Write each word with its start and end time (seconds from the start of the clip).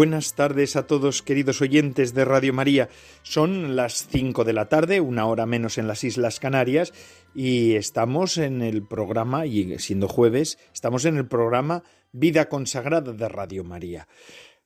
Buenas 0.00 0.32
tardes 0.34 0.76
a 0.76 0.86
todos, 0.86 1.20
queridos 1.20 1.60
oyentes 1.60 2.14
de 2.14 2.24
Radio 2.24 2.54
María. 2.54 2.88
Son 3.22 3.76
las 3.76 4.08
cinco 4.08 4.44
de 4.44 4.54
la 4.54 4.66
tarde, 4.66 5.02
una 5.02 5.26
hora 5.26 5.44
menos 5.44 5.76
en 5.76 5.86
las 5.86 6.04
Islas 6.04 6.40
Canarias, 6.40 6.94
y 7.34 7.74
estamos 7.74 8.38
en 8.38 8.62
el 8.62 8.82
programa, 8.82 9.44
y 9.44 9.78
siendo 9.78 10.08
jueves, 10.08 10.56
estamos 10.72 11.04
en 11.04 11.18
el 11.18 11.28
programa 11.28 11.82
Vida 12.12 12.48
Consagrada 12.48 13.12
de 13.12 13.28
Radio 13.28 13.62
María. 13.62 14.08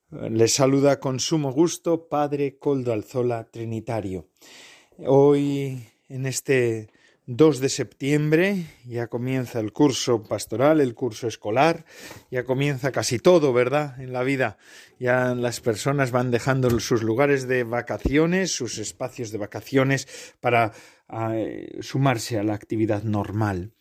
Les 0.09 0.55
saluda 0.55 1.01
con 1.01 1.19
sumo 1.19 1.51
gusto 1.51 2.09
Padre 2.09 2.57
Coldo 2.61 2.93
Alzola 2.93 3.43
Trinitario. 3.51 4.29
Hoy, 4.99 5.85
en 6.09 6.27
este 6.27 6.91
2 7.27 7.61
de 7.61 7.71
septiembre, 7.71 8.67
ya 8.85 9.07
comienza 9.07 9.59
el 9.59 9.73
curso 9.73 10.25
pastoral, 10.25 10.81
el 10.81 10.95
curso 10.95 11.27
escolar, 11.27 11.87
ya 12.31 12.45
comienza 12.45 12.93
casi 12.93 13.19
todo, 13.19 13.55
¿verdad? 13.55 13.99
En 13.99 14.13
la 14.13 14.23
vida. 14.23 14.59
Ya 14.99 15.35
las 15.35 15.61
personas 15.61 16.11
van 16.11 16.31
dejando 16.31 16.79
sus 16.81 17.03
lugares 17.03 17.49
de 17.49 17.65
vacaciones, 17.65 18.55
sus 18.55 18.77
espacios 18.77 19.31
de 19.31 19.39
vacaciones 19.39 20.07
para 20.41 20.73
eh, 21.33 21.79
sumarse 21.81 22.39
a 22.39 22.43
la 22.43 22.55
actividad 22.55 23.03
normal. 23.05 23.73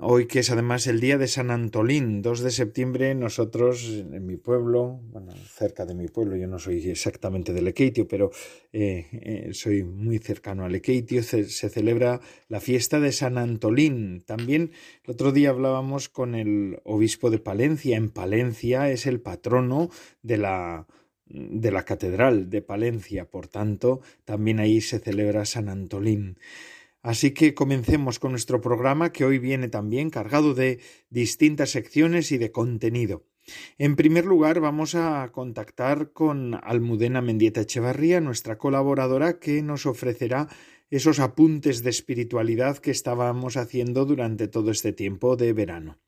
Hoy 0.00 0.26
que 0.26 0.38
es 0.38 0.50
además 0.50 0.86
el 0.86 1.00
día 1.00 1.18
de 1.18 1.28
San 1.28 1.50
Antolín, 1.50 2.22
2 2.22 2.40
de 2.40 2.50
septiembre, 2.50 3.14
nosotros 3.14 3.86
en 3.88 4.24
mi 4.24 4.38
pueblo, 4.38 5.02
bueno, 5.10 5.34
cerca 5.46 5.84
de 5.84 5.94
mi 5.94 6.08
pueblo, 6.08 6.34
yo 6.34 6.46
no 6.46 6.58
soy 6.58 6.88
exactamente 6.88 7.52
de 7.52 7.60
Lequeitio, 7.60 8.08
pero 8.08 8.30
eh, 8.72 9.06
eh, 9.12 9.50
soy 9.52 9.84
muy 9.84 10.18
cercano 10.18 10.64
a 10.64 10.70
Lequeitio, 10.70 11.22
se, 11.22 11.44
se, 11.44 11.68
celebra 11.68 12.22
la 12.48 12.60
fiesta 12.60 13.00
de 13.00 13.12
San 13.12 13.36
Antolín. 13.36 14.22
También 14.22 14.72
el 15.04 15.10
otro 15.10 15.30
día 15.30 15.50
hablábamos 15.50 16.08
con 16.08 16.34
el 16.34 16.80
obispo 16.84 17.28
de 17.28 17.38
Palencia. 17.38 17.98
En 17.98 18.08
Palencia 18.08 18.88
es 18.88 19.04
el 19.04 19.20
patrono 19.20 19.90
de 20.22 20.38
la, 20.38 20.86
de 21.26 21.70
la 21.70 21.84
catedral 21.84 22.48
de 22.48 22.62
Palencia, 22.62 23.26
por 23.28 23.46
tanto, 23.46 24.00
también 24.24 24.58
ahí 24.58 24.80
se 24.80 25.00
celebra 25.00 25.44
San 25.44 25.68
Antolín. 25.68 26.38
Así 27.02 27.32
que 27.32 27.54
comencemos 27.54 28.18
con 28.18 28.30
nuestro 28.30 28.60
programa 28.60 29.12
que 29.12 29.24
hoy 29.24 29.38
viene 29.38 29.68
también 29.68 30.08
cargado 30.08 30.54
de 30.54 30.78
distintas 31.10 31.70
secciones 31.70 32.30
y 32.30 32.38
de 32.38 32.52
contenido. 32.52 33.24
En 33.76 33.96
primer 33.96 34.24
lugar, 34.24 34.60
vamos 34.60 34.94
a 34.94 35.28
contactar 35.32 36.12
con 36.12 36.54
Almudena 36.62 37.20
Mendieta 37.20 37.62
Echevarría, 37.62 38.20
nuestra 38.20 38.56
colaboradora, 38.56 39.40
que 39.40 39.62
nos 39.62 39.84
ofrecerá 39.86 40.48
esos 40.90 41.18
apuntes 41.18 41.82
de 41.82 41.90
espiritualidad 41.90 42.78
que 42.78 42.92
estábamos 42.92 43.56
haciendo 43.56 44.04
durante 44.04 44.46
todo 44.46 44.70
este 44.70 44.92
tiempo 44.92 45.36
de 45.36 45.52
verano. 45.52 45.98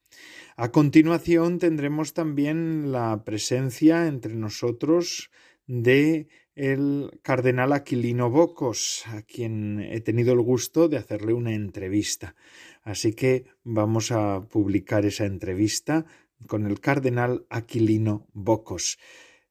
A 0.57 0.71
continuación 0.71 1.59
tendremos 1.59 2.15
también 2.15 2.93
la 2.93 3.25
presencia 3.25 4.07
entre 4.07 4.35
nosotros 4.35 5.31
de 5.67 6.29
el 6.55 7.19
cardenal 7.23 7.73
Aquilino 7.73 8.31
Bocos, 8.31 9.05
a 9.07 9.23
quien 9.23 9.81
he 9.81 10.01
tenido 10.01 10.33
el 10.33 10.41
gusto 10.41 10.89
de 10.89 10.99
hacerle 10.99 11.33
una 11.33 11.55
entrevista. 11.55 12.37
Así 12.83 13.13
que 13.15 13.47
vamos 13.63 14.13
a 14.13 14.43
publicar 14.49 15.05
esa 15.05 15.25
entrevista 15.25 16.07
con 16.47 16.67
el 16.67 16.81
cardenal 16.81 17.47
Aquilino 17.51 18.29
Bocos. 18.33 18.99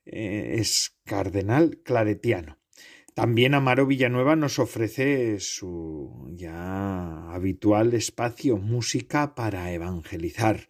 Eh, 0.05 0.55
es 0.59 0.95
cardenal 1.03 1.79
claretiano. 1.83 2.59
También 3.13 3.53
Amaro 3.53 3.85
Villanueva 3.85 4.35
nos 4.35 4.57
ofrece 4.57 5.39
su 5.39 6.31
ya 6.31 7.31
habitual 7.31 7.93
espacio 7.93 8.57
música 8.57 9.35
para 9.35 9.71
evangelizar 9.71 10.67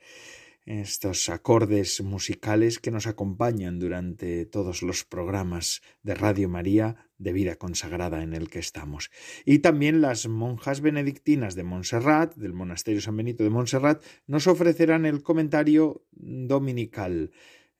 estos 0.65 1.27
acordes 1.29 2.01
musicales 2.01 2.79
que 2.79 2.91
nos 2.91 3.07
acompañan 3.07 3.79
durante 3.79 4.45
todos 4.45 4.81
los 4.81 5.03
programas 5.03 5.81
de 6.03 6.15
Radio 6.15 6.47
María 6.47 7.09
de 7.17 7.33
vida 7.33 7.55
consagrada 7.55 8.23
en 8.23 8.33
el 8.33 8.49
que 8.49 8.59
estamos. 8.59 9.11
Y 9.45 9.59
también 9.59 10.01
las 10.01 10.27
monjas 10.27 10.81
benedictinas 10.81 11.55
de 11.55 11.63
Montserrat, 11.63 12.35
del 12.35 12.53
Monasterio 12.53 13.01
San 13.01 13.17
Benito 13.17 13.43
de 13.43 13.49
Montserrat, 13.49 14.03
nos 14.27 14.47
ofrecerán 14.47 15.05
el 15.05 15.23
comentario 15.23 16.05
dominical, 16.11 17.31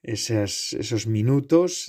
esos, 0.02 1.06
minutos 1.06 1.88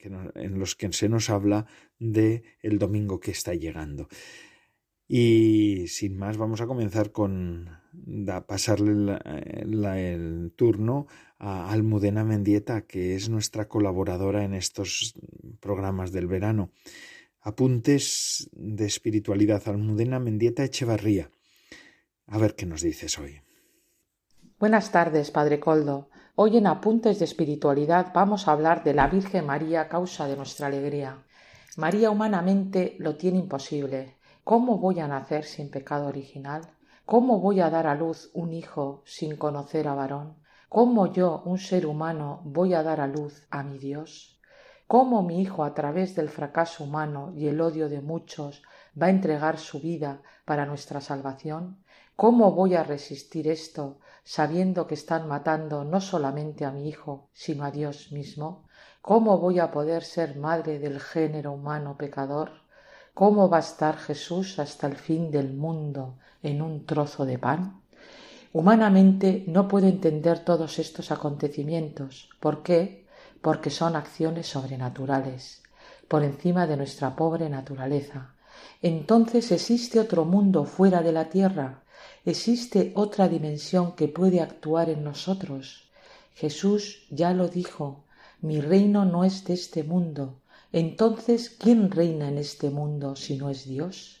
en 0.00 0.58
los 0.58 0.74
que 0.74 0.92
se 0.92 1.08
nos 1.08 1.30
habla 1.30 1.66
de 1.98 2.42
el 2.60 2.78
domingo 2.78 3.20
que 3.20 3.30
está 3.30 3.54
llegando. 3.54 4.08
Y 5.06 5.86
sin 5.88 6.18
más, 6.18 6.36
vamos 6.36 6.60
a 6.60 6.66
comenzar 6.66 7.12
con 7.12 7.70
pasarle 8.46 9.18
el 9.24 10.52
turno 10.56 11.06
a 11.38 11.70
Almudena 11.70 12.24
Mendieta, 12.24 12.82
que 12.82 13.14
es 13.14 13.28
nuestra 13.28 13.68
colaboradora 13.68 14.44
en 14.44 14.54
estos 14.54 15.14
programas 15.60 16.12
del 16.12 16.26
verano. 16.26 16.70
Apuntes 17.40 18.48
de 18.52 18.86
espiritualidad, 18.86 19.62
Almudena 19.66 20.18
Mendieta 20.18 20.64
Echevarría. 20.64 21.30
A 22.26 22.38
ver 22.38 22.54
qué 22.54 22.66
nos 22.66 22.82
dices 22.82 23.18
hoy. 23.18 23.40
Buenas 24.58 24.90
tardes, 24.90 25.30
Padre 25.30 25.60
Coldo. 25.60 26.10
Hoy 26.34 26.56
en 26.56 26.66
Apuntes 26.66 27.18
de 27.18 27.24
Espiritualidad 27.24 28.12
vamos 28.14 28.46
a 28.46 28.52
hablar 28.52 28.84
de 28.84 28.94
la 28.94 29.08
Virgen 29.08 29.46
María, 29.46 29.88
causa 29.88 30.26
de 30.26 30.36
nuestra 30.36 30.66
alegría. 30.66 31.24
María 31.76 32.10
humanamente 32.10 32.96
lo 32.98 33.16
tiene 33.16 33.38
imposible, 33.38 34.18
¿Cómo 34.48 34.78
voy 34.78 34.98
a 34.98 35.06
nacer 35.06 35.44
sin 35.44 35.70
pecado 35.70 36.06
original? 36.06 36.62
¿Cómo 37.10 37.40
voy 37.40 37.62
a 37.62 37.70
dar 37.70 37.86
a 37.86 37.94
luz 37.94 38.30
un 38.34 38.52
hijo 38.52 39.00
sin 39.06 39.36
conocer 39.36 39.88
a 39.88 39.94
varón? 39.94 40.36
¿Cómo 40.68 41.06
yo, 41.06 41.40
un 41.46 41.56
ser 41.56 41.86
humano, 41.86 42.42
voy 42.44 42.74
a 42.74 42.82
dar 42.82 43.00
a 43.00 43.06
luz 43.06 43.46
a 43.48 43.62
mi 43.62 43.78
Dios? 43.78 44.38
¿Cómo 44.86 45.22
mi 45.22 45.40
hijo, 45.40 45.64
a 45.64 45.72
través 45.72 46.14
del 46.14 46.28
fracaso 46.28 46.84
humano 46.84 47.32
y 47.34 47.46
el 47.46 47.62
odio 47.62 47.88
de 47.88 48.02
muchos, 48.02 48.62
va 49.00 49.06
a 49.06 49.10
entregar 49.16 49.56
su 49.56 49.80
vida 49.80 50.20
para 50.44 50.66
nuestra 50.66 51.00
salvación? 51.00 51.82
¿Cómo 52.14 52.52
voy 52.52 52.74
a 52.74 52.84
resistir 52.84 53.48
esto 53.48 54.00
sabiendo 54.22 54.86
que 54.86 54.92
están 54.92 55.28
matando 55.28 55.84
no 55.84 56.02
solamente 56.02 56.66
a 56.66 56.72
mi 56.72 56.90
hijo, 56.90 57.30
sino 57.32 57.64
a 57.64 57.70
Dios 57.70 58.12
mismo? 58.12 58.66
¿Cómo 59.00 59.38
voy 59.38 59.60
a 59.60 59.70
poder 59.70 60.04
ser 60.04 60.36
madre 60.36 60.78
del 60.78 61.00
género 61.00 61.52
humano 61.52 61.96
pecador? 61.96 62.67
¿Cómo 63.18 63.50
va 63.50 63.56
a 63.56 63.66
estar 63.70 63.96
Jesús 63.96 64.60
hasta 64.60 64.86
el 64.86 64.94
fin 64.94 65.32
del 65.32 65.52
mundo 65.52 66.18
en 66.40 66.62
un 66.62 66.86
trozo 66.86 67.26
de 67.26 67.36
pan? 67.36 67.82
Humanamente 68.52 69.42
no 69.48 69.66
puedo 69.66 69.88
entender 69.88 70.44
todos 70.44 70.78
estos 70.78 71.10
acontecimientos. 71.10 72.30
¿Por 72.38 72.62
qué? 72.62 73.08
Porque 73.42 73.70
son 73.70 73.96
acciones 73.96 74.46
sobrenaturales, 74.46 75.64
por 76.06 76.22
encima 76.22 76.68
de 76.68 76.76
nuestra 76.76 77.16
pobre 77.16 77.50
naturaleza. 77.50 78.36
Entonces 78.82 79.50
existe 79.50 79.98
otro 79.98 80.24
mundo 80.24 80.64
fuera 80.64 81.02
de 81.02 81.10
la 81.10 81.28
tierra, 81.28 81.82
existe 82.24 82.92
otra 82.94 83.26
dimensión 83.26 83.96
que 83.96 84.06
puede 84.06 84.40
actuar 84.40 84.90
en 84.90 85.02
nosotros. 85.02 85.90
Jesús 86.34 87.04
ya 87.10 87.32
lo 87.34 87.48
dijo, 87.48 88.04
mi 88.40 88.60
reino 88.60 89.04
no 89.04 89.24
es 89.24 89.42
de 89.42 89.54
este 89.54 89.82
mundo, 89.82 90.38
entonces, 90.72 91.50
¿quién 91.50 91.90
reina 91.90 92.28
en 92.28 92.38
este 92.38 92.68
mundo 92.70 93.16
si 93.16 93.36
no 93.36 93.48
es 93.48 93.66
Dios? 93.66 94.20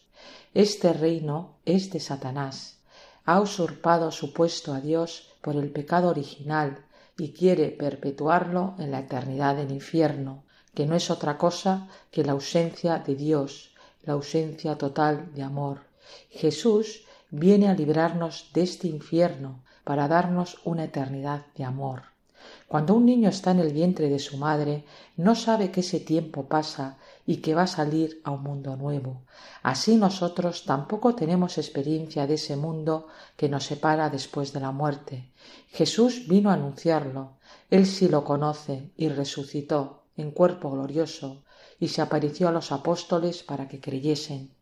Este 0.54 0.92
reino 0.92 1.58
es 1.66 1.90
de 1.90 2.00
Satanás. 2.00 2.78
Ha 3.26 3.40
usurpado 3.40 4.10
su 4.10 4.32
puesto 4.32 4.72
a 4.72 4.80
Dios 4.80 5.34
por 5.42 5.56
el 5.56 5.70
pecado 5.70 6.08
original 6.08 6.84
y 7.18 7.32
quiere 7.32 7.68
perpetuarlo 7.68 8.74
en 8.78 8.90
la 8.90 9.00
eternidad 9.00 9.56
del 9.56 9.72
infierno, 9.72 10.44
que 10.74 10.86
no 10.86 10.96
es 10.96 11.10
otra 11.10 11.36
cosa 11.36 11.88
que 12.10 12.24
la 12.24 12.32
ausencia 12.32 12.98
de 12.98 13.14
Dios, 13.14 13.74
la 14.04 14.14
ausencia 14.14 14.78
total 14.78 15.34
de 15.34 15.42
amor. 15.42 15.80
Jesús 16.30 17.04
viene 17.30 17.68
a 17.68 17.74
librarnos 17.74 18.50
de 18.54 18.62
este 18.62 18.88
infierno 18.88 19.62
para 19.84 20.08
darnos 20.08 20.58
una 20.64 20.84
eternidad 20.84 21.44
de 21.56 21.64
amor. 21.64 22.04
Cuando 22.68 22.94
un 22.94 23.06
niño 23.06 23.30
está 23.30 23.52
en 23.52 23.60
el 23.60 23.72
vientre 23.72 24.10
de 24.10 24.18
su 24.18 24.36
madre, 24.36 24.84
no 25.16 25.34
sabe 25.34 25.70
que 25.70 25.80
ese 25.80 26.00
tiempo 26.00 26.48
pasa 26.48 26.98
y 27.26 27.38
que 27.38 27.54
va 27.54 27.62
a 27.62 27.66
salir 27.66 28.20
a 28.24 28.30
un 28.30 28.42
mundo 28.42 28.76
nuevo. 28.76 29.22
Así 29.62 29.96
nosotros 29.96 30.64
tampoco 30.66 31.14
tenemos 31.14 31.56
experiencia 31.56 32.26
de 32.26 32.34
ese 32.34 32.56
mundo 32.56 33.06
que 33.38 33.48
nos 33.48 33.64
separa 33.64 34.10
después 34.10 34.52
de 34.52 34.60
la 34.60 34.70
muerte. 34.70 35.32
Jesús 35.70 36.28
vino 36.28 36.50
a 36.50 36.54
anunciarlo. 36.54 37.38
Él 37.70 37.86
sí 37.86 38.06
lo 38.06 38.22
conoce 38.22 38.90
y 38.98 39.08
resucitó 39.08 40.02
en 40.18 40.30
cuerpo 40.30 40.70
glorioso 40.70 41.44
y 41.80 41.88
se 41.88 42.02
apareció 42.02 42.48
a 42.48 42.52
los 42.52 42.70
apóstoles 42.70 43.42
para 43.42 43.66
que 43.66 43.80
creyesen. 43.80 44.52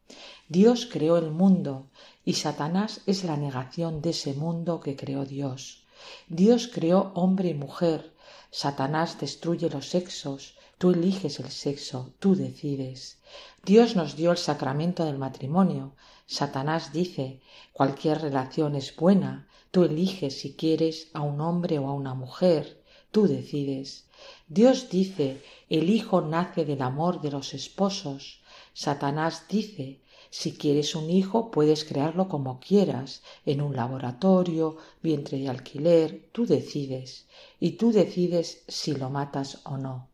Dios 0.49 0.88
creó 0.88 1.17
el 1.17 1.32
mundo 1.32 1.88
y 2.25 2.35
Satanás 2.35 3.00
es 3.06 3.25
la 3.25 3.37
negación 3.37 4.00
de 4.00 4.11
ese 4.11 4.35
mundo 4.35 4.79
que 4.79 4.94
creó 4.94 5.25
Dios. 5.25 5.86
Dios 6.28 6.69
creó 6.72 7.12
hombre 7.14 7.48
y 7.50 7.54
mujer. 7.54 8.14
Satanás 8.50 9.19
destruye 9.20 9.69
los 9.70 9.88
sexos. 9.88 10.56
Tú 10.78 10.90
eliges 10.90 11.40
el 11.40 11.50
sexo, 11.50 12.12
tú 12.19 12.34
decides. 12.34 13.19
Dios 13.64 13.96
nos 13.96 14.16
dio 14.16 14.31
el 14.31 14.37
sacramento 14.37 15.04
del 15.04 15.19
matrimonio. 15.19 15.94
Satanás 16.26 16.93
dice 16.93 17.40
cualquier 17.72 18.20
relación 18.20 18.75
es 18.75 18.94
buena. 18.94 19.48
Tú 19.70 19.84
eliges 19.84 20.40
si 20.40 20.54
quieres 20.54 21.08
a 21.14 21.20
un 21.22 21.40
hombre 21.40 21.78
o 21.78 21.88
a 21.88 21.94
una 21.94 22.14
mujer. 22.14 22.82
Tú 23.10 23.26
decides. 23.26 24.06
Dios 24.49 24.90
dice 24.90 25.42
el 25.69 25.88
hijo 25.90 26.20
nace 26.20 26.64
del 26.64 26.82
amor 26.82 27.20
de 27.20 27.31
los 27.31 27.54
esposos. 27.54 28.42
Satanás 28.75 29.44
dice 29.49 30.00
si 30.31 30.56
quieres 30.56 30.94
un 30.94 31.11
hijo, 31.11 31.50
puedes 31.50 31.84
crearlo 31.84 32.28
como 32.28 32.61
quieras, 32.61 33.23
en 33.44 33.61
un 33.61 33.76
laboratorio, 33.76 34.76
vientre 35.02 35.38
de 35.38 35.49
alquiler, 35.49 36.28
tú 36.32 36.46
decides, 36.46 37.26
y 37.61 37.73
tú 37.73 37.93
decides 37.93 38.64
si 38.69 38.94
lo 38.94 39.11
matas 39.11 39.61
o 39.64 39.76
no. 39.76 40.08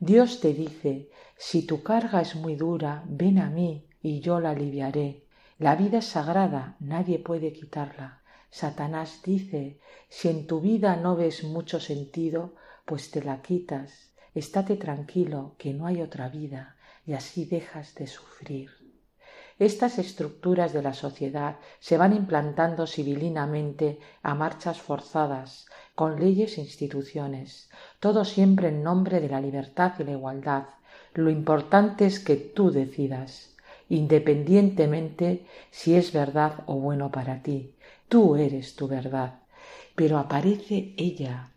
Dios 0.00 0.40
te 0.40 0.54
dice, 0.54 1.10
si 1.36 1.62
tu 1.62 1.82
carga 1.82 2.20
es 2.20 2.36
muy 2.36 2.54
dura, 2.54 3.04
ven 3.08 3.38
a 3.38 3.50
mí 3.50 3.84
y 4.02 4.20
yo 4.20 4.38
la 4.38 4.50
aliviaré. 4.50 5.24
La 5.58 5.74
vida 5.74 5.98
es 5.98 6.06
sagrada, 6.06 6.76
nadie 6.78 7.18
puede 7.18 7.52
quitarla. 7.52 8.22
Satanás 8.50 9.22
dice, 9.24 9.80
si 10.08 10.28
en 10.28 10.46
tu 10.46 10.60
vida 10.60 10.96
no 10.96 11.16
ves 11.16 11.42
mucho 11.42 11.80
sentido, 11.80 12.54
pues 12.84 13.10
te 13.10 13.22
la 13.22 13.42
quitas. 13.42 14.12
Estate 14.34 14.76
tranquilo, 14.76 15.56
que 15.58 15.74
no 15.74 15.86
hay 15.86 16.00
otra 16.00 16.28
vida, 16.28 16.76
y 17.04 17.14
así 17.14 17.44
dejas 17.44 17.94
de 17.96 18.06
sufrir. 18.06 18.77
Estas 19.58 19.98
estructuras 19.98 20.72
de 20.72 20.82
la 20.82 20.94
sociedad 20.94 21.56
se 21.80 21.96
van 21.96 22.12
implantando 22.14 22.86
civilinamente 22.86 23.98
a 24.22 24.34
marchas 24.34 24.80
forzadas, 24.80 25.66
con 25.96 26.20
leyes 26.20 26.58
e 26.58 26.60
instituciones, 26.60 27.68
todo 27.98 28.24
siempre 28.24 28.68
en 28.68 28.84
nombre 28.84 29.20
de 29.20 29.28
la 29.28 29.40
libertad 29.40 29.94
y 29.98 30.04
la 30.04 30.12
igualdad. 30.12 30.64
Lo 31.14 31.28
importante 31.28 32.06
es 32.06 32.20
que 32.20 32.36
tú 32.36 32.70
decidas, 32.70 33.56
independientemente 33.88 35.44
si 35.72 35.96
es 35.96 36.12
verdad 36.12 36.62
o 36.66 36.76
bueno 36.76 37.10
para 37.10 37.42
ti. 37.42 37.74
Tú 38.08 38.36
eres 38.36 38.76
tu 38.76 38.86
verdad. 38.86 39.40
Pero 39.96 40.18
aparece 40.18 40.94
ella, 40.96 41.50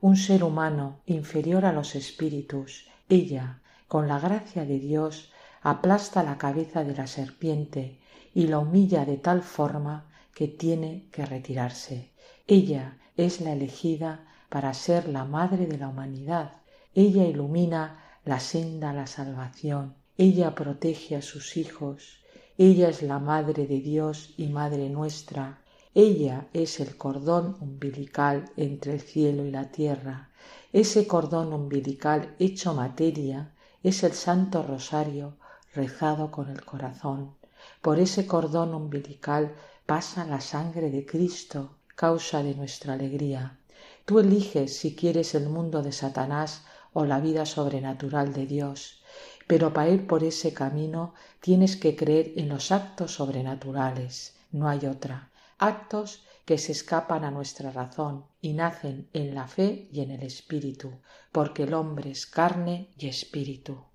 un 0.00 0.16
ser 0.16 0.44
humano 0.44 1.00
inferior 1.06 1.64
a 1.64 1.72
los 1.72 1.96
espíritus, 1.96 2.88
ella, 3.08 3.58
con 3.88 4.06
la 4.06 4.20
gracia 4.20 4.64
de 4.64 4.78
Dios, 4.78 5.32
aplasta 5.70 6.22
la 6.22 6.38
cabeza 6.38 6.84
de 6.84 6.94
la 6.94 7.06
serpiente 7.06 7.98
y 8.34 8.46
la 8.46 8.58
humilla 8.58 9.04
de 9.04 9.16
tal 9.16 9.42
forma 9.42 10.06
que 10.34 10.48
tiene 10.48 11.08
que 11.10 11.26
retirarse. 11.26 12.10
Ella 12.46 12.98
es 13.16 13.40
la 13.40 13.52
elegida 13.52 14.24
para 14.48 14.72
ser 14.72 15.08
la 15.08 15.24
madre 15.24 15.66
de 15.66 15.78
la 15.78 15.88
humanidad. 15.88 16.52
Ella 16.94 17.24
ilumina 17.24 18.02
la 18.24 18.40
senda 18.40 18.90
a 18.90 18.92
la 18.94 19.06
salvación. 19.06 19.94
Ella 20.16 20.54
protege 20.54 21.16
a 21.16 21.22
sus 21.22 21.56
hijos. 21.56 22.22
Ella 22.56 22.88
es 22.88 23.02
la 23.02 23.18
madre 23.18 23.66
de 23.66 23.80
Dios 23.80 24.34
y 24.36 24.48
madre 24.48 24.88
nuestra. 24.88 25.58
Ella 25.94 26.46
es 26.52 26.80
el 26.80 26.96
cordón 26.96 27.56
umbilical 27.60 28.50
entre 28.56 28.94
el 28.94 29.00
cielo 29.00 29.44
y 29.44 29.50
la 29.50 29.70
tierra. 29.70 30.30
Ese 30.72 31.06
cordón 31.06 31.52
umbilical 31.52 32.34
hecho 32.38 32.74
materia 32.74 33.52
es 33.82 34.02
el 34.02 34.12
Santo 34.12 34.62
Rosario 34.62 35.37
rezado 35.74 36.30
con 36.30 36.48
el 36.50 36.64
corazón. 36.64 37.34
Por 37.82 37.98
ese 37.98 38.26
cordón 38.26 38.74
umbilical 38.74 39.54
pasa 39.86 40.24
la 40.24 40.40
sangre 40.40 40.90
de 40.90 41.04
Cristo, 41.04 41.76
causa 41.94 42.42
de 42.42 42.54
nuestra 42.54 42.94
alegría. 42.94 43.58
Tú 44.04 44.20
eliges 44.20 44.76
si 44.76 44.94
quieres 44.94 45.34
el 45.34 45.48
mundo 45.48 45.82
de 45.82 45.92
Satanás 45.92 46.62
o 46.92 47.04
la 47.04 47.20
vida 47.20 47.46
sobrenatural 47.46 48.32
de 48.32 48.46
Dios, 48.46 49.02
pero 49.46 49.72
para 49.72 49.90
ir 49.90 50.06
por 50.06 50.24
ese 50.24 50.52
camino 50.52 51.14
tienes 51.40 51.76
que 51.76 51.96
creer 51.96 52.32
en 52.36 52.48
los 52.48 52.70
actos 52.70 53.14
sobrenaturales, 53.14 54.36
no 54.50 54.68
hay 54.68 54.86
otra, 54.86 55.30
actos 55.58 56.24
que 56.44 56.58
se 56.58 56.72
escapan 56.72 57.24
a 57.24 57.30
nuestra 57.30 57.70
razón 57.70 58.24
y 58.40 58.54
nacen 58.54 59.08
en 59.12 59.34
la 59.34 59.48
fe 59.48 59.88
y 59.92 60.00
en 60.00 60.10
el 60.10 60.22
espíritu, 60.22 61.00
porque 61.32 61.64
el 61.64 61.74
hombre 61.74 62.10
es 62.10 62.26
carne 62.26 62.90
y 62.96 63.08
espíritu. 63.08 63.87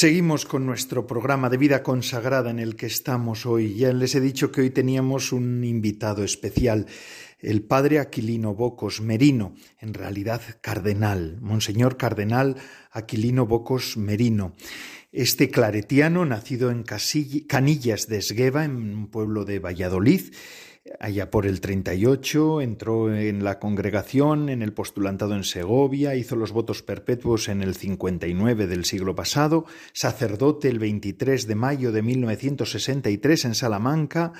Seguimos 0.00 0.46
con 0.46 0.64
nuestro 0.64 1.06
programa 1.06 1.50
de 1.50 1.58
vida 1.58 1.82
consagrada 1.82 2.48
en 2.48 2.58
el 2.58 2.74
que 2.74 2.86
estamos 2.86 3.44
hoy. 3.44 3.74
Ya 3.74 3.92
les 3.92 4.14
he 4.14 4.20
dicho 4.22 4.50
que 4.50 4.62
hoy 4.62 4.70
teníamos 4.70 5.30
un 5.30 5.62
invitado 5.62 6.24
especial, 6.24 6.86
el 7.38 7.60
padre 7.60 7.98
Aquilino 7.98 8.54
Bocos 8.54 9.02
Merino, 9.02 9.54
en 9.78 9.92
realidad 9.92 10.40
cardenal, 10.62 11.36
Monseñor 11.42 11.98
Cardenal 11.98 12.56
Aquilino 12.90 13.44
Bocos 13.44 13.98
Merino. 13.98 14.54
Este 15.12 15.50
claretiano, 15.50 16.24
nacido 16.24 16.70
en 16.70 16.82
Canillas 16.82 18.06
de 18.06 18.16
Esgueva, 18.16 18.64
en 18.64 18.76
un 18.76 19.08
pueblo 19.08 19.44
de 19.44 19.58
Valladolid, 19.58 20.32
Allá 20.98 21.30
por 21.30 21.46
el 21.46 21.60
38 21.60 22.60
entró 22.60 23.14
en 23.14 23.44
la 23.44 23.60
congregación, 23.60 24.48
en 24.48 24.60
el 24.60 24.72
postulantado 24.72 25.36
en 25.36 25.44
Segovia, 25.44 26.16
hizo 26.16 26.34
los 26.34 26.50
votos 26.50 26.82
perpetuos 26.82 27.48
en 27.48 27.62
el 27.62 27.76
59 27.76 28.66
del 28.66 28.84
siglo 28.84 29.14
pasado, 29.14 29.66
sacerdote 29.92 30.68
el 30.68 30.80
23 30.80 31.46
de 31.46 31.54
mayo 31.54 31.92
de 31.92 32.02
1963 32.02 33.44
en 33.44 33.54
Salamanca, 33.54 34.32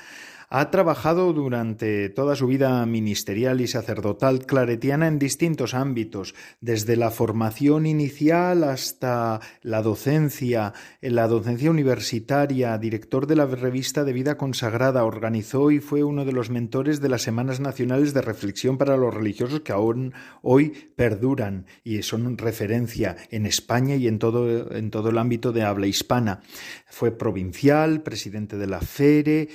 ha 0.52 0.70
trabajado 0.72 1.32
durante 1.32 2.08
toda 2.08 2.34
su 2.34 2.48
vida 2.48 2.84
ministerial 2.84 3.60
y 3.60 3.68
sacerdotal 3.68 4.46
claretiana 4.46 5.06
en 5.06 5.20
distintos 5.20 5.74
ámbitos, 5.74 6.34
desde 6.60 6.96
la 6.96 7.12
formación 7.12 7.86
inicial 7.86 8.64
hasta 8.64 9.40
la 9.62 9.80
docencia, 9.80 10.74
en 11.00 11.14
la 11.14 11.28
docencia 11.28 11.70
universitaria, 11.70 12.76
director 12.78 13.28
de 13.28 13.36
la 13.36 13.46
revista 13.46 14.02
de 14.02 14.12
vida 14.12 14.36
consagrada, 14.36 15.04
organizó 15.04 15.70
y 15.70 15.78
fue 15.78 16.02
uno 16.02 16.24
de 16.24 16.32
los 16.32 16.50
mentores 16.50 17.00
de 17.00 17.08
las 17.08 17.22
Semanas 17.22 17.60
Nacionales 17.60 18.12
de 18.12 18.22
Reflexión 18.22 18.76
para 18.76 18.96
los 18.96 19.14
Religiosos 19.14 19.60
que 19.60 19.70
aún 19.70 20.14
hoy 20.42 20.90
perduran 20.96 21.66
y 21.84 22.02
son 22.02 22.36
referencia 22.36 23.16
en 23.30 23.46
España 23.46 23.94
y 23.94 24.08
en 24.08 24.18
todo, 24.18 24.74
en 24.74 24.90
todo 24.90 25.10
el 25.10 25.18
ámbito 25.18 25.52
de 25.52 25.62
habla 25.62 25.86
hispana. 25.86 26.40
Fue 26.88 27.12
provincial, 27.12 28.02
presidente 28.02 28.56
de 28.56 28.66
la 28.66 28.80
FERE, 28.80 29.48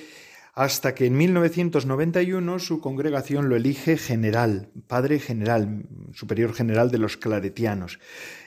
hasta 0.55 0.95
que 0.95 1.05
en 1.05 1.17
1991 1.17 2.59
su 2.59 2.79
congregación 2.79 3.49
lo 3.49 3.57
elige 3.57 3.97
general, 3.97 4.69
padre 4.87 5.19
general, 5.19 5.83
superior 6.13 6.53
general 6.53 6.91
de 6.91 6.97
los 6.97 7.17
claretianos. 7.17 7.99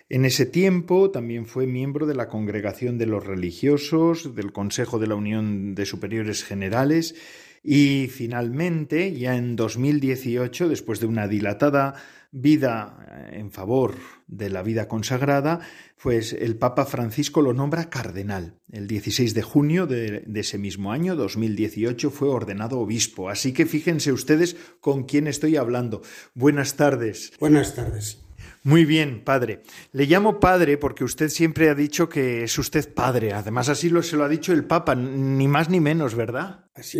En 0.08 0.24
ese 0.24 0.46
tiempo 0.46 1.10
también 1.10 1.44
fue 1.44 1.66
miembro 1.66 2.06
de 2.06 2.14
la 2.14 2.28
Congregación 2.28 2.96
de 2.96 3.04
los 3.04 3.26
Religiosos, 3.26 4.34
del 4.34 4.52
Consejo 4.52 4.98
de 4.98 5.06
la 5.06 5.16
Unión 5.16 5.74
de 5.74 5.84
Superiores 5.84 6.44
Generales 6.44 7.14
y 7.62 8.06
finalmente, 8.06 9.12
ya 9.12 9.36
en 9.36 9.54
2018, 9.54 10.70
después 10.70 11.00
de 11.00 11.06
una 11.06 11.28
dilatada 11.28 11.94
vida 12.30 13.06
eh, 13.10 13.38
en 13.38 13.50
favor 13.50 13.96
de 14.26 14.48
la 14.48 14.62
vida 14.62 14.88
consagrada, 14.88 15.60
pues 16.02 16.32
el 16.32 16.56
Papa 16.56 16.84
Francisco 16.84 17.42
lo 17.42 17.52
nombra 17.52 17.90
cardenal. 17.90 18.54
El 18.70 18.86
16 18.86 19.34
de 19.34 19.42
junio 19.42 19.86
de, 19.86 20.24
ese 20.34 20.58
mismo 20.58 20.92
año, 20.92 21.16
2018, 21.16 22.10
fue 22.10 22.28
ordenado 22.28 22.78
obispo. 22.78 23.28
Así 23.28 23.52
que 23.52 23.66
fíjense 23.66 24.12
ustedes 24.12 24.56
con 24.80 25.04
quién 25.04 25.26
estoy 25.26 25.56
hablando. 25.56 26.02
Buenas 26.34 26.76
tardes. 26.76 27.32
Buenas 27.40 27.74
tardes. 27.74 28.27
Muy 28.68 28.84
bien, 28.84 29.25
padre. 29.25 29.62
Le 29.92 30.04
llamo 30.04 30.40
padre 30.40 30.76
porque 30.76 31.02
usted 31.02 31.30
siempre 31.30 31.70
ha 31.70 31.75
dicho 31.75 32.10
que 32.10 32.44
es 32.44 32.58
usted 32.58 32.92
padre. 32.92 33.32
Además, 33.32 33.70
así 33.70 33.88
lo, 33.88 34.02
se 34.02 34.14
lo 34.14 34.25
ha 34.25 34.28
dicho 34.28 34.52
el 34.52 34.66
Papa, 34.66 34.94
ni 34.94 35.48
más 35.48 35.70
ni 35.70 35.80
menos, 35.80 36.14
¿verdad? 36.14 36.66
Así 36.75 36.98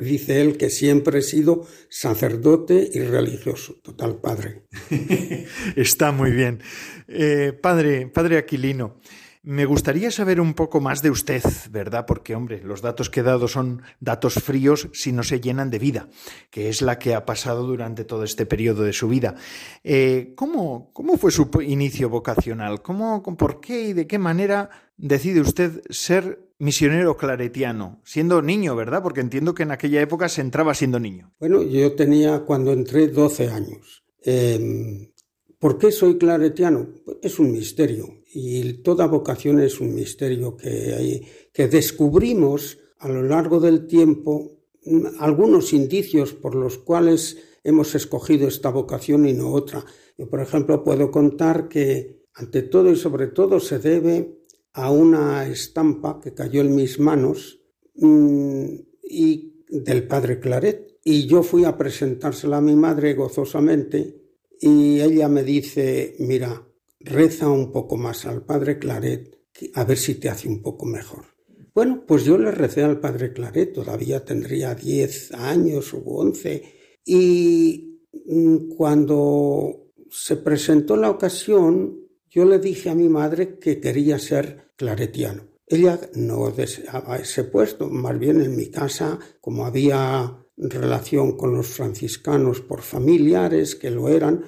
dice 0.00 0.40
él 0.40 0.56
que 0.56 0.70
siempre 0.70 1.18
he 1.18 1.22
sido 1.22 1.68
sacerdote 1.90 2.88
y 2.90 3.00
religioso, 3.00 3.74
total 3.82 4.16
padre. 4.16 4.62
Está 5.76 6.10
muy 6.10 6.30
bien. 6.30 6.62
Eh, 7.06 7.52
padre, 7.52 8.06
padre 8.06 8.38
Aquilino, 8.38 8.98
me 9.44 9.66
gustaría 9.66 10.10
saber 10.10 10.40
un 10.40 10.54
poco 10.54 10.80
más 10.80 11.02
de 11.02 11.10
usted, 11.10 11.42
¿verdad? 11.70 12.06
Porque, 12.06 12.34
hombre, 12.34 12.62
los 12.64 12.80
datos 12.80 13.10
que 13.10 13.20
he 13.20 13.22
dado 13.22 13.46
son 13.46 13.82
datos 14.00 14.34
fríos 14.34 14.88
si 14.94 15.12
no 15.12 15.22
se 15.22 15.40
llenan 15.40 15.70
de 15.70 15.78
vida, 15.78 16.08
que 16.50 16.70
es 16.70 16.80
la 16.80 16.98
que 16.98 17.14
ha 17.14 17.26
pasado 17.26 17.66
durante 17.66 18.04
todo 18.04 18.24
este 18.24 18.46
periodo 18.46 18.84
de 18.84 18.94
su 18.94 19.06
vida. 19.06 19.36
Eh, 19.84 20.32
¿cómo, 20.34 20.90
¿Cómo 20.94 21.18
fue 21.18 21.30
su 21.30 21.50
inicio 21.60 22.08
vocacional? 22.08 22.80
¿Cómo, 22.80 23.22
¿Por 23.22 23.60
qué 23.60 23.88
y 23.88 23.92
de 23.92 24.06
qué 24.06 24.18
manera 24.18 24.70
decide 24.96 25.42
usted 25.42 25.82
ser 25.90 26.40
misionero 26.58 27.18
claretiano, 27.18 28.00
siendo 28.02 28.40
niño, 28.40 28.74
¿verdad? 28.74 29.02
Porque 29.02 29.20
entiendo 29.20 29.54
que 29.54 29.64
en 29.64 29.72
aquella 29.72 30.00
época 30.00 30.30
se 30.30 30.40
entraba 30.40 30.72
siendo 30.72 30.98
niño. 30.98 31.34
Bueno, 31.38 31.62
yo 31.62 31.94
tenía 31.94 32.40
cuando 32.40 32.72
entré 32.72 33.08
12 33.08 33.48
años. 33.48 34.04
Em, 34.22 35.10
¿Por 35.58 35.76
qué 35.76 35.92
soy 35.92 36.16
claretiano? 36.16 36.88
Es 37.22 37.38
un 37.38 37.52
misterio 37.52 38.23
y 38.34 38.82
toda 38.82 39.06
vocación 39.06 39.60
es 39.60 39.80
un 39.80 39.94
misterio 39.94 40.56
que, 40.56 40.92
hay, 40.92 41.26
que 41.52 41.68
descubrimos 41.68 42.78
a 42.98 43.08
lo 43.08 43.22
largo 43.22 43.60
del 43.60 43.86
tiempo 43.86 44.58
mm, 44.84 45.20
algunos 45.20 45.72
indicios 45.72 46.34
por 46.34 46.56
los 46.56 46.78
cuales 46.78 47.38
hemos 47.62 47.94
escogido 47.94 48.48
esta 48.48 48.70
vocación 48.70 49.26
y 49.26 49.32
no 49.32 49.52
otra. 49.52 49.84
Yo, 50.18 50.28
por 50.28 50.40
ejemplo, 50.40 50.82
puedo 50.82 51.12
contar 51.12 51.68
que 51.68 52.24
ante 52.34 52.62
todo 52.62 52.90
y 52.90 52.96
sobre 52.96 53.28
todo 53.28 53.60
se 53.60 53.78
debe 53.78 54.40
a 54.72 54.90
una 54.90 55.46
estampa 55.46 56.20
que 56.20 56.34
cayó 56.34 56.60
en 56.62 56.74
mis 56.74 56.98
manos 56.98 57.60
mm, 57.94 58.66
y 59.04 59.64
del 59.68 60.08
padre 60.08 60.40
Claret. 60.40 60.98
Y 61.04 61.26
yo 61.26 61.44
fui 61.44 61.64
a 61.64 61.76
presentársela 61.76 62.56
a 62.56 62.62
mi 62.62 62.74
madre 62.74 63.14
gozosamente 63.14 64.22
y 64.60 65.00
ella 65.00 65.28
me 65.28 65.44
dice, 65.44 66.16
mira, 66.18 66.66
reza 67.04 67.48
un 67.48 67.70
poco 67.70 67.96
más 67.96 68.26
al 68.26 68.44
padre 68.44 68.78
Claret 68.78 69.38
a 69.74 69.84
ver 69.84 69.96
si 69.96 70.16
te 70.16 70.28
hace 70.28 70.48
un 70.48 70.62
poco 70.62 70.86
mejor. 70.86 71.26
Bueno, 71.74 72.04
pues 72.06 72.24
yo 72.24 72.38
le 72.38 72.50
recé 72.50 72.82
al 72.82 73.00
padre 73.00 73.32
Claret, 73.32 73.72
todavía 73.72 74.24
tendría 74.24 74.74
10 74.74 75.32
años 75.32 75.92
o 75.94 75.98
11, 75.98 76.62
y 77.04 78.00
mm, 78.26 78.68
cuando 78.76 79.92
se 80.10 80.36
presentó 80.36 80.96
la 80.96 81.10
ocasión, 81.10 81.98
yo 82.30 82.44
le 82.44 82.58
dije 82.58 82.90
a 82.90 82.94
mi 82.94 83.08
madre 83.08 83.58
que 83.58 83.80
quería 83.80 84.18
ser 84.18 84.72
claretiano. 84.76 85.48
Ella 85.66 85.98
no 86.14 86.50
deseaba 86.50 87.16
ese 87.16 87.44
puesto, 87.44 87.88
más 87.88 88.18
bien 88.18 88.40
en 88.40 88.54
mi 88.54 88.66
casa, 88.66 89.18
como 89.40 89.66
había 89.66 90.44
relación 90.56 91.36
con 91.36 91.54
los 91.54 91.66
franciscanos 91.66 92.60
por 92.60 92.82
familiares 92.82 93.74
que 93.74 93.90
lo 93.90 94.08
eran, 94.08 94.44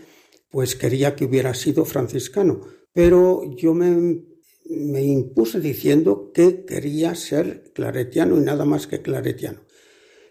pues 0.56 0.75
quería 0.75 1.14
que 1.14 1.26
hubiera 1.26 1.52
sido 1.52 1.84
franciscano. 1.84 2.62
Pero 2.94 3.42
yo 3.58 3.75
me, 3.75 4.22
me 4.70 5.04
impuse 5.04 5.60
diciendo 5.60 6.30
que 6.32 6.64
quería 6.64 7.14
ser 7.14 7.72
claretiano 7.75 8.38
y 8.38 8.40
nada 8.40 8.64
más 8.64 8.86
que 8.86 9.02
claretiano. 9.02 9.60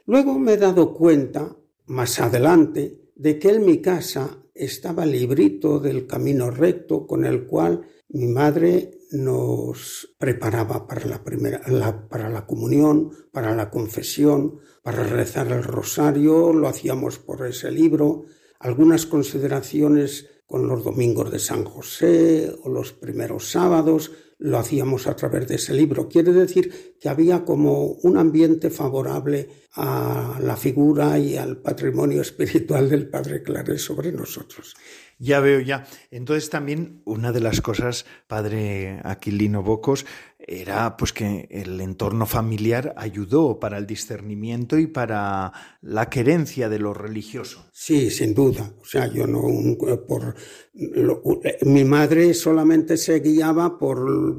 Luego 0.08 0.39
me 0.39 0.53
he 0.53 0.58
dado 0.58 0.96
cuenta, 0.96 1.55
más 1.86 2.20
adelante, 2.20 3.12
de 3.15 3.38
que 3.38 3.50
en 3.50 3.67
mi 3.67 3.84
casa 3.84 4.44
estaba 4.55 5.05
librito 5.05 5.79
del 5.79 6.08
camino 6.08 6.50
recto 6.50 7.05
con 7.05 7.24
el 7.24 7.46
cual 7.46 7.86
mi 8.10 8.25
madre 8.25 8.98
nos 9.12 10.15
preparaba 10.17 10.88
para 10.88 11.05
la 11.05 11.24
primera, 11.24 11.62
para 12.10 12.32
la 12.32 12.48
comunión, 12.48 13.12
para 13.32 13.53
la 13.55 13.70
confesión, 13.70 14.58
para 14.82 15.03
rezar 15.03 15.51
el 15.51 15.63
rosario, 15.63 16.51
lo 16.51 16.67
hacíamos 16.67 17.20
por 17.20 17.46
ese 17.46 17.70
libro, 17.70 18.25
algunas 18.59 19.05
consideraciones 19.05 20.29
con 20.45 20.67
los 20.67 20.83
domingos 20.83 21.31
de 21.31 21.39
San 21.39 21.63
José 21.63 22.55
o 22.63 22.69
los 22.69 22.93
primeros 22.93 23.50
sábados, 23.50 24.12
lo 24.38 24.57
hacíamos 24.57 25.07
a 25.07 25.15
través 25.15 25.47
de 25.47 25.55
ese 25.55 25.74
libro. 25.74 26.09
Quiere 26.09 26.33
decir 26.33 26.97
que 27.00 27.09
había 27.09 27.45
como 27.45 27.85
un 27.85 28.17
ambiente 28.17 28.69
favorable 28.69 29.50
a 29.74 30.39
la 30.41 30.57
figura 30.57 31.17
y 31.17 31.38
al 31.38 31.57
patrimonio 31.57 32.21
espiritual 32.21 32.89
del 32.89 33.09
Padre 33.09 33.41
Claret 33.41 33.77
sobre 33.77 34.12
nosotros. 34.12 34.75
Ya 35.17 35.39
veo, 35.39 35.62
ya. 35.62 35.86
Entonces 36.12 36.50
también 36.50 37.01
una 37.05 37.31
de 37.31 37.39
las 37.39 37.62
cosas, 37.62 38.05
padre 38.27 39.00
Aquilino 39.03 39.63
Bocos, 39.63 40.05
era 40.39 40.98
pues 40.98 41.13
que 41.13 41.48
el 41.50 41.79
entorno 41.79 42.25
familiar 42.25 42.93
ayudó 42.98 43.60
para 43.60 43.77
el 43.77 43.88
discernimiento 43.88 44.77
y 44.77 44.88
para 44.88 45.53
la 45.81 46.10
querencia 46.10 46.69
de 46.69 46.79
lo 46.79 46.93
religioso. 46.93 47.65
Sí, 47.72 48.12
sin 48.12 48.34
duda. 48.36 48.69
O 48.81 48.86
sea, 48.86 49.07
yo 49.07 49.25
no 49.25 49.41
por 50.05 50.36
mi 51.62 51.84
madre 51.86 52.34
solamente 52.34 52.98
se 52.98 53.22
guiaba 53.22 53.79
por 53.79 54.38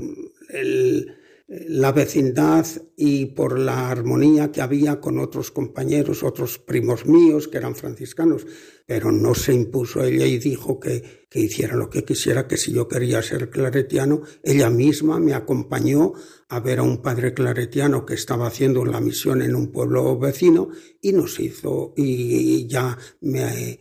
el 0.50 1.16
la 1.48 1.92
vecindad 1.92 2.66
y 2.96 3.26
por 3.26 3.58
la 3.58 3.88
armonía 3.88 4.50
que 4.50 4.60
había 4.60 5.00
con 5.00 5.20
otros 5.20 5.52
compañeros, 5.52 6.24
otros 6.24 6.58
primos 6.58 7.06
míos 7.06 7.46
que 7.46 7.58
eran 7.58 7.76
franciscanos, 7.76 8.46
pero 8.84 9.12
no 9.12 9.34
se 9.34 9.54
impuso 9.54 10.02
ella 10.02 10.26
y 10.26 10.38
dijo 10.38 10.80
que, 10.80 11.26
que 11.30 11.40
hiciera 11.40 11.76
lo 11.76 11.88
que 11.88 12.04
quisiera, 12.04 12.48
que 12.48 12.56
si 12.56 12.72
yo 12.72 12.88
quería 12.88 13.22
ser 13.22 13.48
claretiano, 13.48 14.22
ella 14.42 14.70
misma 14.70 15.20
me 15.20 15.34
acompañó 15.34 16.14
a 16.48 16.58
ver 16.58 16.80
a 16.80 16.82
un 16.82 17.00
padre 17.00 17.32
claretiano 17.32 18.04
que 18.04 18.14
estaba 18.14 18.48
haciendo 18.48 18.84
la 18.84 19.00
misión 19.00 19.40
en 19.40 19.54
un 19.54 19.70
pueblo 19.70 20.18
vecino 20.18 20.70
y 21.00 21.12
nos 21.12 21.38
hizo, 21.38 21.94
y 21.96 22.66
ya 22.66 22.98
me 23.20 23.78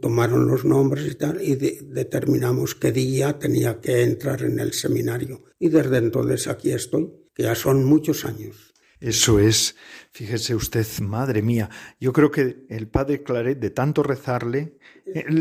tomaron 0.00 0.46
los 0.46 0.64
nombres 0.64 1.06
y 1.06 1.14
tal, 1.14 1.42
y 1.42 1.54
determinamos 1.54 2.74
qué 2.74 2.92
día 2.92 3.38
tenía 3.38 3.80
que 3.80 4.02
entrar 4.02 4.42
en 4.42 4.58
el 4.58 4.72
seminario. 4.72 5.44
Y 5.58 5.68
desde 5.68 5.98
entonces 5.98 6.48
aquí 6.48 6.70
estoy, 6.70 7.10
que 7.34 7.44
ya 7.44 7.54
son 7.54 7.84
muchos 7.84 8.24
años. 8.24 8.72
Eso 8.98 9.38
es, 9.38 9.76
fíjese 10.12 10.54
usted, 10.54 10.86
madre 11.02 11.42
mía, 11.42 11.68
yo 12.00 12.14
creo 12.14 12.30
que 12.30 12.64
el 12.70 12.88
padre 12.88 13.22
Claret, 13.22 13.58
de 13.58 13.70
tanto 13.70 14.02
rezarle, 14.02 14.78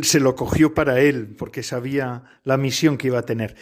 se 0.01 0.19
lo 0.19 0.35
cogió 0.35 0.73
para 0.73 0.99
él, 0.99 1.35
porque 1.37 1.63
sabía 1.63 2.23
la 2.43 2.57
misión 2.57 2.97
que 2.97 3.07
iba 3.07 3.19
a 3.19 3.25
tener. 3.25 3.55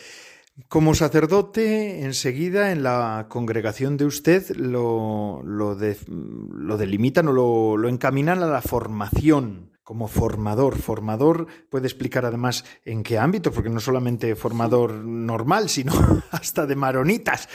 Como 0.68 0.96
sacerdote, 0.96 2.04
enseguida 2.04 2.72
en 2.72 2.84
la 2.84 3.28
congregación 3.30 3.98
de 3.98 4.06
usted 4.06 4.50
lo, 4.56 5.42
lo, 5.44 5.78
lo 5.78 6.78
delimitan 6.78 7.28
o 7.28 7.32
lo, 7.32 7.78
lo 7.78 7.90
encaminan 7.90 8.42
a 8.42 8.48
la 8.48 8.62
formación 8.62 9.73
como 9.84 10.08
formador. 10.08 10.78
Formador 10.78 11.48
puede 11.70 11.88
explicar 11.88 12.26
además 12.26 12.66
en 12.86 13.04
qué 13.04 13.18
ámbito, 13.18 13.52
porque 13.52 13.70
no 13.70 13.80
solamente 13.80 14.36
formador 14.36 14.94
normal, 14.94 15.70
sino 15.70 15.94
hasta 16.32 16.66
de 16.66 16.76
maronitas. 16.76 17.48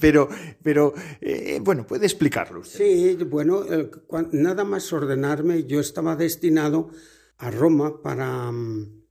Pero, 0.00 0.28
pero 0.62 0.92
eh, 1.20 1.60
bueno, 1.62 1.86
puede 1.86 2.06
explicarlo. 2.06 2.64
Sí, 2.64 3.16
bueno, 3.28 3.62
nada 4.32 4.64
más 4.64 4.92
ordenarme, 4.92 5.64
yo 5.64 5.80
estaba 5.80 6.16
destinado 6.16 6.90
a 7.38 7.50
Roma 7.50 8.02
para 8.02 8.50
mm, 8.50 9.04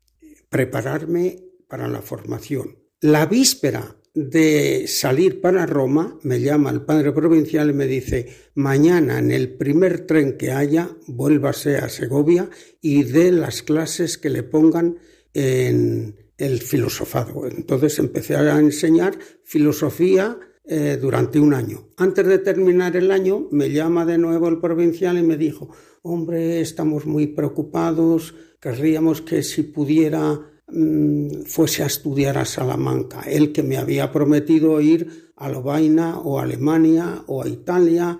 prepararme 0.49 1.43
para 1.67 1.87
la 1.87 2.01
formación. 2.01 2.77
La 3.01 3.25
víspera 3.25 3.97
de 4.15 4.87
salir 4.87 5.41
para 5.41 5.65
Roma, 5.65 6.17
me 6.23 6.39
llama 6.39 6.71
el 6.71 6.81
padre 6.81 7.11
provincial 7.11 7.69
y 7.69 7.73
me 7.73 7.85
dice, 7.85 8.29
mañana 8.55 9.19
en 9.19 9.29
el 9.29 9.55
primer 9.55 10.07
tren 10.07 10.37
que 10.37 10.51
haya, 10.51 10.89
vuélvase 11.05 11.77
a 11.77 11.89
Segovia 11.89 12.49
y 12.81 13.03
dé 13.03 13.33
las 13.33 13.61
clases 13.61 14.17
que 14.17 14.29
le 14.29 14.43
pongan 14.43 14.97
en 15.33 16.15
el 16.37 16.61
filosofado. 16.61 17.45
Entonces 17.45 17.99
empecé 17.99 18.37
a 18.37 18.57
enseñar 18.57 19.19
filosofía 19.43 20.39
eh, 20.63 20.97
durante 20.99 21.37
un 21.39 21.53
año. 21.53 21.89
Antes 21.97 22.25
de 22.25 22.39
terminar 22.39 22.95
el 22.95 23.11
año, 23.11 23.49
me 23.51 23.69
llama 23.69 24.05
de 24.05 24.17
nuevo 24.17 24.47
el 24.47 24.59
provincial 24.59 25.17
y 25.17 25.23
me 25.23 25.35
dijo, 25.35 25.69
hombre, 26.03 26.61
estamos 26.61 27.05
muy 27.05 27.27
preocupados, 27.27 28.33
querríamos 28.61 29.21
que 29.21 29.43
si 29.43 29.63
pudiera 29.63 30.54
Mm, 30.77 31.45
fuese 31.45 31.83
a 31.83 31.85
estudiar 31.85 32.37
a 32.37 32.43
Salamanca, 32.43 33.21
él 33.21 33.53
que 33.53 33.63
me 33.63 33.77
había 33.77 34.11
prometido 34.11 34.81
ir 34.81 35.31
a 35.37 35.47
Lovaina 35.47 36.19
o 36.19 36.37
a 36.37 36.43
Alemania 36.43 37.23
o 37.27 37.41
a 37.41 37.47
Italia 37.47 38.19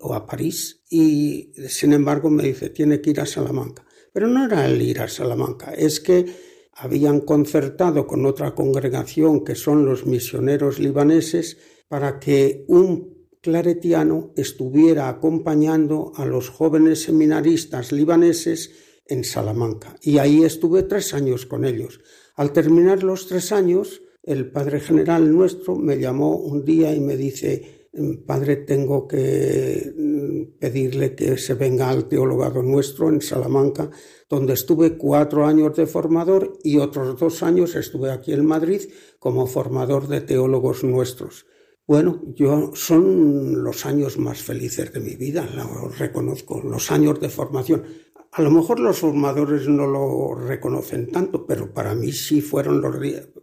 o 0.00 0.14
a 0.14 0.26
París 0.26 0.82
y 0.90 1.52
sin 1.68 1.92
embargo 1.92 2.28
me 2.28 2.42
dice 2.42 2.70
tiene 2.70 3.00
que 3.00 3.10
ir 3.10 3.20
a 3.20 3.26
Salamanca. 3.26 3.86
Pero 4.12 4.26
no 4.26 4.46
era 4.46 4.66
el 4.66 4.82
ir 4.82 4.98
a 5.00 5.06
Salamanca, 5.06 5.72
es 5.72 6.00
que 6.00 6.26
habían 6.72 7.20
concertado 7.20 8.04
con 8.04 8.26
otra 8.26 8.52
congregación 8.52 9.44
que 9.44 9.54
son 9.54 9.86
los 9.86 10.06
misioneros 10.06 10.80
libaneses 10.80 11.56
para 11.86 12.18
que 12.18 12.64
un 12.66 13.28
claretiano 13.40 14.32
estuviera 14.36 15.08
acompañando 15.08 16.10
a 16.16 16.24
los 16.24 16.48
jóvenes 16.48 17.04
seminaristas 17.04 17.92
libaneses 17.92 18.89
en 19.10 19.24
Salamanca 19.24 19.96
y 20.02 20.18
ahí 20.18 20.44
estuve 20.44 20.84
tres 20.84 21.12
años 21.12 21.44
con 21.44 21.64
ellos. 21.64 22.00
Al 22.36 22.52
terminar 22.52 23.02
los 23.02 23.26
tres 23.26 23.52
años, 23.52 24.02
el 24.22 24.50
padre 24.50 24.80
general 24.80 25.30
nuestro 25.30 25.76
me 25.76 25.98
llamó 25.98 26.36
un 26.36 26.64
día 26.64 26.94
y 26.94 27.00
me 27.00 27.16
dice, 27.16 27.88
padre, 28.26 28.56
tengo 28.56 29.08
que 29.08 29.92
mm, 29.96 30.58
pedirle 30.58 31.14
que 31.14 31.36
se 31.36 31.54
venga 31.54 31.90
al 31.90 32.08
teologado 32.08 32.62
nuestro 32.62 33.08
en 33.08 33.20
Salamanca, 33.20 33.90
donde 34.28 34.54
estuve 34.54 34.96
cuatro 34.96 35.46
años 35.46 35.76
de 35.76 35.86
formador 35.86 36.58
y 36.62 36.78
otros 36.78 37.18
dos 37.18 37.42
años 37.42 37.74
estuve 37.74 38.10
aquí 38.10 38.32
en 38.32 38.46
Madrid 38.46 38.82
como 39.18 39.46
formador 39.46 40.06
de 40.06 40.20
teólogos 40.20 40.84
nuestros. 40.84 41.46
Bueno, 41.86 42.22
yo 42.36 42.70
son 42.74 43.64
los 43.64 43.84
años 43.84 44.16
más 44.16 44.40
felices 44.40 44.92
de 44.92 45.00
mi 45.00 45.16
vida, 45.16 45.48
lo 45.52 45.88
reconozco, 45.88 46.62
los 46.62 46.92
años 46.92 47.18
de 47.18 47.28
formación. 47.28 47.82
A 48.32 48.42
lo 48.42 48.50
mejor 48.50 48.78
los 48.78 48.98
formadores 48.98 49.66
no 49.68 49.86
lo 49.86 50.34
reconocen 50.34 51.10
tanto, 51.10 51.46
pero 51.46 51.74
para 51.74 51.94
mí 51.96 52.12
sí 52.12 52.40
fueron 52.40 52.80
los 52.80 52.96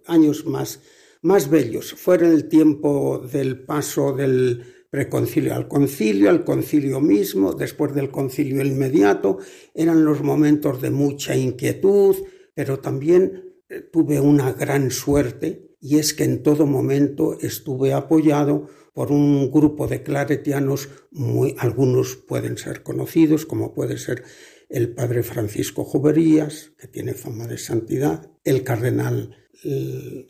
años 0.06 0.46
más, 0.46 0.82
más 1.22 1.50
bellos. 1.50 1.94
Fueron 1.94 2.32
el 2.32 2.48
tiempo 2.48 3.20
del 3.20 3.65
paso 3.65 4.13
del 4.13 4.63
preconcilio 4.89 5.53
al 5.56 5.67
concilio, 5.67 6.29
al 6.29 6.46
concilio 6.46 7.01
mismo, 7.01 7.53
después 7.53 7.94
del 7.94 8.10
concilio 8.10 8.63
inmediato, 8.63 9.39
eran 9.74 10.06
los 10.06 10.24
momentos 10.24 10.82
de 10.82 10.89
mucha 10.89 11.36
inquietud, 11.36 12.15
pero 12.53 12.79
también 12.79 13.56
eh, 13.70 13.82
tuve 13.82 14.22
una 14.22 14.53
gran 14.53 14.89
suerte 14.91 15.75
y 15.82 16.00
es 16.00 16.13
que 16.13 16.24
en 16.24 16.41
todo 16.41 16.65
momento 16.65 17.38
estuve 17.41 17.94
apoyado 17.94 18.70
por 18.94 19.12
un 19.12 19.51
grupo 19.51 19.88
de 19.88 20.01
claretianos, 20.01 20.89
muy, 21.12 21.56
algunos 21.60 22.15
pueden 22.15 22.58
ser 22.58 22.82
conocidos, 22.82 23.46
como 23.46 23.74
puede 23.74 23.98
ser 23.98 24.24
el 24.70 24.94
padre 24.94 25.24
Francisco 25.24 25.84
Juberías, 25.84 26.72
que 26.78 26.88
tiene 26.88 27.14
fama 27.14 27.48
de 27.48 27.58
santidad, 27.58 28.32
el 28.44 28.64
cardenal 28.64 29.36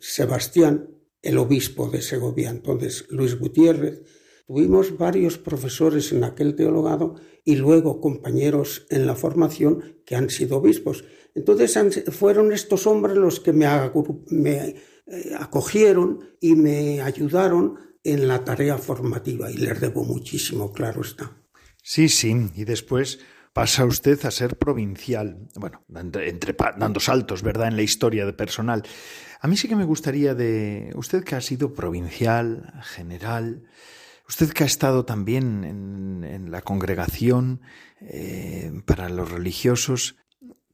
Sebastián, 0.00 0.90
el 1.22 1.38
obispo 1.38 1.88
de 1.88 2.02
Segovia, 2.02 2.50
entonces 2.50 3.06
Luis 3.10 3.38
Gutiérrez. 3.38 4.02
Tuvimos 4.46 4.96
varios 4.96 5.36
profesores 5.36 6.10
en 6.12 6.24
aquel 6.24 6.54
teologado 6.54 7.16
y 7.44 7.56
luego 7.56 8.00
compañeros 8.00 8.86
en 8.88 9.06
la 9.06 9.14
formación 9.14 10.00
que 10.06 10.16
han 10.16 10.30
sido 10.30 10.56
obispos. 10.56 11.04
Entonces 11.34 12.04
fueron 12.10 12.52
estos 12.52 12.86
hombres 12.86 13.16
los 13.16 13.40
que 13.40 13.52
me, 13.52 13.66
me 14.30 14.54
eh, 15.06 15.34
acogieron 15.38 16.20
y 16.40 16.54
me 16.54 17.02
ayudaron 17.02 17.78
en 18.02 18.26
la 18.26 18.44
tarea 18.44 18.78
formativa 18.78 19.50
y 19.50 19.58
les 19.58 19.80
debo 19.80 20.02
muchísimo, 20.04 20.72
claro 20.72 21.02
está. 21.02 21.36
Sí, 21.82 22.08
sí, 22.08 22.34
y 22.54 22.64
después 22.64 23.18
pasa 23.52 23.84
usted 23.84 24.24
a 24.24 24.30
ser 24.30 24.56
provincial, 24.56 25.48
bueno, 25.54 25.82
entre, 25.94 26.56
dando 26.76 27.00
saltos, 27.00 27.42
¿verdad?, 27.42 27.68
en 27.68 27.76
la 27.76 27.82
historia 27.82 28.26
de 28.26 28.32
personal. 28.32 28.82
A 29.40 29.48
mí 29.48 29.56
sí 29.56 29.68
que 29.68 29.76
me 29.76 29.84
gustaría 29.84 30.34
de 30.34 30.92
usted 30.94 31.24
que 31.24 31.34
ha 31.34 31.40
sido 31.40 31.74
provincial, 31.74 32.72
general, 32.82 33.64
usted 34.28 34.52
que 34.52 34.64
ha 34.64 34.66
estado 34.66 35.04
también 35.04 35.64
en, 35.64 36.50
la 36.50 36.62
congregación 36.62 37.60
eh, 38.00 38.72
para 38.86 39.08
los 39.10 39.30
religiosos, 39.30 40.16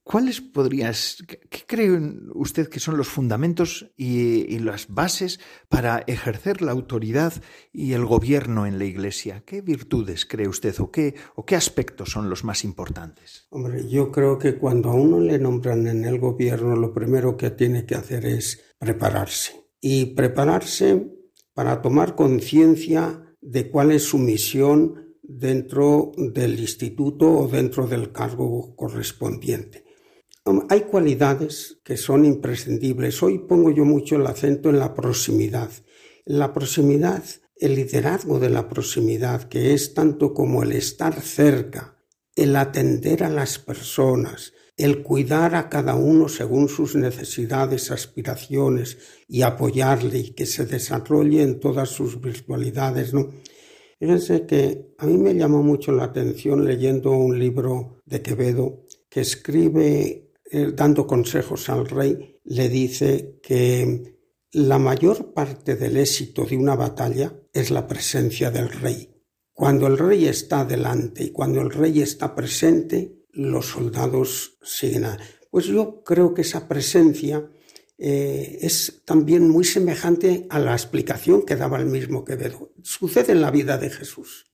¿Cuáles 0.05 0.43
podrías, 0.43 1.25
qué 1.27 1.65
cree 1.67 1.99
usted 2.35 2.69
que 2.69 2.79
son 2.79 2.99
los 2.99 3.09
fundamentos 3.09 3.91
y, 3.97 4.59
las 4.59 4.89
bases 4.89 5.41
para 5.71 6.05
ejercer 6.07 6.61
la 6.61 6.73
autoridad 6.73 7.33
y 7.73 7.95
el 7.95 8.05
gobierno 8.05 8.67
en 8.67 8.79
la 8.79 8.85
Iglesia? 8.85 9.43
¿Qué 9.47 9.63
virtudes 9.63 10.27
cree 10.27 10.47
usted 10.47 10.79
o 10.79 10.91
qué, 10.91 11.15
o 11.37 11.47
qué 11.47 11.57
aspectos 11.57 12.11
son 12.11 12.29
los 12.29 12.45
más 12.45 12.65
importantes? 12.65 13.47
Hombre, 13.49 13.89
yo 13.89 14.13
creo 14.13 14.39
que 14.39 14.59
cuando 14.59 14.91
a 14.91 14.95
uno 14.95 15.21
le 15.21 15.39
nombran 15.39 15.87
en 15.87 16.05
el 16.05 16.19
gobierno, 16.19 16.77
lo 16.77 16.93
primero 16.93 17.39
que 17.39 17.51
tiene 17.51 17.87
que 17.87 17.95
hacer 17.95 18.27
es 18.27 18.63
prepararse. 18.79 19.71
Y 19.81 20.15
prepararse 20.15 21.11
para 21.55 21.81
tomar 21.81 22.15
conciencia 22.15 23.35
de 23.41 23.71
cuál 23.71 23.91
es 23.91 24.03
su 24.03 24.19
misión 24.19 25.17
dentro 25.23 26.13
del 26.17 26.61
instituto 26.61 27.31
o 27.31 27.49
dentro 27.49 27.87
del 27.87 28.13
cargo 28.13 28.77
correspondiente. 28.77 29.84
Hay 30.69 30.83
cualidades 30.83 31.79
que 31.85 31.97
son 31.97 32.27
imprescindibles. 32.27 33.23
Hoy 33.23 33.39
pongo 33.39 33.71
yo 33.71 33.87
mucho 33.87 34.17
el 34.17 34.27
acento 34.27 34.69
en 34.69 34.79
la 34.79 34.93
proximidad. 34.93 35.71
La 36.27 36.53
proximidad, 36.53 37.25
el 37.57 37.75
liderazgo 37.75 38.39
de 38.39 38.51
la 38.51 38.69
proximidad, 38.69 39.45
que 39.49 39.73
es 39.73 39.95
tanto 39.95 40.35
como 40.35 40.63
el 40.63 40.73
estar 40.73 41.19
cerca, 41.23 41.97
el 42.37 42.57
atender 42.57 43.25
a 43.25 43.31
las 43.31 43.59
personas, 43.59 44.53
el 44.77 45.03
cuidar 45.03 45.55
a 45.55 45.71
cada 45.71 45.95
uno 45.95 46.29
según 46.29 46.69
sus 46.69 46.95
necesidades, 46.95 47.91
aspiraciones 47.91 48.99
y 49.27 49.43
apoyarle 49.43 50.19
y 50.19 50.31
que 50.35 50.45
se 50.45 50.67
desarrolle 50.67 51.41
en 51.41 51.59
todas 51.59 51.89
sus 51.89 52.21
virtualidades, 52.21 53.15
¿no? 53.15 53.31
Fíjense 53.99 54.45
que 54.45 54.95
a 54.99 55.07
mí 55.07 55.17
me 55.17 55.35
llamó 55.35 55.63
mucho 55.63 55.91
la 55.93 56.05
atención 56.05 56.67
leyendo 56.67 57.13
un 57.13 57.39
libro 57.39 58.03
de 58.05 58.21
Quevedo 58.21 58.85
que 59.09 59.23
escribe 59.23 60.24
eh, 60.51 60.73
dando 60.75 61.07
consejos 61.07 61.69
al 61.69 61.89
rey, 61.89 62.41
le 62.45 62.69
dice 62.69 63.39
que 63.43 64.19
la 64.53 64.79
mayor 64.79 65.33
parte 65.33 65.75
del 65.77 65.97
éxito 65.97 66.45
de 66.45 66.57
una 66.57 66.77
batalla 66.77 67.35
es 67.53 67.71
la 67.71 67.87
presencia 67.87 68.51
del 68.51 68.69
rey. 68.69 69.11
Cuando 69.53 69.87
el 69.87 69.99
rey 69.99 70.27
está 70.27 70.65
delante 70.65 71.25
y 71.25 71.31
cuando 71.31 71.61
el 71.61 71.71
rey 71.71 72.03
está 72.03 72.35
presente, 72.35 73.25
los 73.33 73.67
soldados 73.67 74.59
siguen. 74.63 75.07
A... 75.07 75.19
Pues 75.51 75.67
yo 75.67 76.03
creo 76.03 76.35
que 76.35 76.43
esa 76.43 76.69
presencia 76.69 77.49
eh, 77.97 78.59
es 78.61 79.03
también 79.05 79.49
muy 79.49 79.65
semejante 79.65 80.47
a 80.51 80.59
la 80.59 80.73
explicación 80.73 81.43
que 81.43 81.57
daba 81.57 81.79
el 81.79 81.87
mismo 81.87 82.25
Quevedo. 82.25 82.73
Sucede 82.83 83.33
en 83.33 83.41
la 83.41 83.51
vida 83.51 83.79
de 83.79 83.91
Jesús. 83.91 84.47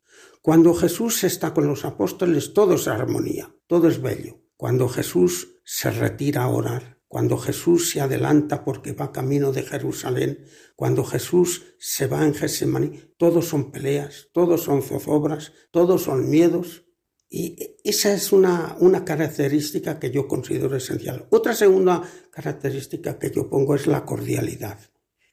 Cuando 0.42 0.74
Jesús 0.74 1.24
está 1.24 1.52
con 1.52 1.66
los 1.66 1.84
apóstoles, 1.84 2.54
todo 2.54 2.74
es 2.74 2.88
armonía, 2.88 3.54
todo 3.66 3.88
es 3.88 4.00
bello. 4.00 4.39
Cuando 4.60 4.90
Jesús 4.90 5.56
se 5.64 5.90
retira 5.90 6.42
a 6.42 6.48
orar, 6.48 6.98
cuando 7.08 7.38
Jesús 7.38 7.88
se 7.88 8.02
adelanta 8.02 8.62
porque 8.62 8.92
va 8.92 9.10
camino 9.10 9.52
de 9.52 9.62
Jerusalén, 9.62 10.44
cuando 10.76 11.02
Jesús 11.02 11.62
se 11.78 12.06
va 12.06 12.26
en 12.26 12.34
Gesemaní, 12.34 13.14
todos 13.16 13.48
son 13.48 13.72
peleas, 13.72 14.28
todos 14.34 14.64
son 14.64 14.82
zozobras, 14.82 15.54
todos 15.70 16.02
son 16.02 16.28
miedos. 16.28 16.84
Y 17.30 17.78
esa 17.84 18.12
es 18.12 18.32
una, 18.32 18.76
una 18.80 19.02
característica 19.02 19.98
que 19.98 20.10
yo 20.10 20.28
considero 20.28 20.76
esencial. 20.76 21.26
Otra 21.30 21.54
segunda 21.54 22.02
característica 22.30 23.18
que 23.18 23.30
yo 23.30 23.48
pongo 23.48 23.74
es 23.74 23.86
la 23.86 24.04
cordialidad, 24.04 24.78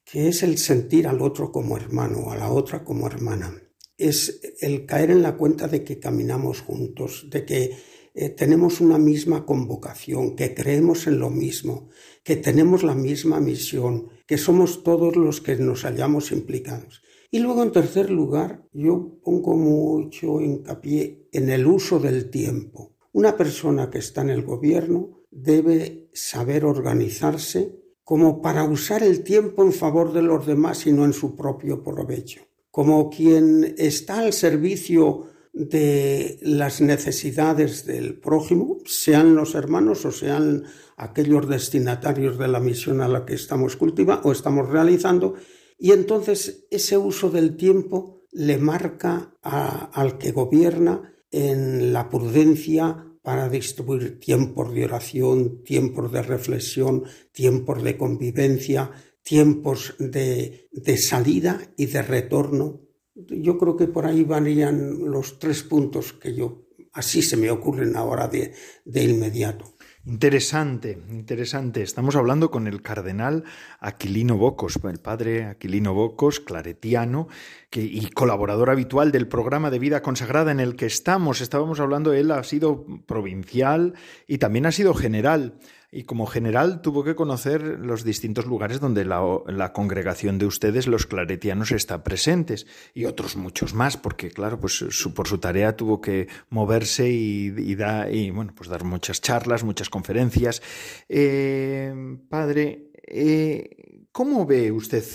que 0.06 0.30
es 0.30 0.42
el 0.42 0.58
sentir 0.58 1.06
al 1.06 1.22
otro 1.22 1.52
como 1.52 1.76
hermano, 1.76 2.32
a 2.32 2.38
la 2.38 2.50
otra 2.50 2.86
como 2.86 3.08
hermana. 3.08 3.62
Es 3.98 4.40
el 4.62 4.86
caer 4.86 5.12
en 5.12 5.22
la 5.22 5.36
cuenta 5.36 5.68
de 5.68 5.84
que 5.84 6.00
caminamos 6.00 6.62
juntos, 6.62 7.28
de 7.30 7.44
que 7.44 7.78
eh, 8.19 8.30
tenemos 8.30 8.82
una 8.82 8.97
misma 8.97 9.45
convocación, 9.45 10.36
que 10.36 10.56
creemos 10.56 11.06
en 11.06 11.19
lo 11.19 11.30
mismo, 11.30 11.89
que 12.23 12.36
tenemos 12.36 12.82
la 12.82 12.95
misma 12.95 13.39
misión, 13.39 14.08
que 14.25 14.39
somos 14.39 14.82
todos 14.82 15.15
los 15.15 15.39
que 15.39 15.56
nos 15.58 15.84
hallamos 15.84 16.32
implicados. 16.32 17.03
Y 17.30 17.38
luego, 17.38 17.62
en 17.62 17.71
tercer 17.71 18.10
lugar, 18.10 18.65
yo 18.73 19.19
pongo 19.23 19.56
mucho 19.56 20.41
hincapié 20.41 21.30
en 21.32 21.51
el 21.51 21.67
uso 21.67 21.99
del 21.99 22.32
tiempo. 22.32 22.95
Una 23.12 23.38
persona 23.38 23.91
que 23.91 23.99
está 23.99 24.21
en 24.21 24.32
el 24.32 24.41
gobierno 24.41 25.21
debe 25.30 26.10
saber 26.12 26.65
organizarse 26.65 27.80
como 28.03 28.41
para 28.41 28.63
usar 28.63 29.03
el 29.03 29.23
tiempo 29.23 29.62
en 29.62 29.73
favor 29.73 30.12
de 30.12 30.23
los 30.23 30.47
demás 30.47 30.88
y 30.88 30.91
no 30.91 31.06
en 31.06 31.13
su 31.13 31.36
propio 31.36 31.84
provecho. 31.84 32.41
Como 32.71 33.12
quien 33.12 33.75
está 33.77 34.21
al 34.21 34.34
servicio 34.34 35.27
de 35.58 36.38
las 36.41 36.82
necesidades 36.82 37.86
del 37.86 38.20
prójimo, 38.20 38.78
sean 38.86 39.36
los 39.36 39.56
hermanos 39.56 40.06
o 40.06 40.12
sean 40.12 40.65
aquellos 40.98 41.50
destinatarios 41.50 42.38
de 42.38 42.48
la 42.48 42.60
misión 42.60 43.02
a 43.02 43.08
la 43.08 43.26
que 43.26 43.34
estamos 43.34 43.76
cultivando 43.76 44.30
o 44.30 44.32
estamos 44.32 44.70
realizando, 44.70 45.34
y 45.80 45.91
entonces 45.91 46.67
ese 46.70 46.98
uso 46.98 47.30
del 47.30 47.56
tiempo 47.56 48.24
le 48.32 48.58
marca 48.58 49.36
al 49.41 50.17
que 50.17 50.32
gobierna 50.32 51.13
en 51.32 51.91
la 51.91 52.10
prudencia 52.10 53.06
para 53.24 53.50
distribuir 53.50 54.20
tiempos 54.20 54.74
de 54.74 54.86
oración, 54.86 55.63
tiempos 55.63 56.12
de 56.12 56.22
reflexión, 56.22 57.04
tiempos 57.32 57.84
de 57.84 57.98
convivencia, 57.98 58.91
tiempos 59.24 59.96
de, 60.00 60.70
de 60.72 60.98
salida 60.98 61.60
y 61.76 61.88
de 61.88 62.02
retorno 62.02 62.87
yo 63.27 63.58
creo 63.58 63.75
que 63.75 63.88
por 63.88 64.06
ahí 64.06 64.23
varían 64.23 65.10
los 65.10 65.39
tres 65.39 65.63
puntos 65.63 66.13
que 66.13 66.36
yo 66.36 66.67
así 66.93 67.21
se 67.21 67.38
me 67.38 67.51
ocurren 67.51 67.95
ahora 67.95 68.27
de, 68.27 68.53
de 68.86 69.03
inmediato. 69.03 69.77
Interesante, 70.06 70.97
interesante. 71.10 71.82
Estamos 71.82 72.15
hablando 72.15 72.49
con 72.49 72.65
el 72.65 72.82
cardenal 72.82 73.43
Aquilino 73.82 74.38
Bocos, 74.38 74.80
el 74.86 74.99
padre 74.99 75.43
Aquilino 75.43 75.93
Bocos, 75.93 76.39
claretiano, 76.39 77.27
que, 77.69 77.82
y 77.82 78.10
colaborador 78.12 78.69
habitual 78.69 79.12
del 79.12 79.27
programa 79.27 79.69
de 79.69 79.80
vida 79.80 80.01
consagrada 80.01 80.51
en 80.51 80.62
el 80.62 80.77
que 80.77 80.86
estamos. 80.86 81.41
Estábamos 81.41 81.82
hablando, 81.82 82.13
él 82.13 82.32
ha 82.32 82.41
sido 82.45 82.86
provincial 83.06 83.95
y 84.27 84.38
también 84.38 84.65
ha 84.65 84.71
sido 84.71 84.93
general 84.93 85.60
y 85.91 86.04
como 86.04 86.26
general 86.26 86.82
tuvo 86.82 87.04
que 87.04 87.15
conocer 87.15 87.62
los 87.62 88.04
distintos 88.04 88.45
lugares 88.45 88.80
donde 88.80 89.06
la, 89.06 89.71
congregación 89.73 90.38
de 90.38 90.45
ustedes, 90.45 90.86
los 90.88 91.06
claretianos, 91.06 91.71
está 91.71 92.04
presentes 92.04 92.67
y 92.93 93.06
otros 93.06 93.38
muchos 93.38 93.73
más, 93.73 93.95
porque 93.95 94.30
claro, 94.30 94.60
pues 94.60 94.84
por 95.15 95.28
su 95.28 95.38
tarea 95.38 95.78
tuvo 95.78 96.02
que 96.02 96.28
moverse 96.50 97.10
y, 97.10 97.54
y 97.58 98.32
bueno, 98.32 98.54
pues 98.56 98.69
dar 98.69 98.84
muchas 98.84 99.21
charlas, 99.21 99.63
muchas 99.63 99.89
conferencias. 99.89 100.62
Eh, 101.08 102.17
padre, 102.30 102.91
eh, 103.08 104.08
¿cómo 104.12 104.45
ve 104.45 104.71
usted, 104.73 105.06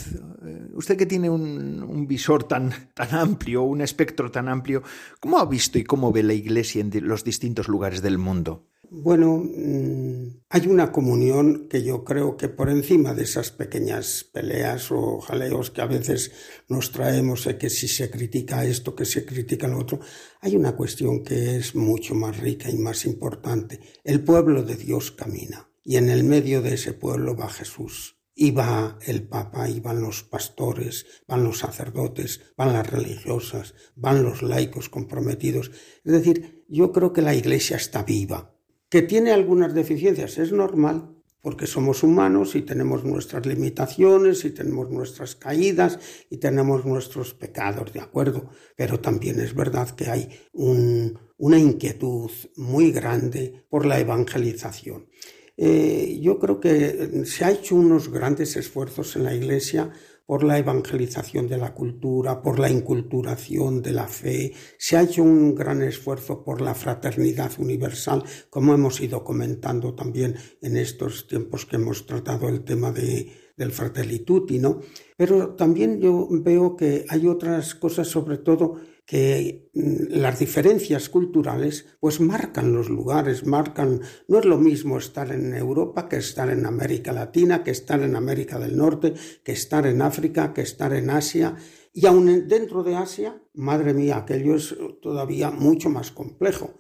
eh, 0.46 0.68
usted 0.72 0.96
que 0.96 1.06
tiene 1.06 1.28
un, 1.28 1.82
un, 1.82 2.06
visor 2.06 2.44
tan, 2.44 2.72
tan 2.94 3.14
amplio, 3.14 3.62
un 3.62 3.82
espectro 3.82 4.30
tan 4.30 4.48
amplio, 4.48 4.82
cómo 5.20 5.38
ha 5.38 5.44
visto 5.44 5.78
y 5.78 5.85
cómo 5.85 6.12
ve 6.12 6.22
la 6.22 6.32
Iglesia 6.32 6.80
en 6.80 6.90
los 7.06 7.24
distintos 7.24 7.68
lugares 7.68 8.00
del 8.00 8.16
mundo? 8.16 8.71
Bueno, 8.94 9.38
mm, 9.38 10.42
hay 10.50 10.66
una 10.66 10.92
comunión 10.92 11.66
que 11.70 11.83
yo 11.83 12.05
creo 12.05 12.37
que 12.37 12.50
por 12.50 12.68
encima 12.68 13.14
de 13.14 13.22
esas 13.22 13.50
pequeñas 13.50 14.22
peleas 14.22 14.92
o 14.92 15.18
jaleos 15.18 15.70
que 15.70 15.81
a 15.81 15.87
veces 15.87 16.33
nos 16.68 16.92
traemos, 16.92 17.48
que 17.59 17.70
si 17.70 17.88
se 17.88 18.11
critica 18.11 18.66
esto, 18.66 18.94
que 18.94 19.07
se 19.07 19.24
critica 19.24 19.66
lo 19.66 19.78
otro, 19.78 20.00
hay 20.42 20.57
una 20.57 20.76
cuestión 20.76 21.24
que 21.24 21.57
es 21.57 21.74
mucho 21.74 22.14
más 22.14 22.37
rica 22.37 22.68
y 22.68 22.76
más 22.76 23.07
importante. 23.07 23.81
El 24.05 24.22
pueblo 24.24 24.62
de 24.62 24.76
Dios 24.76 25.11
camina 25.11 25.70
y 25.83 25.96
en 25.96 26.11
el 26.11 26.22
medio 26.22 26.61
de 26.61 26.74
ese 26.74 26.92
pueblo 26.92 27.35
va 27.35 27.48
Jesús. 27.48 28.18
Y 28.35 28.50
va 28.50 28.98
el 29.07 29.26
Papa, 29.26 29.70
y 29.70 29.81
van 29.81 30.02
los 30.02 30.22
pastores, 30.22 31.07
van 31.26 31.44
los 31.44 31.59
sacerdotes, 31.59 32.40
van 32.57 32.74
las 32.74 32.90
religiosas, 32.90 33.74
van 33.94 34.22
los 34.22 34.42
laicos 34.42 34.90
comprometidos. 34.90 35.70
Es 36.05 36.12
decir, 36.12 36.64
yo 36.68 36.92
creo 36.92 37.12
que 37.12 37.20
la 37.22 37.35
Iglesia 37.35 37.76
está 37.76 38.02
viva, 38.05 38.52
que 38.92 39.00
tiene 39.00 39.33
algunas 39.33 39.72
deficiencias, 39.72 40.37
es 40.37 40.52
normal, 40.52 41.16
porque 41.40 41.66
somos 41.66 42.02
humanos 42.02 42.55
y 42.55 42.61
tenemos 42.61 43.05
nuestras 43.05 43.46
limitaciones 43.46 44.44
y 44.44 44.50
tenemos 44.50 44.90
nuestras 44.90 45.35
caídas 45.35 45.98
y 46.28 46.37
tenemos 46.37 46.85
nuestros 46.85 47.33
pecados, 47.33 47.90
¿de 47.94 48.00
acuerdo? 48.00 48.50
Pero 48.76 49.00
también 49.00 49.40
es 49.40 49.55
verdad 49.55 49.88
que 49.96 50.11
hay 50.11 50.28
una 50.52 51.59
inquietud 51.59 52.31
muy 52.57 52.92
grande 52.92 53.64
por 53.70 53.87
la 53.87 53.98
evangelización. 53.98 55.09
Eh, 55.57 56.18
yo 56.20 56.38
creo 56.38 56.61
que 56.61 57.24
se 57.24 57.46
ha 57.46 57.50
hecho 57.50 57.76
unos 57.76 58.11
grandes 58.11 58.57
esfuerzos 58.57 59.16
en 59.16 59.24
la 59.24 59.35
Iglesia 59.35 59.90
por 60.33 60.45
la 60.45 60.57
evangelización 60.57 61.47
de 61.47 61.59
la 61.59 61.75
cultura, 61.75 62.40
por 62.40 62.59
la 62.59 62.71
inculturación 62.71 63.83
de 63.83 63.92
la 63.92 64.07
fe, 64.09 64.55
se 64.79 64.97
ha 64.97 65.03
hecho 65.03 65.23
un 65.23 65.55
gran 65.55 65.83
esfuerzo 65.83 66.42
por 66.42 66.62
la 66.62 66.75
fraternidad 66.75 67.53
universal, 67.59 68.25
como 68.49 68.73
hemos 68.73 68.99
ido 69.03 69.25
comentando 69.25 69.95
también 69.95 70.37
en 70.62 70.79
estos 70.79 71.27
tiempos 71.27 71.66
que 71.66 71.77
hemos 71.77 72.07
tratado 72.07 72.49
el 72.49 72.64
tema 72.64 72.92
de, 72.92 73.31
del 73.59 73.73
fratelli 73.73 74.25
¿no? 74.59 74.81
Pero 75.18 75.55
también 75.55 76.01
yo 76.01 76.27
veo 76.31 76.77
que 76.77 77.05
hay 77.11 77.27
otras 77.27 77.75
cosas, 77.75 78.09
sobre 78.09 78.38
todo, 78.38 78.81
que 79.04 79.70
mm, 79.74 80.20
las 80.20 80.38
diferencias 80.38 81.08
culturales 81.08 81.86
pues 82.00 82.20
marcan 82.20 82.72
los 82.72 82.88
lugares, 82.88 83.46
marcan, 83.46 84.00
no 84.28 84.38
es 84.38 84.44
lo 84.44 84.58
mismo 84.58 84.98
estar 84.98 85.32
en 85.32 85.54
Europa 85.54 86.08
que 86.08 86.16
estar 86.16 86.50
en 86.50 86.66
América 86.66 87.12
Latina, 87.12 87.62
que 87.62 87.70
estar 87.70 88.00
en 88.02 88.16
América 88.16 88.58
del 88.58 88.76
Norte, 88.76 89.14
que 89.44 89.52
estar 89.52 89.86
en 89.86 90.02
África, 90.02 90.52
que 90.52 90.62
estar 90.62 90.92
en 90.94 91.10
Asia. 91.10 91.56
Y 91.92 92.06
aún 92.06 92.48
dentro 92.48 92.82
de 92.82 92.96
Asia, 92.96 93.42
madre 93.54 93.92
mía, 93.92 94.18
aquello 94.18 94.54
es 94.54 94.74
todavía 95.02 95.50
mucho 95.50 95.90
más 95.90 96.10
complejo. 96.10 96.78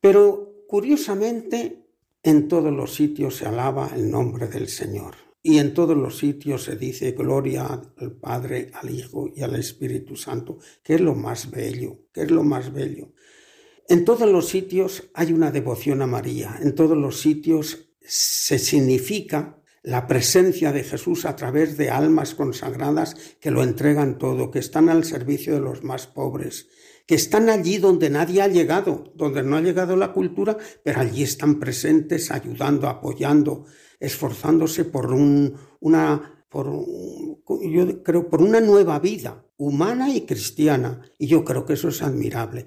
Pero 0.00 0.64
curiosamente, 0.68 1.86
en 2.22 2.46
todos 2.46 2.72
los 2.72 2.94
sitios 2.94 3.36
se 3.36 3.46
alaba 3.46 3.90
el 3.94 4.10
nombre 4.10 4.48
del 4.48 4.68
Señor. 4.68 5.27
Y 5.42 5.58
en 5.58 5.72
todos 5.72 5.96
los 5.96 6.18
sitios 6.18 6.64
se 6.64 6.76
dice 6.76 7.12
gloria 7.12 7.66
al 7.96 8.12
Padre, 8.12 8.70
al 8.74 8.90
Hijo 8.90 9.30
y 9.34 9.42
al 9.42 9.54
Espíritu 9.54 10.16
Santo, 10.16 10.58
que 10.82 10.94
es 10.96 11.00
lo 11.00 11.14
más 11.14 11.50
bello, 11.50 12.06
que 12.12 12.22
es 12.22 12.30
lo 12.30 12.42
más 12.42 12.72
bello. 12.72 13.12
En 13.88 14.04
todos 14.04 14.30
los 14.30 14.48
sitios 14.48 15.10
hay 15.14 15.32
una 15.32 15.50
devoción 15.50 16.02
a 16.02 16.06
María, 16.06 16.58
en 16.60 16.74
todos 16.74 16.96
los 16.96 17.20
sitios 17.20 17.88
se 18.00 18.58
significa 18.58 19.62
la 19.82 20.06
presencia 20.06 20.72
de 20.72 20.84
Jesús 20.84 21.24
a 21.24 21.36
través 21.36 21.78
de 21.78 21.88
almas 21.88 22.34
consagradas 22.34 23.14
que 23.40 23.50
lo 23.50 23.62
entregan 23.62 24.18
todo, 24.18 24.50
que 24.50 24.58
están 24.58 24.88
al 24.88 25.04
servicio 25.04 25.54
de 25.54 25.60
los 25.60 25.84
más 25.84 26.06
pobres, 26.06 26.68
que 27.06 27.14
están 27.14 27.48
allí 27.48 27.78
donde 27.78 28.10
nadie 28.10 28.42
ha 28.42 28.48
llegado, 28.48 29.12
donde 29.14 29.42
no 29.42 29.56
ha 29.56 29.62
llegado 29.62 29.96
la 29.96 30.12
cultura, 30.12 30.58
pero 30.84 31.00
allí 31.00 31.22
están 31.22 31.58
presentes, 31.58 32.30
ayudando, 32.30 32.88
apoyando, 32.88 33.64
esforzándose 34.00 34.84
por 34.84 35.12
una, 35.12 36.44
por, 36.48 36.66
yo 37.62 38.02
creo, 38.02 38.28
por 38.28 38.42
una 38.42 38.60
nueva 38.60 38.98
vida 38.98 39.44
humana 39.56 40.08
y 40.14 40.22
cristiana. 40.22 41.02
Y 41.18 41.26
yo 41.26 41.44
creo 41.44 41.64
que 41.64 41.74
eso 41.74 41.88
es 41.88 42.02
admirable. 42.02 42.66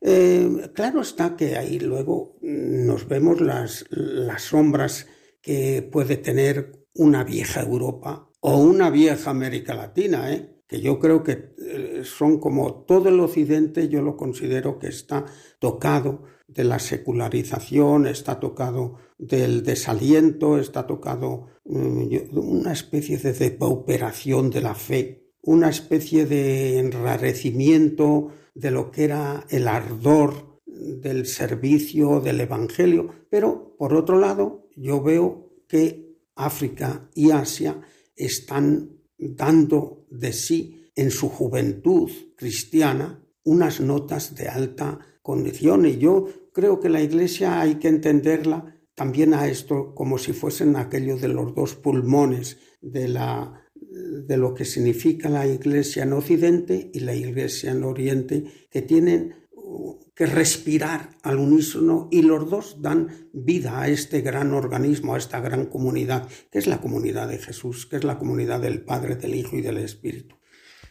Eh, 0.00 0.70
claro 0.74 1.00
está 1.00 1.36
que 1.36 1.56
ahí 1.56 1.80
luego 1.80 2.36
nos 2.40 3.08
vemos 3.08 3.40
las, 3.40 3.84
las 3.90 4.42
sombras 4.42 5.06
que 5.42 5.82
puede 5.82 6.16
tener 6.16 6.86
una 6.94 7.24
vieja 7.24 7.62
Europa 7.62 8.30
o 8.40 8.58
una 8.58 8.90
vieja 8.90 9.30
América 9.30 9.74
Latina, 9.74 10.32
¿eh? 10.32 10.62
que 10.68 10.80
yo 10.80 10.98
creo 10.98 11.24
que 11.24 11.54
eh, 11.58 12.02
son 12.04 12.38
como 12.38 12.84
todo 12.84 13.08
el 13.08 13.18
occidente, 13.20 13.88
yo 13.88 14.02
lo 14.02 14.16
considero 14.16 14.78
que 14.78 14.88
está 14.88 15.24
tocado 15.58 16.24
de 16.46 16.64
la 16.64 16.78
secularización, 16.78 18.06
está 18.06 18.38
tocado 18.38 18.96
del 19.18 19.64
desaliento, 19.64 20.58
está 20.58 20.86
tocado 20.86 21.46
mm, 21.64 22.38
una 22.38 22.72
especie 22.72 23.18
de 23.18 23.32
depauperación 23.32 24.50
de 24.50 24.60
la 24.60 24.74
fe, 24.74 25.32
una 25.42 25.68
especie 25.68 26.24
de 26.24 26.78
enrarecimiento 26.78 28.28
de 28.54 28.70
lo 28.70 28.90
que 28.90 29.04
era 29.04 29.44
el 29.50 29.68
ardor 29.68 30.60
del 30.64 31.26
servicio 31.26 32.20
del 32.20 32.40
Evangelio. 32.40 33.10
Pero, 33.28 33.74
por 33.76 33.94
otro 33.94 34.18
lado, 34.18 34.68
yo 34.76 35.02
veo 35.02 35.50
que 35.68 36.16
África 36.34 37.08
y 37.14 37.30
Asia 37.30 37.80
están 38.14 38.90
dando 39.18 40.06
de 40.10 40.32
sí 40.32 40.90
en 40.94 41.10
su 41.10 41.28
juventud 41.28 42.10
cristiana 42.36 43.22
unas 43.44 43.80
notas 43.80 44.34
de 44.34 44.48
alta 44.48 44.98
condición 45.22 45.86
y 45.86 45.98
yo 45.98 46.26
creo 46.52 46.80
que 46.80 46.88
la 46.88 47.02
Iglesia 47.02 47.60
hay 47.60 47.76
que 47.76 47.88
entenderla 47.88 48.77
también 48.98 49.32
a 49.32 49.46
esto 49.46 49.94
como 49.94 50.18
si 50.18 50.32
fuesen 50.32 50.74
aquellos 50.74 51.20
de 51.20 51.28
los 51.28 51.54
dos 51.54 51.76
pulmones 51.76 52.58
de, 52.80 53.06
la, 53.06 53.64
de 53.80 54.36
lo 54.36 54.54
que 54.54 54.64
significa 54.64 55.28
la 55.28 55.46
Iglesia 55.46 56.02
en 56.02 56.14
Occidente 56.14 56.90
y 56.92 56.98
la 57.00 57.14
Iglesia 57.14 57.70
en 57.70 57.84
Oriente, 57.84 58.66
que 58.68 58.82
tienen 58.82 59.36
uh, 59.52 60.00
que 60.16 60.26
respirar 60.26 61.10
al 61.22 61.38
unísono 61.38 62.08
y 62.10 62.22
los 62.22 62.50
dos 62.50 62.82
dan 62.82 63.28
vida 63.32 63.80
a 63.80 63.88
este 63.88 64.20
gran 64.20 64.52
organismo, 64.52 65.14
a 65.14 65.18
esta 65.18 65.38
gran 65.38 65.66
comunidad, 65.66 66.28
que 66.50 66.58
es 66.58 66.66
la 66.66 66.80
comunidad 66.80 67.28
de 67.28 67.38
Jesús, 67.38 67.86
que 67.86 67.96
es 67.98 68.04
la 68.04 68.18
comunidad 68.18 68.60
del 68.60 68.82
Padre, 68.82 69.14
del 69.14 69.36
Hijo 69.36 69.56
y 69.56 69.62
del 69.62 69.78
Espíritu. 69.78 70.34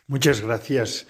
Muchas 0.07 0.39
gracias. 0.39 1.07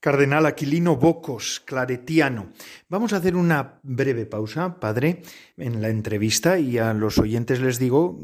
Cardenal 0.00 0.46
Aquilino 0.46 0.96
Bocos, 0.96 1.60
claretiano. 1.60 2.48
Vamos 2.88 3.12
a 3.12 3.18
hacer 3.18 3.36
una 3.36 3.80
breve 3.82 4.24
pausa, 4.24 4.80
padre, 4.80 5.22
en 5.58 5.82
la 5.82 5.90
entrevista 5.90 6.58
y 6.58 6.78
a 6.78 6.94
los 6.94 7.18
oyentes 7.18 7.60
les 7.60 7.78
digo, 7.78 8.18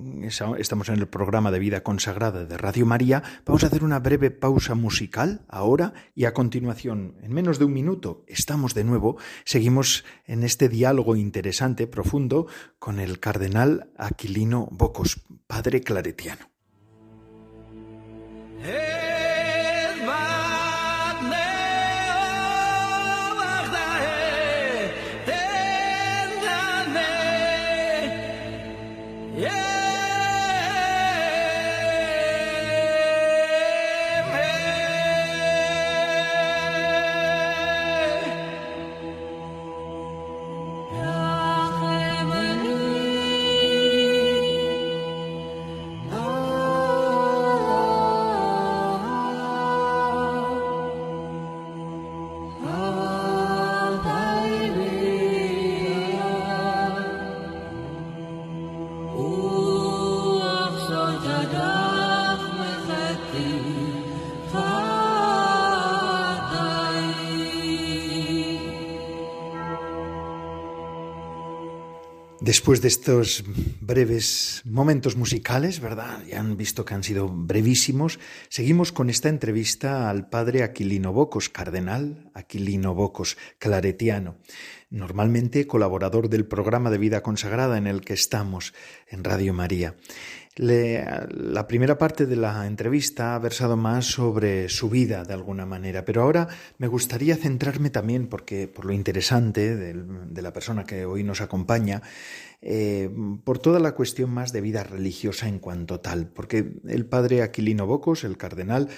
estamos 0.58 0.88
en 0.88 0.94
el 0.96 1.06
programa 1.06 1.50
de 1.50 1.58
vida 1.58 1.82
consagrada 1.82 2.46
de 2.46 2.56
Radio 2.56 2.86
María, 2.86 3.22
vamos 3.44 3.62
a 3.62 3.66
hacer 3.66 3.84
una 3.84 3.98
breve 3.98 4.30
pausa 4.30 4.74
musical 4.74 5.42
ahora 5.48 5.92
y 6.14 6.24
a 6.24 6.32
continuación, 6.32 7.16
en 7.22 7.34
menos 7.34 7.58
de 7.58 7.66
un 7.66 7.74
minuto, 7.74 8.24
estamos 8.26 8.72
de 8.72 8.84
nuevo, 8.84 9.18
seguimos 9.44 10.06
en 10.24 10.44
este 10.44 10.70
diálogo 10.70 11.14
interesante, 11.14 11.86
profundo, 11.86 12.46
con 12.78 13.00
el 13.00 13.20
cardenal 13.20 13.90
Aquilino 13.98 14.66
Bocos, 14.70 15.20
padre 15.46 15.82
claretiano. 15.82 16.48
Después 72.46 72.80
de 72.80 72.86
estos 72.86 73.42
breves 73.80 74.62
momentos 74.64 75.16
musicales, 75.16 75.80
¿verdad? 75.80 76.22
Ya 76.30 76.38
han 76.38 76.56
visto 76.56 76.84
que 76.84 76.94
han 76.94 77.02
sido 77.02 77.28
brevísimos. 77.28 78.20
Seguimos 78.48 78.92
con 78.92 79.10
esta 79.10 79.28
entrevista 79.28 80.08
al 80.08 80.28
padre 80.28 80.62
Aquilino 80.62 81.12
Bocos, 81.12 81.48
cardenal 81.48 82.30
Aquilino 82.34 82.94
Bocos, 82.94 83.36
claretiano. 83.58 84.36
Normalmente 84.90 85.66
colaborador 85.66 86.28
del 86.28 86.46
programa 86.46 86.90
de 86.90 86.98
vida 86.98 87.22
consagrada 87.22 87.78
en 87.78 87.86
el 87.86 88.02
que 88.02 88.14
estamos 88.14 88.74
en 89.08 89.24
Radio 89.24 89.52
María. 89.52 89.94
la 90.56 91.66
primera 91.66 91.98
parte 91.98 92.24
de 92.24 92.36
la 92.36 92.66
entrevista 92.66 93.34
ha 93.34 93.38
versado 93.38 93.76
más 93.76 94.06
sobre 94.06 94.68
su 94.70 94.88
vida 94.88 95.24
de 95.24 95.34
alguna 95.34 95.66
manera, 95.66 96.04
pero 96.04 96.22
ahora 96.22 96.48
me 96.78 96.86
gustaría 96.86 97.36
centrarme 97.36 97.90
también, 97.90 98.26
porque 98.26 98.66
por 98.68 98.86
lo 98.86 98.92
interesante 98.92 99.76
de 99.76 100.42
la 100.42 100.52
persona 100.52 100.84
que 100.84 101.04
hoy 101.04 101.24
nos 101.24 101.40
acompaña, 101.42 102.00
eh, 102.62 103.10
por 103.44 103.58
toda 103.58 103.80
la 103.80 103.92
cuestión 103.92 104.30
más 104.30 104.52
de 104.52 104.60
vida 104.60 104.82
religiosa 104.82 105.48
en 105.48 105.58
cuanto 105.58 106.00
tal, 106.00 106.28
porque 106.28 106.80
el 106.86 107.06
padre 107.06 107.42
Aquilino 107.42 107.86
Bocos, 107.86 108.24
el 108.24 108.36
cardenal, 108.36 108.88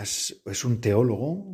es 0.00 0.64
un 0.64 0.80
teólogo 0.80 1.44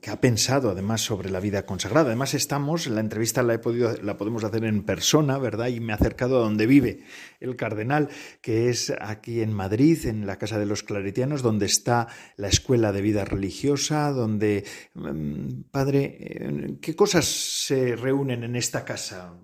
que 0.00 0.10
ha 0.10 0.20
pensado 0.20 0.70
además 0.70 1.02
sobre 1.02 1.30
la 1.30 1.40
vida 1.40 1.66
consagrada. 1.66 2.06
Además 2.06 2.34
estamos, 2.34 2.86
la 2.86 3.00
entrevista 3.00 3.42
la, 3.42 3.54
he 3.54 3.58
podido, 3.58 3.94
la 4.02 4.16
podemos 4.16 4.44
hacer 4.44 4.64
en 4.64 4.84
persona, 4.84 5.38
¿verdad? 5.38 5.68
Y 5.68 5.80
me 5.80 5.92
ha 5.92 5.96
acercado 5.96 6.38
a 6.38 6.40
donde 6.40 6.66
vive 6.66 7.00
el 7.40 7.56
cardenal, 7.56 8.08
que 8.40 8.70
es 8.70 8.92
aquí 9.00 9.42
en 9.42 9.52
Madrid, 9.52 10.06
en 10.06 10.26
la 10.26 10.38
Casa 10.38 10.58
de 10.58 10.66
los 10.66 10.82
Claretianos, 10.82 11.42
donde 11.42 11.66
está 11.66 12.08
la 12.36 12.48
Escuela 12.48 12.92
de 12.92 13.02
Vida 13.02 13.24
Religiosa, 13.24 14.10
donde, 14.12 14.64
mm, 14.94 15.62
padre, 15.70 16.16
eh, 16.20 16.76
¿qué 16.80 16.96
cosas 16.96 17.26
se 17.26 17.96
reúnen 17.96 18.44
en 18.44 18.56
esta 18.56 18.84
casa 18.84 19.34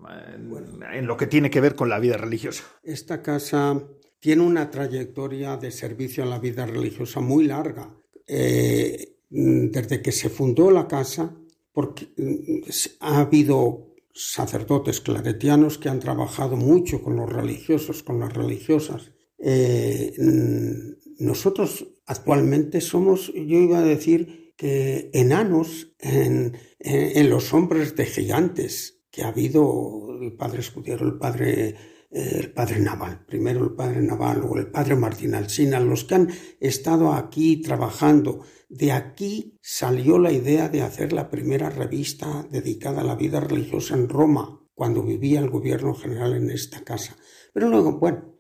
en 0.92 1.06
lo 1.06 1.16
que 1.16 1.26
tiene 1.26 1.41
que 1.50 1.60
ver 1.60 1.74
con 1.74 1.88
la 1.88 1.98
vida 1.98 2.16
religiosa? 2.16 2.64
Esta 2.82 3.22
casa 3.22 3.82
tiene 4.20 4.42
una 4.42 4.70
trayectoria 4.70 5.56
de 5.56 5.70
servicio 5.70 6.22
a 6.22 6.26
la 6.26 6.38
vida 6.38 6.64
religiosa 6.64 7.20
muy 7.20 7.46
larga 7.46 7.94
eh, 8.26 9.16
desde 9.28 10.02
que 10.02 10.12
se 10.12 10.28
fundó 10.28 10.70
la 10.70 10.86
casa, 10.86 11.34
porque 11.72 12.08
mm, 12.16 12.70
ha 13.00 13.20
habido 13.20 13.94
sacerdotes 14.14 15.00
claretianos 15.00 15.78
que 15.78 15.88
han 15.88 16.00
trabajado 16.00 16.56
mucho 16.56 17.02
con 17.02 17.16
los 17.16 17.32
religiosos, 17.32 18.02
con 18.02 18.20
las 18.20 18.32
religiosas. 18.32 19.12
Eh, 19.38 20.14
mm, 20.18 21.24
nosotros 21.24 21.86
actualmente 22.06 22.80
somos, 22.80 23.32
yo 23.34 23.58
iba 23.58 23.78
a 23.78 23.84
decir 23.84 24.52
que 24.56 25.10
enanos 25.14 25.94
en, 25.98 26.56
en, 26.78 27.30
los 27.30 27.52
hombres 27.52 27.96
de 27.96 28.06
gigantes 28.06 29.00
que 29.10 29.22
ha 29.22 29.28
habido 29.28 30.11
el 30.24 30.32
padre 30.32 30.60
Escudero, 30.60 31.06
el 31.06 31.18
padre 31.18 31.76
el 32.12 32.52
padre 32.52 32.78
Naval, 32.78 33.24
primero 33.26 33.64
el 33.64 33.72
padre 33.72 34.02
Naval 34.02 34.42
o 34.46 34.58
el 34.58 34.66
padre 34.70 34.94
Martín 34.96 35.34
Alsina, 35.34 35.80
los 35.80 36.04
que 36.04 36.14
han 36.14 36.28
estado 36.60 37.14
aquí 37.14 37.62
trabajando. 37.62 38.44
De 38.68 38.92
aquí 38.92 39.58
salió 39.62 40.18
la 40.18 40.30
idea 40.30 40.68
de 40.68 40.82
hacer 40.82 41.12
la 41.14 41.30
primera 41.30 41.70
revista 41.70 42.46
dedicada 42.50 43.00
a 43.00 43.04
la 43.04 43.16
vida 43.16 43.40
religiosa 43.40 43.94
en 43.94 44.10
Roma, 44.10 44.60
cuando 44.74 45.02
vivía 45.02 45.40
el 45.40 45.48
gobierno 45.48 45.94
general 45.94 46.34
en 46.34 46.50
esta 46.50 46.84
casa. 46.84 47.16
Pero 47.54 47.70
luego, 47.70 47.98
bueno, 47.98 48.31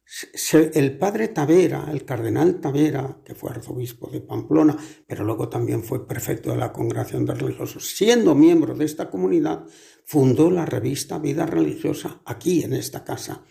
el 0.74 0.98
padre 0.98 1.28
Tavera, 1.28 1.88
el 1.90 2.04
cardenal 2.04 2.60
Tavera, 2.60 3.18
que 3.24 3.34
fue 3.34 3.50
arzobispo 3.50 4.10
de 4.10 4.20
Pamplona, 4.20 4.76
pero 5.06 5.24
luego 5.24 5.48
también 5.48 5.82
fue 5.82 6.06
prefecto 6.06 6.50
de 6.50 6.58
la 6.58 6.72
Congregación 6.72 7.24
de 7.24 7.34
Religiosos, 7.34 7.96
siendo 7.96 8.34
miembro 8.34 8.74
de 8.74 8.84
esta 8.84 9.10
comunidad, 9.10 9.64
fundó 10.04 10.50
la 10.50 10.66
revista 10.66 11.18
Vida 11.18 11.46
Religiosa 11.46 12.20
aquí 12.26 12.62
en 12.62 12.74
esta 12.74 13.04
casa. 13.04 13.44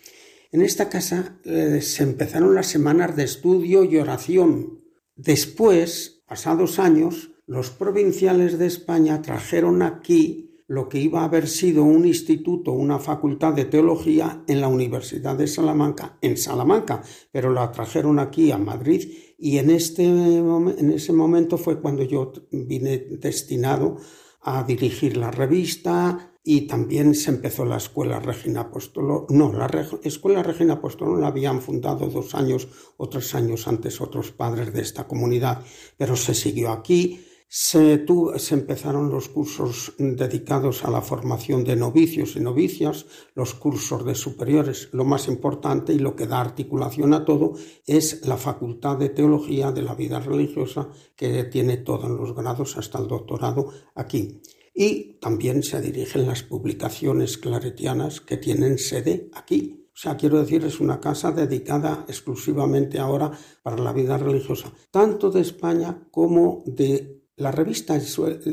En 0.51 0.61
esta 0.61 0.89
casa 0.89 1.39
eh, 1.45 1.81
se 1.81 2.03
empezaron 2.03 2.53
las 2.53 2.67
semanas 2.67 3.15
de 3.15 3.23
estudio 3.23 3.83
y 3.83 3.97
oración. 3.97 4.83
Después, 5.15 6.23
pasados 6.27 6.77
años, 6.77 7.31
los 7.47 7.71
provinciales 7.71 8.59
de 8.59 8.67
España 8.67 9.21
trajeron 9.21 9.81
aquí 9.81 10.50
lo 10.71 10.87
que 10.87 10.99
iba 10.99 11.19
a 11.19 11.25
haber 11.25 11.49
sido 11.49 11.83
un 11.83 12.05
instituto, 12.05 12.71
una 12.71 12.97
facultad 12.97 13.51
de 13.51 13.65
teología 13.65 14.45
en 14.47 14.61
la 14.61 14.69
Universidad 14.69 15.35
de 15.35 15.45
Salamanca, 15.45 16.17
en 16.21 16.37
Salamanca, 16.37 17.03
pero 17.29 17.51
la 17.51 17.69
trajeron 17.73 18.19
aquí 18.19 18.53
a 18.53 18.57
Madrid 18.57 19.05
y 19.37 19.57
en, 19.57 19.69
este, 19.69 20.05
en 20.05 20.91
ese 20.91 21.11
momento 21.11 21.57
fue 21.57 21.81
cuando 21.81 22.03
yo 22.03 22.31
vine 22.51 22.99
destinado 22.99 23.97
a 24.43 24.63
dirigir 24.63 25.17
la 25.17 25.29
revista 25.29 26.37
y 26.41 26.61
también 26.67 27.15
se 27.15 27.31
empezó 27.31 27.65
la 27.65 27.75
Escuela 27.75 28.21
Regina 28.21 28.61
Apostolo. 28.61 29.27
No, 29.27 29.51
la 29.51 29.69
Escuela 30.03 30.41
Regina 30.41 30.75
Apostolo 30.75 31.17
la 31.17 31.27
habían 31.27 31.61
fundado 31.61 32.07
dos 32.07 32.33
años 32.33 32.69
o 32.95 33.09
tres 33.09 33.35
años 33.35 33.67
antes 33.67 33.99
otros 33.99 34.31
padres 34.31 34.71
de 34.71 34.81
esta 34.83 35.05
comunidad, 35.05 35.65
pero 35.97 36.15
se 36.15 36.33
siguió 36.33 36.71
aquí 36.71 37.19
se, 37.53 38.05
se, 38.37 38.55
empezaron 38.55 39.09
los 39.09 39.27
cursos 39.27 39.93
dedicados 39.97 40.85
a 40.85 40.89
la 40.89 41.01
formación 41.01 41.65
de 41.65 41.75
novicios 41.75 42.37
y 42.37 42.39
novicias, 42.39 43.07
los 43.35 43.55
cursos 43.55 44.05
de 44.05 44.15
superiores. 44.15 44.87
Lo 44.93 45.03
más 45.03 45.27
importante 45.27 45.91
y 45.91 45.99
lo 45.99 46.15
que 46.15 46.27
da 46.27 46.39
articulación 46.39 47.13
a 47.13 47.25
todo 47.25 47.55
es 47.85 48.25
la 48.25 48.37
Facultad 48.37 48.97
de 48.99 49.09
Teología 49.09 49.73
de 49.73 49.81
la 49.81 49.95
Vida 49.95 50.21
Religiosa, 50.21 50.87
que 51.13 51.43
tiene 51.43 51.75
todos 51.75 52.09
los 52.09 52.33
grados 52.33 52.77
hasta 52.77 52.99
el 52.99 53.09
doctorado 53.09 53.67
aquí. 53.95 54.41
Y 54.73 55.19
también 55.19 55.61
se 55.61 55.81
dirigen 55.81 56.27
las 56.27 56.43
publicaciones 56.43 57.37
claretianas 57.37 58.21
que 58.21 58.37
tienen 58.37 58.77
sede 58.77 59.29
aquí, 59.33 59.89
o 59.93 59.97
sea, 60.01 60.15
quiero 60.15 60.39
decir, 60.39 60.63
es 60.63 60.79
una 60.79 61.01
casa 61.01 61.33
dedicada 61.33 62.05
exclusivamente 62.07 62.97
ahora 62.97 63.29
para 63.61 63.77
la 63.77 63.91
vida 63.91 64.17
religiosa, 64.17 64.71
tanto 64.89 65.29
de 65.29 65.41
España 65.41 66.07
como 66.09 66.63
de 66.65 67.20
la 67.41 67.51
revista 67.51 67.99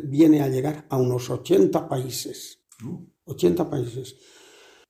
viene 0.04 0.40
a 0.40 0.48
llegar 0.48 0.86
a 0.88 0.96
unos 0.96 1.30
80 1.30 1.88
países, 1.88 2.64
80 3.24 3.68
países, 3.68 4.16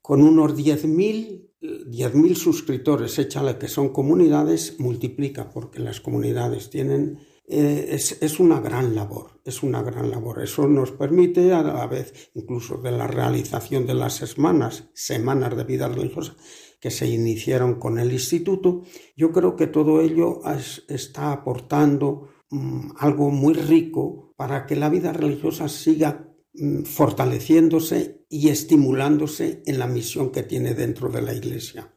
con 0.01 0.23
unos 0.23 0.57
10.000 0.57 2.35
suscriptores, 2.35 3.19
échale 3.19 3.59
que 3.59 3.69
son 3.69 3.89
comunidades, 3.91 4.79
multiplica, 4.79 5.51
porque 5.51 5.81
las 5.81 6.01
comunidades 6.01 6.71
tienen, 6.71 7.19
eh, 7.47 7.89
es, 7.91 8.41
una 8.41 8.61
gran 8.61 8.95
labor, 8.95 9.41
es 9.45 9.63
una 9.63 9.83
gran 9.83 10.11
labor. 10.11 10.43
Eso 10.43 10.69
nos 10.69 10.93
permite, 10.93 11.53
a 11.53 11.63
la 11.63 11.87
vez, 11.87 12.31
incluso 12.35 12.77
de 12.79 12.93
la 12.93 13.09
realización 13.09 13.85
de 13.85 13.95
las 13.95 14.15
semanas, 14.15 14.89
semanas 14.95 15.57
de 15.57 15.65
vida 15.65 15.89
religiosa, 15.89 16.37
que 16.81 16.93
se 16.93 17.09
iniciaron 17.09 17.81
con 17.81 17.99
el 17.99 18.13
instituto, 18.13 18.83
yo 19.17 19.33
creo 19.33 19.57
que 19.57 19.67
todo 19.67 20.01
ello 20.01 20.41
está 20.89 21.33
aportando 21.33 22.29
Mm, 22.51 22.93
algo 22.99 23.31
muy 23.31 23.53
rico 23.55 24.33
para 24.37 24.65
que 24.67 24.77
la 24.77 24.89
vida 24.89 25.13
religiosa 25.13 25.69
siga 25.69 26.33
mm, 26.55 26.85
fortaleciéndose 26.85 28.25
y 28.31 28.49
estimulándose 28.49 29.63
en 29.67 29.79
la 29.79 29.87
misión 29.87 30.31
que 30.33 30.43
tiene 30.43 30.75
dentro 30.75 31.11
de 31.11 31.23
la 31.23 31.35
Iglesia. 31.35 31.93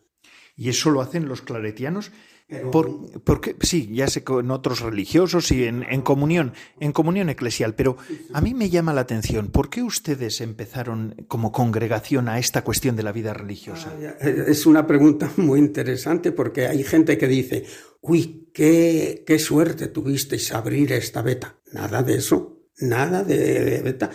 ¿Y 0.58 0.70
eso 0.70 0.92
lo 0.92 1.02
hacen 1.02 1.28
los 1.28 1.42
claretianos? 1.42 2.12
Porque, 3.24 3.56
sí, 3.62 3.90
ya 3.94 4.08
sé 4.08 4.24
con 4.24 4.52
otros 4.52 4.82
religiosos 4.82 5.52
y 5.52 5.66
en, 5.66 6.02
comunión, 6.02 6.54
en 6.80 6.92
comunión 6.92 7.30
eclesial, 7.30 7.76
pero 7.76 7.98
a 8.34 8.42
mí 8.42 8.54
me 8.54 8.70
llama 8.70 8.94
la 8.94 9.02
atención, 9.02 9.48
¿por 9.50 9.70
qué 9.70 9.84
ustedes 9.84 10.42
empezaron 10.42 11.16
como 11.28 11.52
congregación 11.52 12.28
a 12.28 12.40
esta 12.40 12.64
cuestión 12.64 12.96
de 12.96 13.04
la 13.04 13.12
vida 13.12 13.34
religiosa? 13.34 13.94
Ah, 14.22 14.28
es 14.28 14.66
una 14.66 14.86
pregunta 14.86 15.32
muy 15.38 15.60
interesante 15.60 16.32
porque 16.32 16.68
hay 16.68 16.84
gente 16.84 17.18
que 17.18 17.28
dice, 17.28 17.66
uy, 18.02 18.50
qué, 18.54 19.24
qué 19.26 19.40
suerte 19.40 19.88
tuvisteis 19.88 20.52
abrir 20.54 20.92
esta 20.92 21.22
beta. 21.22 21.56
Nada 21.72 22.04
de 22.04 22.16
eso, 22.16 22.66
nada 22.80 23.24
de 23.24 23.82
beta, 23.82 24.12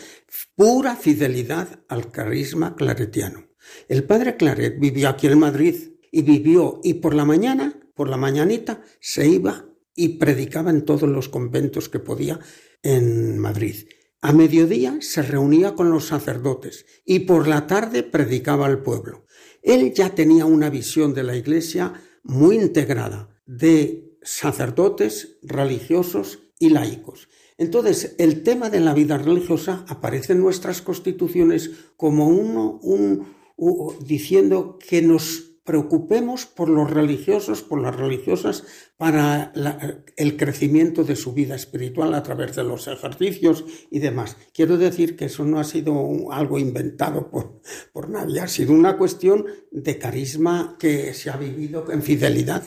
pura 0.55 0.97
fidelidad 0.97 1.81
al 1.89 2.11
carisma 2.11 2.75
claretiano. 2.77 3.47
El 3.89 4.05
padre 4.05 4.37
Claret 4.37 4.79
vivió 4.79 5.09
aquí 5.09 5.27
en 5.27 5.39
Madrid 5.39 5.75
y 6.11 6.23
vivió 6.23 6.81
y 6.85 6.95
por 6.95 7.15
la 7.15 7.25
mañana 7.25 7.76
por 7.97 8.09
la 8.09 8.17
mañanita 8.17 8.83
se 9.01 9.27
iba 9.27 9.67
y 9.97 10.19
predicaba 10.19 10.71
en 10.71 10.85
todos 10.85 11.09
los 11.09 11.29
conventos 11.29 11.89
que 11.89 11.99
podía 11.99 12.39
en 12.83 13.39
Madrid. 13.39 13.89
A 14.21 14.33
mediodía 14.33 14.99
se 15.01 15.23
reunía 15.23 15.75
con 15.75 15.91
los 15.91 16.07
sacerdotes 16.07 16.87
y 17.05 17.21
por 17.21 17.49
la 17.49 17.67
tarde 17.67 18.03
predicaba 18.03 18.67
al 18.67 18.83
pueblo. 18.83 19.25
Él 19.63 19.93
ya 19.95 20.15
tenía 20.15 20.45
una 20.45 20.71
visión 20.71 21.15
de 21.15 21.23
la 21.23 21.37
Iglesia 21.37 21.95
muy 22.23 22.57
integrada 22.57 23.41
de 23.47 24.19
sacerdotes, 24.23 25.39
religiosos 25.43 26.41
y 26.59 26.71
laicos. 26.71 27.29
Entonces, 27.59 28.15
el 28.19 28.43
tema 28.43 28.69
de 28.69 28.81
la 28.81 28.95
vida 28.95 29.17
religiosa 29.17 29.85
aparece 29.89 30.33
en 30.33 30.41
nuestras 30.41 30.83
constituciones 30.83 31.71
como 31.97 32.29
uno, 32.29 32.79
un, 32.83 33.29
diciendo 34.05 34.79
que 34.79 35.01
nos 35.03 35.56
preocupemos 35.67 36.47
por 36.47 36.71
los 36.71 36.91
religiosos, 36.91 37.63
por 37.63 37.83
las 37.83 37.95
religiosas, 37.95 38.65
para 38.97 39.53
el 40.17 40.37
crecimiento 40.37 41.05
de 41.05 41.17
su 41.17 41.35
vida 41.35 41.57
espiritual 41.57 42.15
a 42.15 42.23
través 42.23 42.57
de 42.57 42.65
los 42.65 42.87
ejercicios 42.87 43.65
y 43.91 43.99
demás. 43.99 44.37
Quiero 44.55 44.79
decir 44.79 45.17
que 45.17 45.27
eso 45.27 45.45
no 45.45 45.59
ha 45.59 45.65
sido 45.65 46.33
algo 46.33 46.59
inventado 46.59 47.29
por, 47.29 47.61
por 47.93 48.09
nadie, 48.09 48.41
ha 48.41 48.49
sido 48.49 48.73
una 48.73 48.97
cuestión 48.97 49.45
de 49.73 49.99
carisma 49.99 50.77
que 50.79 51.13
se 51.13 51.29
ha 51.29 51.37
vivido 51.37 51.91
en 51.91 52.03
fidelidad. 52.03 52.63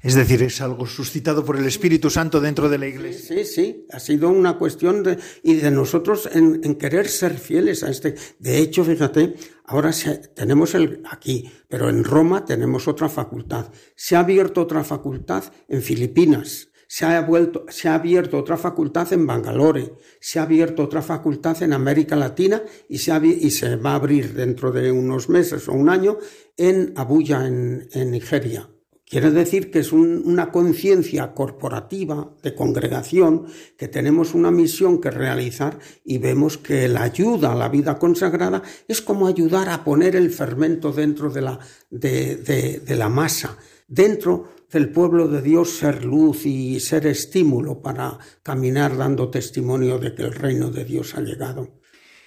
Es 0.00 0.14
decir, 0.14 0.42
es 0.44 0.60
algo 0.60 0.86
suscitado 0.86 1.44
por 1.44 1.56
el 1.56 1.66
Espíritu 1.66 2.08
Santo 2.08 2.40
dentro 2.40 2.68
de 2.68 2.78
la 2.78 2.86
Iglesia. 2.86 3.36
Sí, 3.36 3.44
sí, 3.44 3.86
ha 3.90 3.98
sido 3.98 4.30
una 4.30 4.56
cuestión 4.56 5.02
de, 5.02 5.18
y 5.42 5.54
de 5.54 5.72
nosotros 5.72 6.28
en, 6.32 6.76
querer 6.76 7.08
ser 7.08 7.36
fieles 7.36 7.82
a 7.82 7.90
este. 7.90 8.14
De 8.38 8.58
hecho, 8.58 8.84
fíjate, 8.84 9.34
ahora 9.64 9.90
tenemos 10.36 10.76
el 10.76 11.02
aquí, 11.10 11.50
pero 11.66 11.88
en 11.88 12.04
Roma 12.04 12.44
tenemos 12.44 12.86
otra 12.86 13.08
facultad. 13.08 13.72
Se 13.96 14.14
ha 14.14 14.20
abierto 14.20 14.60
otra 14.60 14.84
facultad 14.84 15.44
en 15.66 15.82
Filipinas. 15.82 16.68
Se 16.86 17.04
ha, 17.04 17.20
vuelto, 17.20 17.66
se 17.68 17.88
ha 17.88 17.96
abierto 17.96 18.38
otra 18.38 18.56
facultad 18.56 19.12
en 19.12 19.26
Bangalore, 19.26 19.92
se 20.20 20.38
ha 20.38 20.44
abierto 20.44 20.84
otra 20.84 21.02
facultad 21.02 21.62
en 21.62 21.74
América 21.74 22.16
Latina 22.16 22.62
y 22.88 22.98
se, 22.98 23.14
y 23.26 23.50
se 23.50 23.76
va 23.76 23.92
a 23.92 23.96
abrir 23.96 24.32
dentro 24.32 24.72
de 24.72 24.90
unos 24.90 25.28
meses 25.28 25.68
o 25.68 25.72
un 25.72 25.90
año 25.90 26.18
en 26.56 26.94
Abuya, 26.96 27.46
en 27.46 28.10
Nigeria. 28.10 28.70
Quiere 29.08 29.30
decir 29.30 29.70
que 29.70 29.78
es 29.78 29.92
una 29.92 30.52
conciencia 30.52 31.32
corporativa 31.32 32.30
de 32.42 32.54
congregación, 32.54 33.46
que 33.78 33.88
tenemos 33.88 34.34
una 34.34 34.50
misión 34.50 35.00
que 35.00 35.10
realizar 35.10 35.78
y 36.04 36.18
vemos 36.18 36.58
que 36.58 36.88
la 36.88 37.04
ayuda 37.04 37.52
a 37.52 37.56
la 37.56 37.70
vida 37.70 37.98
consagrada 37.98 38.62
es 38.86 39.00
como 39.00 39.26
ayudar 39.26 39.70
a 39.70 39.82
poner 39.82 40.14
el 40.14 40.30
fermento 40.30 40.92
dentro 40.92 41.30
de 41.30 41.40
la, 41.40 41.58
de, 41.88 42.82
la 42.98 43.08
masa, 43.08 43.56
dentro 43.86 44.52
del 44.70 44.90
pueblo 44.90 45.26
de 45.26 45.40
Dios 45.40 45.70
ser 45.70 46.04
luz 46.04 46.44
y 46.44 46.78
ser 46.78 47.06
estímulo 47.06 47.80
para 47.80 48.18
caminar 48.42 48.94
dando 48.94 49.30
testimonio 49.30 49.98
de 49.98 50.14
que 50.14 50.24
el 50.24 50.34
reino 50.34 50.70
de 50.70 50.84
Dios 50.84 51.14
ha 51.14 51.22
llegado. 51.22 51.78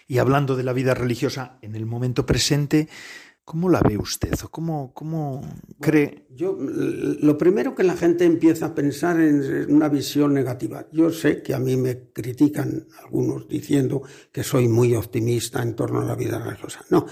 Y 0.08 0.18
hablando 0.18 0.56
de 0.56 0.64
la 0.64 0.74
vida 0.74 0.96
religiosa 0.96 1.60
en 1.62 1.76
el 1.76 1.86
momento 1.86 2.26
presente, 2.26 2.90
¿Cómo 3.44 3.70
la 3.70 3.82
ve 3.82 3.98
usted 3.98 4.34
o 4.44 4.50
cómo, 4.50 4.94
cómo 4.94 5.42
cree? 5.80 6.28
yo, 6.30 6.58
lo 6.58 7.38
primero 7.38 7.76
que 7.76 7.84
la 7.84 7.98
gente 7.98 8.26
empieza 8.26 8.68
a 8.68 8.76
pensar 8.76 9.20
es 9.20 9.68
una 9.68 9.90
visión 9.90 10.34
negativa. 10.34 10.88
Yo 10.92 11.12
sé 11.12 11.42
que 11.42 11.54
a 11.54 11.60
mí 11.60 11.76
me 11.76 12.12
critican 12.14 12.88
algunos 13.04 13.48
diciendo 13.48 14.04
que 14.32 14.44
soy 14.44 14.68
muy 14.68 14.96
optimista 14.96 15.62
en 15.62 15.76
torno 15.76 16.02
a 16.02 16.06
la 16.06 16.16
vida 16.16 16.40
religiosa. 16.40 16.86
No, 16.90 17.06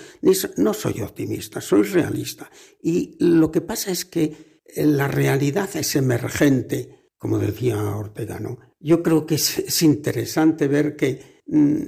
no 0.57 0.73
soy 0.73 1.01
optimista, 1.01 1.61
soy 1.61 1.83
realista. 1.83 2.49
Y 2.81 3.17
lo 3.19 3.51
que 3.51 3.61
pasa 3.61 3.91
es 3.91 4.05
que 4.05 4.61
la 4.75 5.07
realidad 5.07 5.69
es 5.75 5.95
emergente, 5.95 7.11
como 7.17 7.39
decía 7.39 7.77
Ortega, 7.95 8.39
¿no? 8.39 8.59
Yo 8.79 9.03
creo 9.03 9.25
que 9.25 9.35
es, 9.35 9.81
interesante 9.81 10.67
ver 10.67 10.95
que 10.95 11.41
mm, 11.47 11.83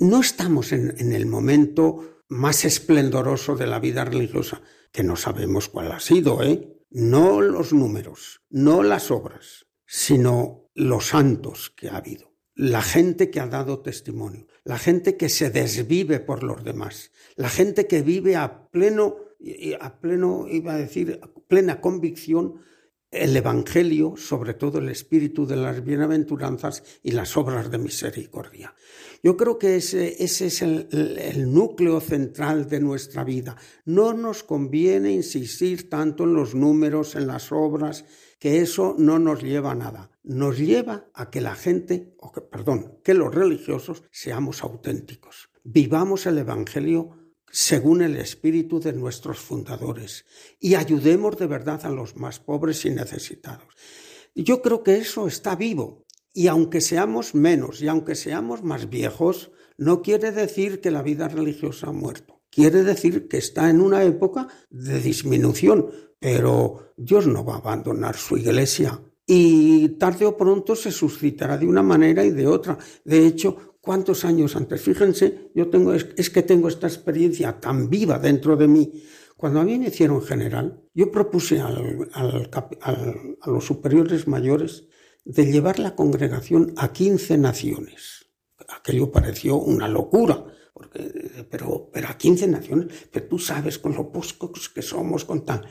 no 0.00 0.20
estamos 0.20 0.72
en 0.72 1.12
el 1.12 1.26
momento 1.26 2.13
más 2.34 2.64
esplendoroso 2.64 3.54
de 3.54 3.68
la 3.68 3.78
vida 3.78 4.04
religiosa, 4.04 4.60
que 4.90 5.04
no 5.04 5.14
sabemos 5.14 5.68
cuál 5.68 5.92
ha 5.92 6.00
sido, 6.00 6.42
¿eh? 6.42 6.80
No 6.90 7.40
los 7.40 7.72
números, 7.72 8.42
no 8.50 8.82
las 8.82 9.12
obras, 9.12 9.66
sino 9.86 10.68
los 10.74 11.08
santos 11.08 11.70
que 11.70 11.88
ha 11.88 11.96
habido, 11.96 12.34
la 12.56 12.82
gente 12.82 13.30
que 13.30 13.38
ha 13.38 13.46
dado 13.46 13.82
testimonio, 13.82 14.48
la 14.64 14.78
gente 14.78 15.16
que 15.16 15.28
se 15.28 15.50
desvive 15.50 16.18
por 16.18 16.42
los 16.42 16.64
demás, 16.64 17.12
la 17.36 17.48
gente 17.48 17.86
que 17.86 18.02
vive 18.02 18.34
a 18.34 18.68
pleno, 18.68 19.16
a 19.80 20.00
pleno, 20.00 20.46
iba 20.48 20.74
a 20.74 20.78
decir, 20.78 21.20
plena 21.46 21.80
convicción 21.80 22.54
el 23.14 23.36
Evangelio, 23.36 24.14
sobre 24.16 24.54
todo 24.54 24.78
el 24.78 24.88
espíritu 24.88 25.46
de 25.46 25.56
las 25.56 25.84
bienaventuranzas 25.84 26.82
y 27.02 27.12
las 27.12 27.36
obras 27.36 27.70
de 27.70 27.78
misericordia. 27.78 28.74
Yo 29.22 29.38
creo 29.38 29.58
que 29.58 29.76
ese, 29.76 30.22
es 30.22 30.60
el, 30.60 31.52
núcleo 31.52 32.00
central 32.00 32.68
de 32.68 32.80
nuestra 32.80 33.24
vida. 33.24 33.56
No 33.86 34.12
nos 34.12 34.42
conviene 34.42 35.12
insistir 35.12 35.88
tanto 35.88 36.24
en 36.24 36.34
los 36.34 36.54
números, 36.54 37.14
en 37.14 37.26
las 37.26 37.50
obras, 37.50 38.04
que 38.38 38.60
eso 38.60 38.94
no 38.98 39.18
nos 39.18 39.42
lleva 39.42 39.70
a 39.70 39.74
nada. 39.74 40.10
Nos 40.24 40.58
lleva 40.58 41.06
a 41.14 41.30
que 41.30 41.40
la 41.40 41.54
gente, 41.54 42.14
o 42.18 42.32
que, 42.32 42.42
perdón, 42.42 42.98
que 43.02 43.14
los 43.14 43.34
religiosos 43.34 44.02
seamos 44.10 44.62
auténticos. 44.62 45.48
Vivamos 45.62 46.26
el 46.26 46.36
Evangelio 46.36 47.23
según 47.54 48.02
el 48.02 48.16
espíritu 48.16 48.80
de 48.80 48.92
nuestros 48.92 49.38
fundadores 49.38 50.24
y 50.58 50.74
ayudemos 50.74 51.36
de 51.36 51.46
verdad 51.46 51.86
a 51.86 51.88
los 51.88 52.16
más 52.16 52.40
pobres 52.40 52.84
y 52.84 52.90
necesitados. 52.90 53.68
Yo 54.34 54.60
creo 54.60 54.82
que 54.82 54.96
eso 54.96 55.28
está 55.28 55.54
vivo 55.54 56.04
y 56.32 56.48
aunque 56.48 56.80
seamos 56.80 57.36
menos 57.36 57.80
y 57.80 57.86
aunque 57.86 58.16
seamos 58.16 58.64
más 58.64 58.90
viejos, 58.90 59.52
no 59.78 60.02
quiere 60.02 60.32
decir 60.32 60.80
que 60.80 60.90
la 60.90 61.02
vida 61.02 61.28
religiosa 61.28 61.90
ha 61.90 61.92
muerto. 61.92 62.42
Quiere 62.50 62.82
decir 62.82 63.28
que 63.28 63.36
está 63.36 63.70
en 63.70 63.80
una 63.80 64.02
época 64.02 64.48
de 64.68 64.98
disminución, 64.98 65.90
pero 66.18 66.92
Dios 66.96 67.28
no 67.28 67.44
va 67.44 67.54
a 67.54 67.58
abandonar 67.58 68.16
su 68.16 68.36
iglesia. 68.36 69.00
Y 69.28 69.90
tarde 69.90 70.26
o 70.26 70.36
pronto 70.36 70.74
se 70.74 70.90
suscitará 70.90 71.56
de 71.56 71.68
una 71.68 71.84
manera 71.84 72.24
y 72.24 72.30
de 72.30 72.48
otra. 72.48 72.76
De 73.04 73.24
hecho, 73.24 73.73
¿cuántos 73.84 74.24
años 74.24 74.56
antes? 74.56 74.80
Fíjense, 74.80 75.50
yo 75.54 75.68
tengo, 75.68 75.92
es, 75.92 76.30
que 76.30 76.42
tengo 76.42 76.68
esta 76.68 76.86
experiencia 76.86 77.60
tan 77.60 77.90
viva 77.90 78.18
dentro 78.18 78.56
de 78.56 78.66
mí. 78.66 79.04
Cuando 79.36 79.60
a 79.60 79.64
mí 79.64 79.78
me 79.78 79.88
hicieron 79.88 80.22
general, 80.22 80.82
yo 80.94 81.10
propuse 81.12 81.60
a 81.60 81.70
los 83.46 83.64
superiores 83.64 84.26
mayores 84.26 84.88
de 85.24 85.50
llevar 85.50 85.78
la 85.78 85.94
congregación 85.94 86.72
a 86.76 86.92
15 86.92 87.38
naciones. 87.38 88.26
Aquello 88.68 89.10
pareció 89.10 89.56
una 89.56 89.88
locura, 89.88 90.44
porque, 90.72 91.46
pero, 91.50 91.90
pero 91.92 92.08
a 92.08 92.16
15 92.16 92.46
naciones, 92.48 93.08
pero 93.10 93.26
tú 93.26 93.38
sabes 93.38 93.78
con 93.78 93.94
lo 93.94 94.10
pocos 94.10 94.68
que 94.68 94.82
somos, 94.82 95.24
con 95.24 95.44
tal. 95.44 95.66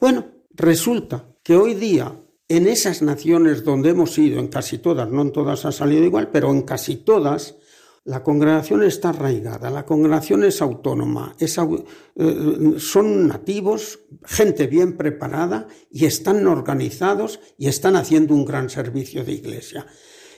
Bueno, 0.00 0.26
resulta 0.50 1.36
que 1.42 1.56
hoy 1.56 1.74
día 1.74 2.24
en 2.48 2.66
esas 2.66 3.02
naciones 3.02 3.62
donde 3.62 3.90
hemos 3.90 4.16
ido, 4.18 4.40
en 4.40 4.48
casi 4.48 4.78
todas, 4.78 5.08
no 5.10 5.22
en 5.22 5.32
todas 5.32 5.64
ha 5.64 5.72
salido 5.72 6.04
igual, 6.04 6.30
pero 6.30 6.50
en 6.50 6.62
casi 6.62 6.96
todas, 6.96 7.56
la 8.04 8.22
congregación 8.22 8.82
está 8.84 9.10
arraigada, 9.10 9.68
la 9.70 9.84
congregación 9.84 10.42
es 10.44 10.62
autónoma, 10.62 11.36
eh, 11.38 11.46
son 12.78 13.28
nativos, 13.28 14.00
gente 14.24 14.66
bien 14.66 14.96
preparada 14.96 15.66
y 15.90 16.06
están 16.06 16.46
organizados 16.46 17.38
y 17.58 17.68
están 17.68 17.96
haciendo 17.96 18.34
un 18.34 18.46
gran 18.46 18.70
servicio 18.70 19.24
de 19.24 19.32
iglesia. 19.32 19.86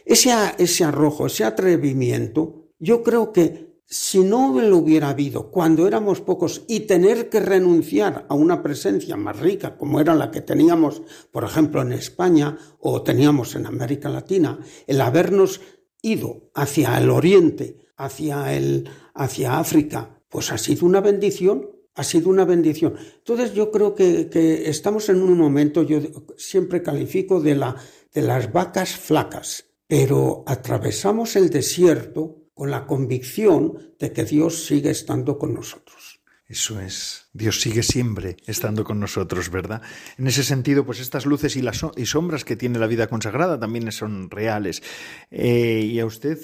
Ese, 0.05 0.33
ese 0.59 0.83
arrojo, 0.83 1.27
ese 1.27 1.44
atrevimiento, 1.44 2.70
yo 2.81 3.05
creo 3.05 3.33
que 3.33 3.69
si 3.92 4.20
no 4.20 4.61
lo 4.61 4.76
hubiera 4.76 5.09
habido 5.09 5.50
cuando 5.50 5.88
éramos 5.88 6.20
pocos 6.20 6.62
y 6.68 6.81
tener 6.81 7.29
que 7.29 7.40
renunciar 7.40 8.24
a 8.29 8.35
una 8.35 8.62
presencia 8.62 9.16
más 9.16 9.40
rica 9.40 9.76
como 9.76 10.00
era 10.00 10.14
la 10.14 10.31
que 10.31 10.40
teníamos, 10.40 11.03
por 11.33 11.42
ejemplo, 11.42 11.83
en 11.83 11.92
España 11.92 12.57
o 12.79 13.03
teníamos 13.03 13.57
en 13.57 13.66
América 13.66 14.09
Latina, 14.09 14.61
el 14.87 15.00
habernos 15.00 15.61
ido 16.03 16.50
hacia 16.55 16.96
el 16.98 17.11
oriente, 17.11 17.88
hacia, 17.96 18.55
el, 18.55 18.88
hacia 19.12 19.59
África, 19.59 20.22
pues 20.29 20.53
ha 20.53 20.59
sido 20.59 20.87
una 20.87 21.00
bendición, 21.00 21.68
ha 21.96 22.05
sido 22.05 22.31
una 22.31 22.44
bendición. 22.44 22.94
Entonces 23.18 23.55
yo 23.55 23.72
creo 23.72 23.96
que, 23.96 24.31
que 24.31 24.70
estamos 24.70 25.09
en 25.09 25.20
un 25.20 25.37
momento, 25.37 25.83
yo 25.83 25.98
siempre 26.37 26.85
califico 26.85 27.40
de, 27.40 27.57
la, 27.57 27.74
de 28.14 28.22
las 28.22 28.53
vacas 28.53 28.90
flacas, 28.90 29.66
pero 29.88 30.44
atravesamos 30.46 31.35
el 31.35 31.50
desierto 31.50 32.39
con 32.61 32.70
la 32.70 32.85
convicción 32.85 33.94
de 33.99 34.12
que 34.12 34.23
Dios 34.23 34.66
sigue 34.66 34.90
estando 34.90 35.38
con 35.38 35.55
nosotros. 35.55 36.20
Eso 36.46 36.79
es. 36.79 37.31
Dios 37.33 37.62
sigue 37.62 37.83
siempre 37.83 38.37
estando 38.44 38.85
con 38.85 39.01
nosotros, 39.01 39.49
¿verdad? 39.49 39.81
En 40.18 40.27
ese 40.27 40.44
sentido, 40.44 40.85
pues 40.85 41.01
estas 41.01 41.25
luces 41.25 41.57
y, 41.57 41.62
las 41.62 41.81
y 41.96 42.05
sombras 42.05 42.44
que 42.44 42.57
tiene 42.57 42.79
la 42.79 42.87
vida 42.87 43.07
consagrada 43.07 43.59
también 43.59 43.90
son 43.92 44.31
reales. 44.31 44.83
Eh, 45.31 45.88
y 45.90 46.01
a 46.01 46.05
usted, 46.05 46.37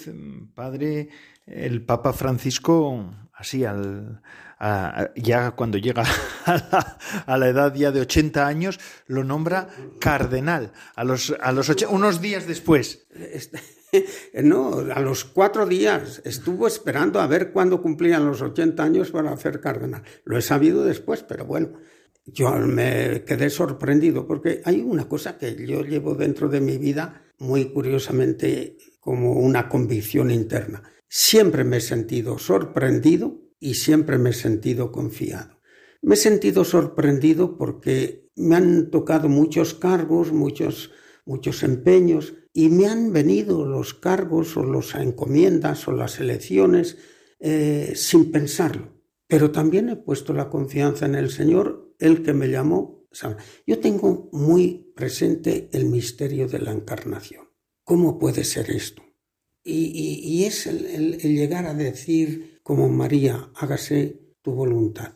padre, 0.55 1.09
el 1.45 1.83
Papa 1.83 2.13
Francisco, 2.13 3.13
así, 3.31 3.63
al, 3.63 4.23
ya 5.15 5.51
cuando 5.51 5.77
llega 5.77 6.03
a 7.27 7.37
la, 7.37 7.47
edad 7.47 7.75
ya 7.75 7.91
de 7.91 8.01
80 8.01 8.47
años, 8.47 8.79
lo 9.05 9.23
nombra 9.23 9.69
cardenal, 9.99 10.73
a 10.95 11.03
los, 11.03 11.35
a 11.39 11.51
los 11.51 11.69
unos 11.91 12.21
días 12.21 12.47
después. 12.47 13.05
Este, 13.13 13.61
no, 14.43 14.79
a 14.93 14.99
los 15.01 15.25
cuatro 15.25 15.65
días 15.65 16.21
estuvo 16.25 16.67
esperando 16.67 17.19
a 17.19 17.27
ver 17.27 17.51
cuándo 17.51 17.81
cumplían 17.81 18.25
los 18.25 18.41
80 18.41 18.83
años 18.83 19.11
para 19.11 19.31
hacer 19.31 19.59
cardenal. 19.59 20.03
Lo 20.23 20.37
he 20.37 20.41
sabido 20.41 20.83
después, 20.83 21.23
pero 21.23 21.45
bueno, 21.45 21.73
yo 22.25 22.51
me 22.51 23.23
quedé 23.25 23.49
sorprendido 23.49 24.27
porque 24.27 24.61
hay 24.65 24.81
una 24.81 25.07
cosa 25.07 25.37
que 25.37 25.55
yo 25.65 25.81
llevo 25.81 26.15
dentro 26.15 26.49
de 26.49 26.59
mi 26.59 26.77
vida 26.77 27.23
muy 27.39 27.71
curiosamente 27.71 28.77
como 28.99 29.33
una 29.33 29.69
convicción 29.69 30.31
interna. 30.31 30.83
Siempre 31.07 31.63
me 31.63 31.77
he 31.77 31.81
sentido 31.81 32.37
sorprendido 32.37 33.39
y 33.59 33.75
siempre 33.75 34.17
me 34.17 34.31
he 34.31 34.33
sentido 34.33 34.91
confiado. 34.91 35.61
Me 36.01 36.15
he 36.15 36.17
sentido 36.17 36.65
sorprendido 36.65 37.57
porque 37.57 38.29
me 38.35 38.55
han 38.55 38.91
tocado 38.91 39.29
muchos 39.29 39.73
cargos, 39.73 40.31
muchos, 40.31 40.91
muchos 41.25 41.63
empeños, 41.63 42.33
y 42.57 42.69
me 42.69 42.87
han 42.87 43.13
venido 43.13 43.67
los 43.67 43.93
cargos 43.93 44.57
o 44.57 44.63
las 44.63 44.95
encomiendas 44.95 45.87
o 45.87 45.91
las 45.91 46.19
elecciones 46.19 46.97
eh, 47.39 47.93
sin 47.95 48.31
pensarlo. 48.31 48.99
Pero 49.27 49.51
también 49.51 49.89
he 49.89 49.95
puesto 49.95 50.33
la 50.33 50.49
confianza 50.49 51.05
en 51.05 51.13
el 51.13 51.29
Señor, 51.29 51.93
el 51.99 52.23
que 52.23 52.33
me 52.33 52.47
llamó 52.49 53.05
Yo 53.67 53.77
tengo 53.77 54.27
muy 54.31 54.91
presente 54.95 55.69
el 55.71 55.85
misterio 55.85 56.47
de 56.47 56.57
la 56.57 56.71
encarnación. 56.71 57.45
¿Cómo 57.83 58.17
puede 58.17 58.43
ser 58.43 58.71
esto? 58.71 59.03
Y, 59.63 60.43
es 60.45 60.65
el, 60.65 61.19
llegar 61.19 61.67
a 61.67 61.75
decir, 61.75 62.59
como 62.63 62.89
María, 62.89 63.51
hágase 63.53 64.33
tu 64.41 64.53
voluntad. 64.53 65.13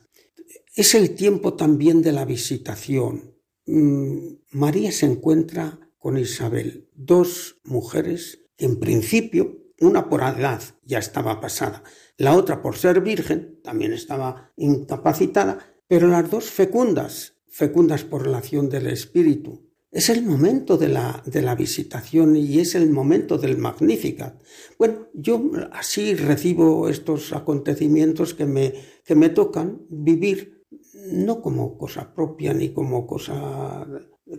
Es 0.75 0.93
el 0.93 1.15
tiempo 1.15 1.55
también 1.55 2.03
de 2.03 2.11
la 2.11 2.23
visitación. 2.23 3.33
Mm, 3.65 4.33
María 4.51 4.91
se 4.91 5.07
encuentra 5.07 5.90
con 6.01 6.17
Isabel, 6.17 6.89
dos 6.95 7.61
mujeres 7.63 8.39
en 8.57 8.79
principio, 8.79 9.59
una 9.79 10.09
por 10.09 10.21
edad 10.21 10.61
ya 10.83 10.97
estaba 10.97 11.39
pasada, 11.39 11.83
la 12.17 12.35
otra 12.35 12.63
por 12.63 12.75
ser 12.75 13.01
virgen, 13.01 13.59
también 13.63 13.93
estaba 13.93 14.51
incapacitada, 14.57 15.59
pero 15.87 16.07
las 16.07 16.29
dos 16.29 16.45
fecundas, 16.49 17.35
fecundas 17.47 18.03
por 18.03 18.23
relación 18.23 18.67
del 18.67 18.87
Espíritu. 18.87 19.69
Es 19.91 20.09
el 20.09 20.25
momento 20.25 20.77
de 20.77 20.87
la, 20.87 21.21
de 21.25 21.43
la 21.43 21.53
visitación 21.53 22.35
y 22.35 22.59
es 22.59 22.73
el 22.73 22.89
momento 22.89 23.37
del 23.37 23.57
Magnificat. 23.59 24.41
Bueno, 24.79 25.07
yo 25.13 25.51
así 25.71 26.15
recibo 26.15 26.89
estos 26.89 27.31
acontecimientos 27.31 28.33
que 28.33 28.47
me, 28.47 28.73
que 29.05 29.13
me 29.13 29.29
tocan 29.29 29.81
vivir, 29.89 30.65
no 31.11 31.41
como 31.41 31.77
cosa 31.77 32.13
propia 32.15 32.53
ni 32.55 32.69
como 32.69 33.05
cosa, 33.05 33.85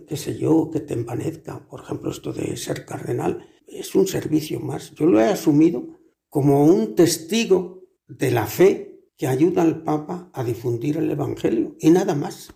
qué 0.07 0.17
sé 0.17 0.37
yo, 0.37 0.69
que 0.71 0.79
te 0.79 0.93
envanezca. 0.93 1.67
Por 1.67 1.81
ejemplo, 1.81 2.11
esto 2.11 2.33
de 2.33 2.57
ser 2.57 2.85
cardenal 2.85 3.47
es 3.67 3.95
un 3.95 4.07
servicio 4.07 4.59
más. 4.59 4.91
Yo 4.91 5.05
lo 5.05 5.19
he 5.19 5.27
asumido 5.27 5.99
como 6.29 6.65
un 6.65 6.95
testigo 6.95 7.83
de 8.07 8.31
la 8.31 8.45
fe 8.45 8.93
que 9.17 9.27
ayuda 9.27 9.61
al 9.61 9.83
Papa 9.83 10.29
a 10.33 10.43
difundir 10.43 10.97
el 10.97 11.09
Evangelio 11.11 11.75
y 11.79 11.91
nada 11.91 12.15
más. 12.15 12.53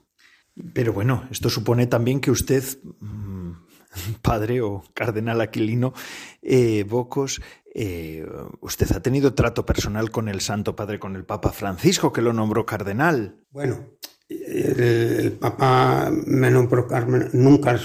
Pero 0.73 0.93
bueno, 0.93 1.27
esto 1.31 1.49
supone 1.49 1.87
también 1.87 2.19
que 2.19 2.31
usted, 2.31 2.63
mm, 2.99 3.51
padre 4.21 4.61
o 4.61 4.83
cardenal 4.93 5.41
Aquilino 5.41 5.93
eh, 6.41 6.83
Bocos, 6.83 7.41
eh, 7.73 8.25
usted 8.61 8.91
ha 8.91 9.01
tenido 9.01 9.35
trato 9.35 9.65
personal 9.65 10.09
con 10.09 10.29
el 10.29 10.41
Santo 10.41 10.75
Padre, 10.75 10.99
con 10.99 11.15
el 11.15 11.25
Papa 11.25 11.51
Francisco, 11.51 12.11
que 12.11 12.23
lo 12.23 12.33
nombró 12.33 12.65
cardenal. 12.65 13.43
Bueno, 13.51 13.91
el, 14.29 15.33
Papa 15.39 16.11
me 16.25 16.51
nombró 16.51 16.87
cardenal, 16.87 17.29
nunca, 17.33 17.79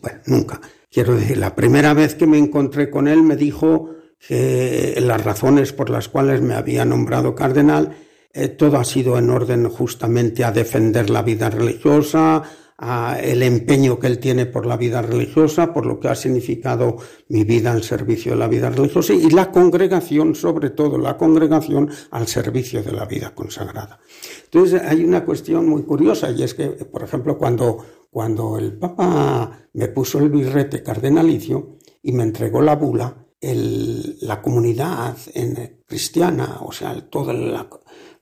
bueno, 0.00 0.20
nunca. 0.26 0.60
Quiero 0.90 1.14
decir, 1.14 1.38
la 1.38 1.54
primera 1.54 1.94
vez 1.94 2.14
que 2.14 2.26
me 2.26 2.38
encontré 2.38 2.90
con 2.90 3.08
él 3.08 3.22
me 3.22 3.36
dijo 3.36 3.90
que 4.18 4.96
las 5.00 5.24
razones 5.24 5.72
por 5.72 5.90
las 5.90 6.08
cuales 6.08 6.42
me 6.42 6.54
había 6.54 6.84
nombrado 6.84 7.34
cardenal, 7.34 7.96
eh, 8.32 8.48
todo 8.48 8.78
ha 8.78 8.84
sido 8.84 9.18
en 9.18 9.30
orden 9.30 9.68
justamente 9.68 10.44
a 10.44 10.52
defender 10.52 11.10
la 11.10 11.22
vida 11.22 11.50
religiosa, 11.50 12.42
a 12.78 13.18
el 13.20 13.42
empeño 13.42 13.98
que 13.98 14.06
él 14.06 14.18
tiene 14.18 14.46
por 14.46 14.66
la 14.66 14.76
vida 14.76 15.02
religiosa, 15.02 15.72
por 15.72 15.86
lo 15.86 16.00
que 16.00 16.08
ha 16.08 16.14
significado 16.14 16.96
mi 17.28 17.44
vida 17.44 17.72
al 17.72 17.82
servicio 17.82 18.32
de 18.32 18.38
la 18.38 18.48
vida 18.48 18.70
religiosa 18.70 19.14
y 19.14 19.30
la 19.30 19.50
congregación, 19.50 20.34
sobre 20.34 20.70
todo 20.70 20.98
la 20.98 21.16
congregación 21.16 21.90
al 22.10 22.26
servicio 22.26 22.82
de 22.82 22.92
la 22.92 23.04
vida 23.04 23.34
consagrada. 23.34 24.00
Entonces 24.44 24.82
hay 24.82 25.04
una 25.04 25.24
cuestión 25.24 25.68
muy 25.68 25.82
curiosa 25.82 26.30
y 26.30 26.42
es 26.42 26.54
que, 26.54 26.68
por 26.68 27.02
ejemplo, 27.02 27.38
cuando, 27.38 27.84
cuando 28.10 28.58
el 28.58 28.72
Papa 28.78 29.68
me 29.74 29.88
puso 29.88 30.18
el 30.18 30.28
birrete 30.28 30.82
cardenalicio 30.82 31.78
y 32.02 32.12
me 32.12 32.24
entregó 32.24 32.62
la 32.62 32.76
bula, 32.76 33.16
la 33.40 34.40
comunidad 34.40 35.16
en, 35.34 35.82
cristiana, 35.86 36.58
o 36.60 36.72
sea, 36.72 36.94
toda 37.10 37.32
la, 37.32 37.68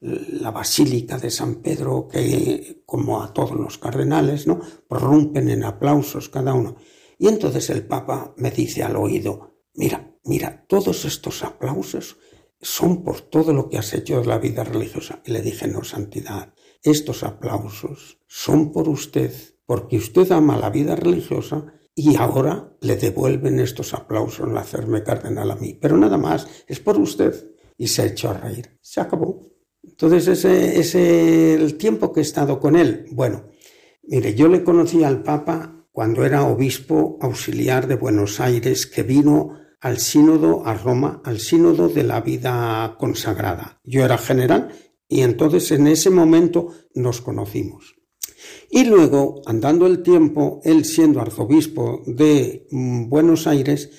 basílica 0.01 1.19
de 1.19 1.31
San 1.31 1.57
Pedro, 1.57 2.09
que 2.09 2.83
como 2.87 3.23
a 3.23 3.33
todos 3.33 3.53
los 3.53 3.79
cardenales, 3.79 4.47
¿no? 4.47 4.61
prorrumpen 4.89 5.51
en 5.51 5.65
aplausos 5.65 6.29
cada 6.29 6.55
uno. 6.55 6.77
Y 7.19 7.29
entonces 7.29 7.69
el 7.71 7.87
Papa 7.87 8.35
me 8.37 8.51
dice 8.51 8.83
al 8.83 8.97
oído, 8.97 9.59
mira, 9.75 10.17
mira, 10.25 10.65
todos 10.69 11.05
estos 11.05 11.45
aplausos 11.45 12.17
son 12.61 13.05
por 13.05 13.21
todo 13.21 13.53
lo 13.53 13.69
que 13.69 13.79
has 13.79 13.93
hecho 13.95 14.21
de 14.21 14.27
la 14.27 14.39
vida 14.39 14.65
religiosa. 14.65 15.21
Y 15.25 15.33
le 15.33 15.43
dije, 15.43 15.69
no, 15.69 15.85
santidad, 15.85 16.55
estos 16.83 17.23
aplausos 17.23 18.19
son 18.27 18.73
por 18.73 18.89
usted, 18.89 19.33
porque 19.67 19.99
usted 19.99 20.31
ama 20.33 20.57
la 20.57 20.71
vida 20.71 20.97
religiosa 20.97 21.73
y 21.95 22.17
ahora 22.17 22.75
le 22.81 22.97
devuelven 22.97 23.61
estos 23.61 23.93
aplausos 23.93 24.49
al 24.49 24.57
hacerme 24.57 25.03
cardenal 25.03 25.51
a 25.51 25.57
mí. 25.57 25.75
Pero 25.75 25.97
nada 25.97 26.17
más, 26.17 26.49
es 26.67 26.81
por 26.81 26.99
usted. 26.99 27.55
Y 27.77 27.89
se 27.89 28.07
echó 28.07 28.31
a 28.31 28.35
reír. 28.35 28.79
Se 28.81 29.01
acabó. 29.01 29.41
Entonces 29.83 30.29
ese 30.29 30.79
es 30.79 30.95
el 30.95 31.77
tiempo 31.77 32.13
que 32.13 32.21
he 32.21 32.23
estado 32.23 32.61
con 32.61 32.77
él. 32.77 33.07
Bueno, 33.13 33.45
mire, 34.03 34.35
yo 34.35 34.49
le 34.49 34.63
conocí 34.63 35.05
al 35.05 35.23
Papa 35.23 35.87
cuando 35.93 36.25
era 36.25 36.45
obispo 36.45 37.19
auxiliar 37.21 37.87
de 37.87 37.97
Buenos 37.97 38.41
Aires, 38.41 38.87
que 38.87 39.03
vino 39.03 39.59
al 39.81 39.99
sínodo 39.99 40.67
a 40.67 40.75
Roma, 40.75 41.21
al 41.25 41.41
sínodo 41.41 41.89
de 41.89 42.05
la 42.05 42.21
vida 42.21 42.97
consagrada. 42.99 43.81
Yo 43.85 44.05
era 44.05 44.19
general 44.19 44.73
y 45.09 45.23
entonces 45.23 45.71
en 45.73 45.87
ese 45.87 46.11
momento 46.11 46.69
nos 46.95 47.21
conocimos. 47.21 47.97
Y 48.71 48.85
luego, 48.85 49.43
andando 49.47 49.87
el 49.87 50.03
tiempo, 50.03 50.61
él 50.65 50.85
siendo 50.85 51.21
arzobispo 51.21 52.03
de 52.07 52.67
mm, 52.71 53.09
Buenos 53.09 53.47
Aires, 53.47 53.91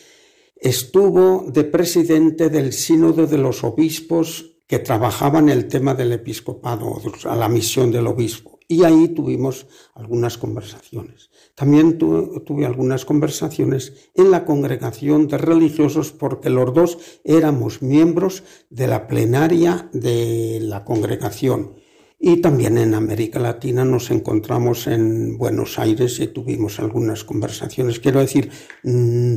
estuvo 0.56 1.46
de 1.52 1.64
presidente 1.66 2.50
del 2.50 2.72
sínodo 2.72 3.28
de 3.28 3.38
los 3.38 3.64
obispos 3.64 4.51
que 4.72 4.80
trabajaban 4.80 5.50
el 5.50 5.68
tema 5.68 5.96
del 5.96 6.14
episcopado, 6.14 6.96
a 7.26 7.36
la 7.36 7.50
misión 7.50 7.92
del 7.92 8.08
obispo. 8.08 8.58
Y 8.70 8.86
ahí 8.86 9.10
tuvimos 9.10 9.68
algunas 9.96 10.38
conversaciones. 10.38 11.30
También 11.56 11.98
tuve 11.98 12.66
algunas 12.66 13.04
conversaciones 13.04 14.10
en 14.16 14.32
la 14.32 14.46
congregación 14.46 15.28
de 15.28 15.38
religiosos 15.38 16.14
porque 16.14 16.50
los 16.50 16.74
dos 16.74 16.98
éramos 17.26 17.82
miembros 17.82 18.46
de 18.70 18.88
la 18.88 19.08
plenaria 19.08 19.90
de 19.92 20.60
la 20.62 20.86
congregación 20.86 21.76
y 22.18 22.38
también 22.38 22.78
en 22.78 22.94
América 22.94 23.40
Latina 23.40 23.84
nos 23.84 24.10
encontramos 24.10 24.88
en 24.88 25.38
Buenos 25.38 25.80
Aires 25.80 26.18
y 26.22 26.28
tuvimos 26.28 26.80
algunas 26.80 27.26
conversaciones. 27.26 28.00
Quiero 28.00 28.22
decir, 28.22 28.52
mm, 28.84 29.36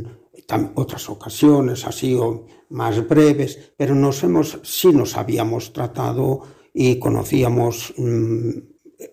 otras 0.74 1.09
ocasiones 1.09 1.86
así 1.86 2.14
o 2.14 2.47
más 2.70 3.07
breves, 3.09 3.72
pero 3.76 3.95
nos 3.95 4.22
hemos, 4.24 4.61
sí 4.62 4.92
nos 4.92 5.16
habíamos 5.16 5.72
tratado 5.72 6.42
y 6.72 6.99
conocíamos, 6.99 7.95
mm, 7.97 8.49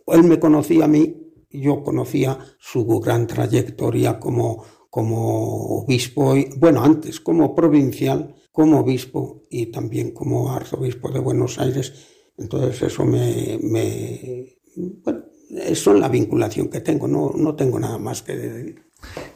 él 0.07 0.23
me 0.23 0.39
conocía 0.39 0.85
a 0.85 0.87
mí, 0.87 1.17
yo 1.49 1.83
conocía 1.83 2.37
su 2.59 2.85
gran 2.99 3.27
trayectoria 3.27 4.19
como, 4.19 4.63
como 4.89 5.81
obispo, 5.81 6.35
y, 6.35 6.49
bueno, 6.57 6.83
antes 6.83 7.19
como 7.19 7.53
provincial, 7.53 8.35
como 8.51 8.79
obispo 8.79 9.43
y 9.49 9.67
también 9.67 10.11
como 10.11 10.51
arzobispo 10.51 11.09
de 11.09 11.19
Buenos 11.19 11.59
Aires 11.59 11.93
entonces 12.41 12.81
eso 12.81 13.05
me, 13.05 13.59
me 13.61 14.57
bueno, 14.75 15.23
eso 15.49 15.93
es 15.93 15.99
la 15.99 16.09
vinculación 16.09 16.69
que 16.69 16.81
tengo, 16.81 17.07
no, 17.07 17.31
no 17.35 17.55
tengo 17.55 17.79
nada 17.79 17.97
más 17.97 18.21
que 18.21 18.35
decir. 18.35 18.83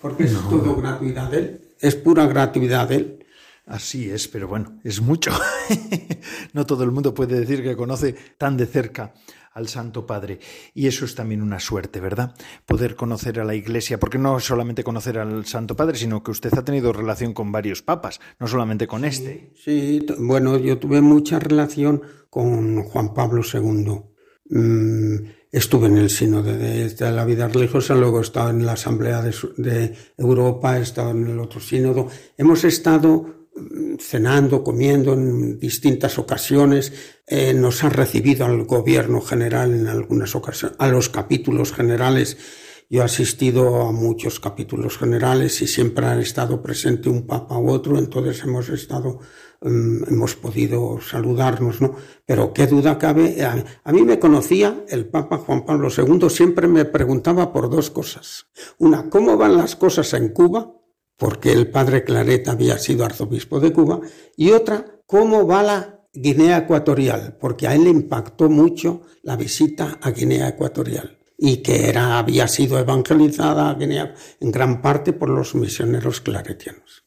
Porque 0.01 0.23
es 0.23 0.33
todo 0.49 0.75
gratuidad 0.75 1.29
de 1.29 1.37
él, 1.37 1.64
es 1.79 1.95
pura 1.95 2.25
gratuidad 2.27 2.89
de 2.89 2.95
él. 2.95 3.25
Así 3.65 4.09
es, 4.11 4.27
pero 4.27 4.47
bueno, 4.47 4.79
es 4.83 5.01
mucho. 5.01 5.31
no 6.53 6.65
todo 6.65 6.83
el 6.83 6.91
mundo 6.91 7.15
puede 7.15 7.39
decir 7.39 7.63
que 7.63 7.75
conoce 7.75 8.15
tan 8.37 8.57
de 8.57 8.67
cerca 8.67 9.13
al 9.55 9.67
Santo 9.69 10.05
Padre. 10.05 10.39
Y 10.75 10.85
eso 10.85 11.05
es 11.05 11.15
también 11.15 11.41
una 11.41 11.59
suerte, 11.59 11.99
¿verdad? 11.99 12.35
Poder 12.67 12.95
conocer 12.95 13.39
a 13.39 13.45
la 13.45 13.55
Iglesia, 13.55 13.99
porque 13.99 14.19
no 14.19 14.39
solamente 14.39 14.83
conocer 14.83 15.17
al 15.17 15.45
Santo 15.45 15.75
Padre, 15.75 15.97
sino 15.97 16.21
que 16.21 16.31
usted 16.31 16.53
ha 16.55 16.63
tenido 16.63 16.93
relación 16.93 17.33
con 17.33 17.51
varios 17.51 17.81
papas, 17.81 18.19
no 18.39 18.47
solamente 18.47 18.85
con 18.85 19.03
este. 19.03 19.51
Sí, 19.55 20.05
bueno, 20.19 20.59
yo 20.59 20.77
tuve 20.77 21.01
mucha 21.01 21.39
relación 21.39 22.03
con 22.29 22.83
Juan 22.83 23.13
Pablo 23.13 23.41
II. 23.51 24.01
Mm, 24.47 25.15
estuve 25.55 25.87
en 25.87 25.97
el 25.97 26.09
Sínodo 26.09 26.51
de, 26.51 26.93
la 26.99 27.23
vida 27.23 27.47
religiosa, 27.47 27.95
luego 27.95 28.19
he 28.19 28.23
estado 28.23 28.49
en 28.49 28.65
la 28.65 28.73
Asamblea 28.73 29.21
de, 29.21 29.95
Europa, 30.17 30.77
he 30.77 30.81
estado 30.81 31.11
en 31.11 31.27
el 31.27 31.39
otro 31.39 31.61
sínodo. 31.61 32.09
Hemos 32.37 32.65
estado 32.65 33.47
cenando, 33.97 34.65
comiendo 34.65 35.13
en 35.13 35.57
distintas 35.57 36.19
ocasiones, 36.19 36.91
eh, 37.25 37.53
nos 37.53 37.85
ha 37.85 37.89
recibido 37.89 38.45
al 38.45 38.65
gobierno 38.65 39.21
general 39.21 39.73
en 39.73 39.87
algunas 39.87 40.35
ocasiones, 40.35 40.75
a 40.77 40.89
los 40.89 41.07
capítulos 41.07 41.71
generales. 41.71 42.37
Yo 42.89 43.01
he 43.01 43.05
asistido 43.05 43.83
a 43.83 43.93
muchos 43.93 44.41
capítulos 44.41 44.97
generales 44.97 45.61
y 45.61 45.67
siempre 45.67 46.05
ha 46.05 46.19
estado 46.19 46.61
presente 46.61 47.07
un 47.07 47.25
papa 47.25 47.57
u 47.57 47.69
otro, 47.69 47.97
entonces 47.97 48.43
hemos 48.43 48.67
estado, 48.67 49.19
mm, 49.19 49.21
hemos 49.65 50.35
podido 50.35 50.99
saludarnos, 51.01 51.81
¿no? 51.81 51.95
Pero 52.25 52.53
qué 52.53 52.67
duda 52.67 52.97
cabe, 52.97 53.43
a 53.43 53.91
mí 53.91 54.01
me 54.03 54.19
conocía 54.19 54.83
el 54.89 55.07
papa 55.07 55.37
Juan 55.37 55.65
Pablo 55.65 55.89
II, 55.89 56.29
siempre 56.29 56.67
me 56.67 56.85
preguntaba 56.85 57.51
por 57.51 57.69
dos 57.69 57.89
cosas. 57.89 58.45
Una, 58.77 59.09
¿cómo 59.09 59.37
van 59.37 59.57
las 59.57 59.75
cosas 59.75 60.13
en 60.13 60.29
Cuba? 60.29 60.71
porque 61.17 61.51
el 61.51 61.69
padre 61.69 62.03
Claret 62.03 62.47
había 62.47 62.77
sido 62.77 63.05
arzobispo 63.05 63.59
de 63.59 63.71
Cuba, 63.71 64.01
y 64.35 64.51
otra, 64.51 64.85
cómo 65.05 65.47
va 65.47 65.63
la 65.63 65.99
Guinea 66.13 66.59
Ecuatorial, 66.59 67.37
porque 67.39 67.67
a 67.67 67.75
él 67.75 67.85
le 67.85 67.89
impactó 67.89 68.49
mucho 68.49 69.01
la 69.23 69.35
visita 69.35 69.99
a 70.01 70.11
Guinea 70.11 70.49
Ecuatorial. 70.49 71.19
y 71.37 71.57
que 71.57 71.89
era, 71.89 72.17
había 72.17 72.47
sido 72.47 72.79
evangelizada 72.79 73.77
en 73.77 74.51
gran 74.51 74.81
parte 74.81 75.11
por 75.11 75.29
los 75.29 75.53
misioneros 75.53 76.21
claretianos. 76.21 77.03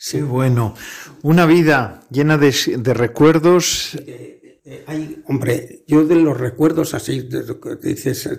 Sí, 0.00 0.20
bueno, 0.20 0.76
una 1.22 1.44
vida 1.44 2.04
llena 2.08 2.38
de, 2.38 2.52
recuerdos. 2.94 3.96
Eh, 4.06 4.60
eh, 4.64 4.84
hay, 4.86 5.24
hombre, 5.26 5.82
yo 5.88 6.04
de 6.04 6.14
los 6.14 6.38
recuerdos 6.38 6.94
así, 6.94 7.22
de 7.22 7.42
dices, 7.82 8.30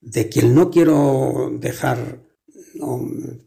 de 0.00 0.28
quien 0.28 0.54
no 0.54 0.70
quiero 0.70 1.50
dejar 1.58 2.22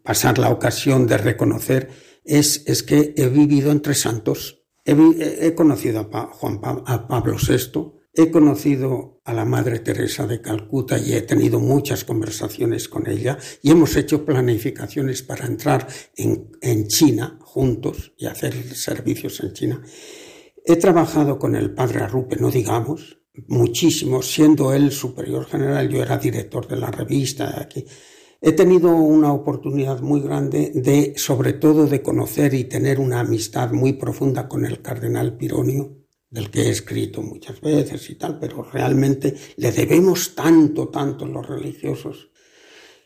pasar 0.04 0.40
la 0.40 0.50
ocasión 0.50 1.08
de 1.08 1.18
reconocer, 1.18 1.90
es, 2.26 2.64
es 2.68 2.84
que 2.84 3.14
he 3.16 3.30
vivido 3.30 3.72
entre 3.72 3.94
santos. 3.94 4.66
He, 4.84 5.56
conocido 5.56 6.10
a, 6.12 6.26
Juan 6.34 6.60
Pablo 6.60 7.38
VI, 7.38 8.04
He 8.16 8.30
conocido 8.30 9.22
a 9.26 9.34
la 9.34 9.44
Madre 9.44 9.80
Teresa 9.80 10.28
de 10.28 10.40
Calcuta 10.40 11.00
y 11.00 11.14
he 11.14 11.22
tenido 11.22 11.60
muchas 11.60 12.04
conversaciones 12.04 12.88
con 12.88 13.10
ella 13.10 13.40
y 13.64 13.72
hemos 13.72 13.96
hecho 13.96 14.24
planificaciones 14.24 15.24
para 15.24 15.48
entrar 15.48 15.88
en, 16.16 16.52
en 16.62 16.88
China 16.88 17.40
juntos 17.54 18.14
y 18.18 18.26
hacer 18.26 18.54
servicios 18.76 19.40
en 19.42 19.54
China. 19.54 19.82
He 20.66 20.76
trabajado 20.78 21.38
con 21.38 21.56
el 21.56 21.72
padre 21.72 22.02
Arrupe, 22.02 22.38
no 22.38 22.50
digamos, 22.50 23.20
muchísimo, 23.48 24.24
siendo 24.24 24.74
él 24.74 24.92
superior 24.92 25.46
general, 25.46 25.88
yo 25.88 26.02
era 26.02 26.18
director 26.18 26.68
de 26.68 26.78
la 26.78 26.90
revista 26.90 27.62
aquí. 27.62 27.86
He 28.42 28.54
tenido 28.54 28.90
una 28.96 29.32
oportunidad 29.32 30.02
muy 30.02 30.22
grande 30.22 30.72
de, 30.74 31.14
sobre 31.16 31.54
todo, 31.54 31.86
de 31.86 32.02
conocer 32.02 32.56
y 32.56 32.64
tener 32.64 33.00
una 33.00 33.20
amistad 33.20 33.72
muy 33.72 33.94
profunda 33.94 34.50
con 34.50 34.66
el 34.66 34.82
cardenal 34.82 35.38
Pironio, 35.38 36.00
del 36.30 36.50
que 36.50 36.64
he 36.64 36.70
escrito 36.70 37.22
muchas 37.22 37.62
veces 37.62 38.10
y 38.10 38.16
tal, 38.16 38.40
pero 38.40 38.64
realmente 38.64 39.36
le 39.58 39.72
debemos 39.72 40.34
tanto, 40.34 40.90
tanto 40.90 41.28
los 41.28 41.48
religiosos. 41.48 42.32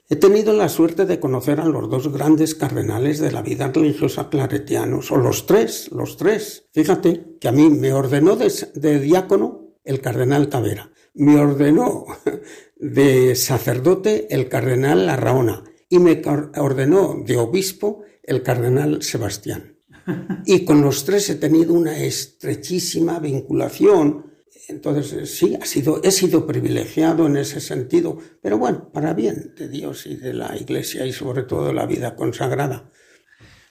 He 0.10 0.16
tenido 0.16 0.54
la 0.54 0.70
suerte 0.70 1.06
de 1.06 1.20
conocer 1.20 1.60
a 1.60 1.66
los 1.66 1.90
dos 1.90 2.14
grandes 2.14 2.56
cardenales 2.56 3.20
de 3.20 3.30
la 3.30 3.42
vida 3.42 3.68
religiosa 3.68 4.30
claretianos, 4.30 5.12
o 5.12 5.18
los 5.18 5.46
tres, 5.46 5.90
los 5.92 6.16
tres. 6.16 6.70
Fíjate 6.72 7.36
que 7.42 7.50
a 7.50 7.52
mí 7.52 7.70
me 7.70 7.92
ordenó 7.92 8.38
de, 8.38 9.00
diácono 9.02 9.76
el 9.84 10.00
cardenal 10.00 10.48
Tavera, 10.48 10.92
me 11.14 11.38
ordenó 11.38 12.06
de 12.78 13.36
sacerdote 13.36 14.34
el 14.34 14.48
cardenal 14.48 15.08
Larraona 15.08 15.66
y 15.90 16.00
me 16.00 16.22
ordenó 16.56 17.22
de 17.26 17.36
obispo 17.36 18.04
el 18.24 18.44
cardenal 18.44 19.04
Sebastián. 19.04 19.78
Y 20.46 20.64
con 20.64 20.82
los 20.82 21.04
tres 21.04 21.30
he 21.30 21.36
tenido 21.36 21.74
una 21.74 21.98
estrechísima 21.98 23.20
vinculación. 23.20 24.27
Entonces, 24.68 25.34
sí, 25.34 25.58
ha 25.62 25.66
sido, 25.66 26.02
he 26.04 26.12
sido 26.12 26.46
privilegiado 26.46 27.26
en 27.26 27.38
ese 27.38 27.62
sentido, 27.62 28.18
pero 28.42 28.58
bueno, 28.58 28.92
para 28.92 29.14
bien 29.14 29.54
de 29.56 29.70
Dios 29.70 30.06
y 30.06 30.16
de 30.16 30.34
la 30.34 30.58
Iglesia 30.58 31.06
y 31.06 31.14
sobre 31.14 31.44
todo 31.44 31.68
de 31.68 31.74
la 31.74 31.86
vida 31.86 32.16
consagrada. 32.16 32.92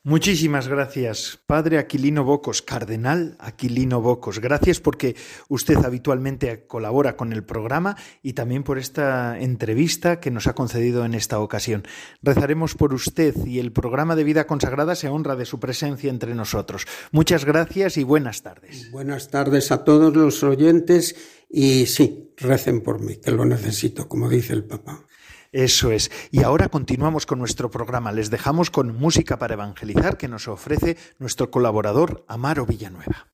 Muchísimas 0.06 0.68
gracias, 0.68 1.40
Padre 1.46 1.78
Aquilino 1.78 2.22
Bocos, 2.22 2.62
Cardenal 2.62 3.36
Aquilino 3.40 4.00
Bocos. 4.00 4.38
Gracias 4.38 4.78
porque 4.78 5.16
usted 5.48 5.84
habitualmente 5.84 6.64
colabora 6.68 7.16
con 7.16 7.32
el 7.32 7.42
programa 7.42 7.96
y 8.22 8.34
también 8.34 8.62
por 8.62 8.78
esta 8.78 9.36
entrevista 9.36 10.20
que 10.20 10.30
nos 10.30 10.46
ha 10.46 10.54
concedido 10.54 11.04
en 11.04 11.14
esta 11.14 11.40
ocasión. 11.40 11.82
Rezaremos 12.22 12.76
por 12.76 12.94
usted 12.94 13.34
y 13.46 13.58
el 13.58 13.72
programa 13.72 14.14
de 14.14 14.22
vida 14.22 14.46
consagrada 14.46 14.94
se 14.94 15.08
honra 15.08 15.34
de 15.34 15.44
su 15.44 15.58
presencia 15.58 16.08
entre 16.08 16.36
nosotros. 16.36 16.86
Muchas 17.10 17.44
gracias 17.44 17.96
y 17.96 18.04
buenas 18.04 18.44
tardes. 18.44 18.92
Buenas 18.92 19.28
tardes 19.28 19.72
a 19.72 19.82
todos 19.82 20.14
los 20.14 20.40
oyentes 20.44 21.16
y 21.50 21.86
sí, 21.86 22.32
recen 22.36 22.80
por 22.80 23.00
mí, 23.00 23.16
que 23.16 23.32
lo 23.32 23.44
necesito, 23.44 24.06
como 24.06 24.28
dice 24.28 24.52
el 24.52 24.62
Papa. 24.62 25.04
Eso 25.52 25.90
es. 25.90 26.10
Y 26.30 26.42
ahora 26.42 26.68
continuamos 26.68 27.26
con 27.26 27.38
nuestro 27.38 27.70
programa. 27.70 28.12
Les 28.12 28.30
dejamos 28.30 28.70
con 28.70 28.96
música 28.96 29.38
para 29.38 29.54
evangelizar 29.54 30.16
que 30.16 30.28
nos 30.28 30.48
ofrece 30.48 30.96
nuestro 31.18 31.50
colaborador 31.50 32.24
Amaro 32.28 32.66
Villanueva. 32.66 33.26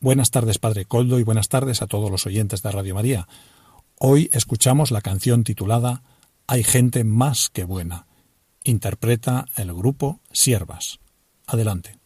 Buenas 0.00 0.30
tardes, 0.30 0.58
Padre 0.58 0.84
Coldo, 0.84 1.18
y 1.18 1.24
buenas 1.24 1.48
tardes 1.48 1.82
a 1.82 1.88
todos 1.88 2.08
los 2.08 2.24
oyentes 2.24 2.62
de 2.62 2.70
Radio 2.70 2.94
María. 2.94 3.26
Hoy 3.98 4.30
escuchamos 4.32 4.92
la 4.92 5.00
canción 5.00 5.42
titulada 5.42 6.02
Hay 6.46 6.62
gente 6.62 7.02
más 7.02 7.50
que 7.50 7.64
buena. 7.64 8.06
Interpreta 8.62 9.46
el 9.56 9.74
grupo 9.74 10.20
Siervas. 10.30 11.00
Adelante. 11.48 11.97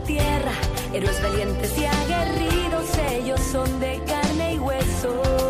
tierra, 0.00 0.52
héroes 0.92 1.22
valientes 1.22 1.78
y 1.78 1.84
aguerridos, 1.84 2.98
ellos 3.10 3.40
son 3.40 3.80
de 3.80 4.00
carne 4.06 4.54
y 4.54 4.58
hueso. 4.58 5.49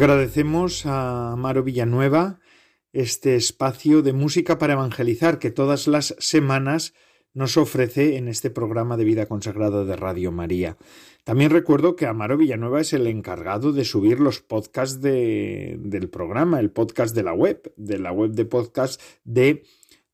Agradecemos 0.00 0.86
a 0.86 1.32
Amaro 1.32 1.62
Villanueva 1.62 2.40
este 2.94 3.36
espacio 3.36 4.00
de 4.00 4.14
música 4.14 4.56
para 4.56 4.72
evangelizar 4.72 5.38
que 5.38 5.50
todas 5.50 5.86
las 5.88 6.16
semanas 6.18 6.94
nos 7.34 7.58
ofrece 7.58 8.16
en 8.16 8.26
este 8.26 8.48
programa 8.48 8.96
de 8.96 9.04
vida 9.04 9.26
consagrada 9.26 9.84
de 9.84 9.96
Radio 9.96 10.32
María. 10.32 10.78
También 11.22 11.50
recuerdo 11.50 11.96
que 11.96 12.06
Amaro 12.06 12.38
Villanueva 12.38 12.80
es 12.80 12.94
el 12.94 13.06
encargado 13.08 13.72
de 13.72 13.84
subir 13.84 14.20
los 14.20 14.40
podcasts 14.40 15.02
del 15.02 16.08
programa, 16.10 16.60
el 16.60 16.70
podcast 16.70 17.14
de 17.14 17.22
la 17.22 17.34
web, 17.34 17.70
de 17.76 17.98
la 17.98 18.10
web 18.10 18.30
de 18.30 18.46
podcast 18.46 19.02
de 19.24 19.64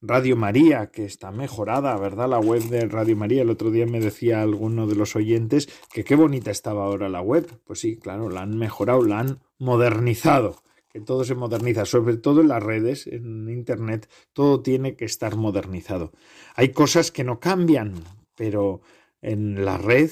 Radio 0.02 0.36
María, 0.36 0.90
que 0.90 1.04
está 1.04 1.30
mejorada, 1.30 1.96
¿verdad? 1.96 2.28
La 2.28 2.38
web 2.38 2.62
de 2.64 2.86
Radio 2.86 3.16
María. 3.16 3.42
El 3.42 3.50
otro 3.50 3.70
día 3.70 3.86
me 3.86 3.98
decía 3.98 4.42
alguno 4.42 4.86
de 4.86 4.94
los 4.94 5.16
oyentes 5.16 5.68
que 5.90 6.04
qué 6.04 6.14
bonita 6.14 6.50
estaba 6.50 6.84
ahora 6.84 7.08
la 7.08 7.22
web. 7.22 7.60
Pues 7.64 7.80
sí, 7.80 7.96
claro, 7.96 8.28
la 8.28 8.42
han 8.42 8.58
mejorado, 8.58 9.02
la 9.02 9.20
han 9.20 9.40
modernizado. 9.58 10.56
Que 10.90 11.00
todo 11.00 11.24
se 11.24 11.34
moderniza, 11.34 11.86
sobre 11.86 12.18
todo 12.18 12.42
en 12.42 12.48
las 12.48 12.62
redes, 12.62 13.06
en 13.06 13.48
Internet, 13.48 14.08
todo 14.32 14.60
tiene 14.60 14.96
que 14.96 15.06
estar 15.06 15.36
modernizado. 15.36 16.12
Hay 16.54 16.70
cosas 16.70 17.10
que 17.10 17.24
no 17.24 17.40
cambian, 17.40 17.94
pero 18.34 18.80
en 19.22 19.64
la 19.64 19.78
red 19.78 20.10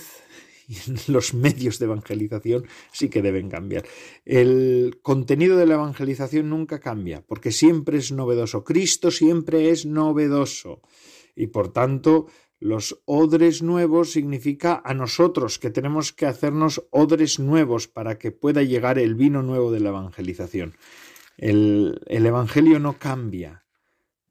los 1.09 1.35
medios 1.35 1.79
de 1.79 1.87
evangelización 1.87 2.67
sí 2.93 3.09
que 3.09 3.23
deben 3.23 3.49
cambiar. 3.49 3.85
El 4.25 4.99
contenido 5.03 5.57
de 5.57 5.67
la 5.67 5.75
evangelización 5.75 6.51
nunca 6.51 6.81
cambia, 6.81 7.23
porque 7.27 7.53
siempre 7.53 7.99
es 7.99 8.13
novedoso. 8.13 8.65
Cristo 8.65 9.11
siempre 9.11 9.71
es 9.71 9.87
novedoso. 9.87 10.81
Y 11.37 11.49
por 11.49 11.73
tanto, 11.73 12.27
los 12.61 13.03
odres 13.05 13.63
nuevos 13.63 14.13
significa 14.13 14.81
a 14.85 14.95
nosotros 14.95 15.59
que 15.59 15.71
tenemos 15.71 16.13
que 16.13 16.27
hacernos 16.27 16.87
odres 16.91 17.39
nuevos 17.39 17.89
para 17.89 18.17
que 18.19 18.31
pueda 18.31 18.63
llegar 18.63 18.99
el 18.99 19.15
vino 19.15 19.43
nuevo 19.43 19.71
de 19.71 19.81
la 19.81 19.91
evangelización. 19.91 20.77
El, 21.37 22.01
el 22.07 22.25
Evangelio 22.27 22.79
no 22.79 22.99
cambia, 22.99 23.64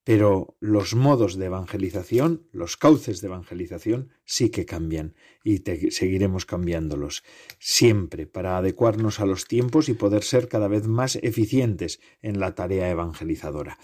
pero 0.03 0.57
los 0.59 0.95
modos 0.95 1.37
de 1.37 1.45
evangelización, 1.45 2.47
los 2.51 2.75
cauces 2.75 3.21
de 3.21 3.27
evangelización 3.27 4.09
sí 4.25 4.49
que 4.49 4.65
cambian 4.65 5.15
y 5.43 5.63
seguiremos 5.91 6.45
cambiándolos 6.45 7.23
siempre 7.57 8.27
para 8.27 8.57
adecuarnos 8.57 9.21
a 9.21 9.25
los 9.25 9.45
tiempos 9.45 9.87
y 9.87 9.93
poder 9.93 10.23
ser 10.23 10.49
cada 10.49 10.67
vez 10.67 10.87
más 10.87 11.15
eficientes 11.17 12.01
en 12.21 12.39
la 12.39 12.53
tarea 12.53 12.89
evangelizadora. 12.89 13.77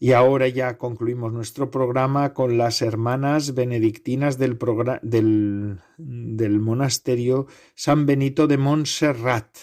Y 0.00 0.12
ahora 0.12 0.48
ya 0.48 0.76
concluimos 0.76 1.32
nuestro 1.32 1.70
programa 1.70 2.34
con 2.34 2.58
las 2.58 2.82
hermanas 2.82 3.54
benedictinas 3.54 4.38
del, 4.38 4.58
del, 5.98 6.60
monasterio 6.60 7.46
San 7.74 8.06
Benito 8.06 8.48
de 8.48 8.56
Montserrat. 8.56 9.56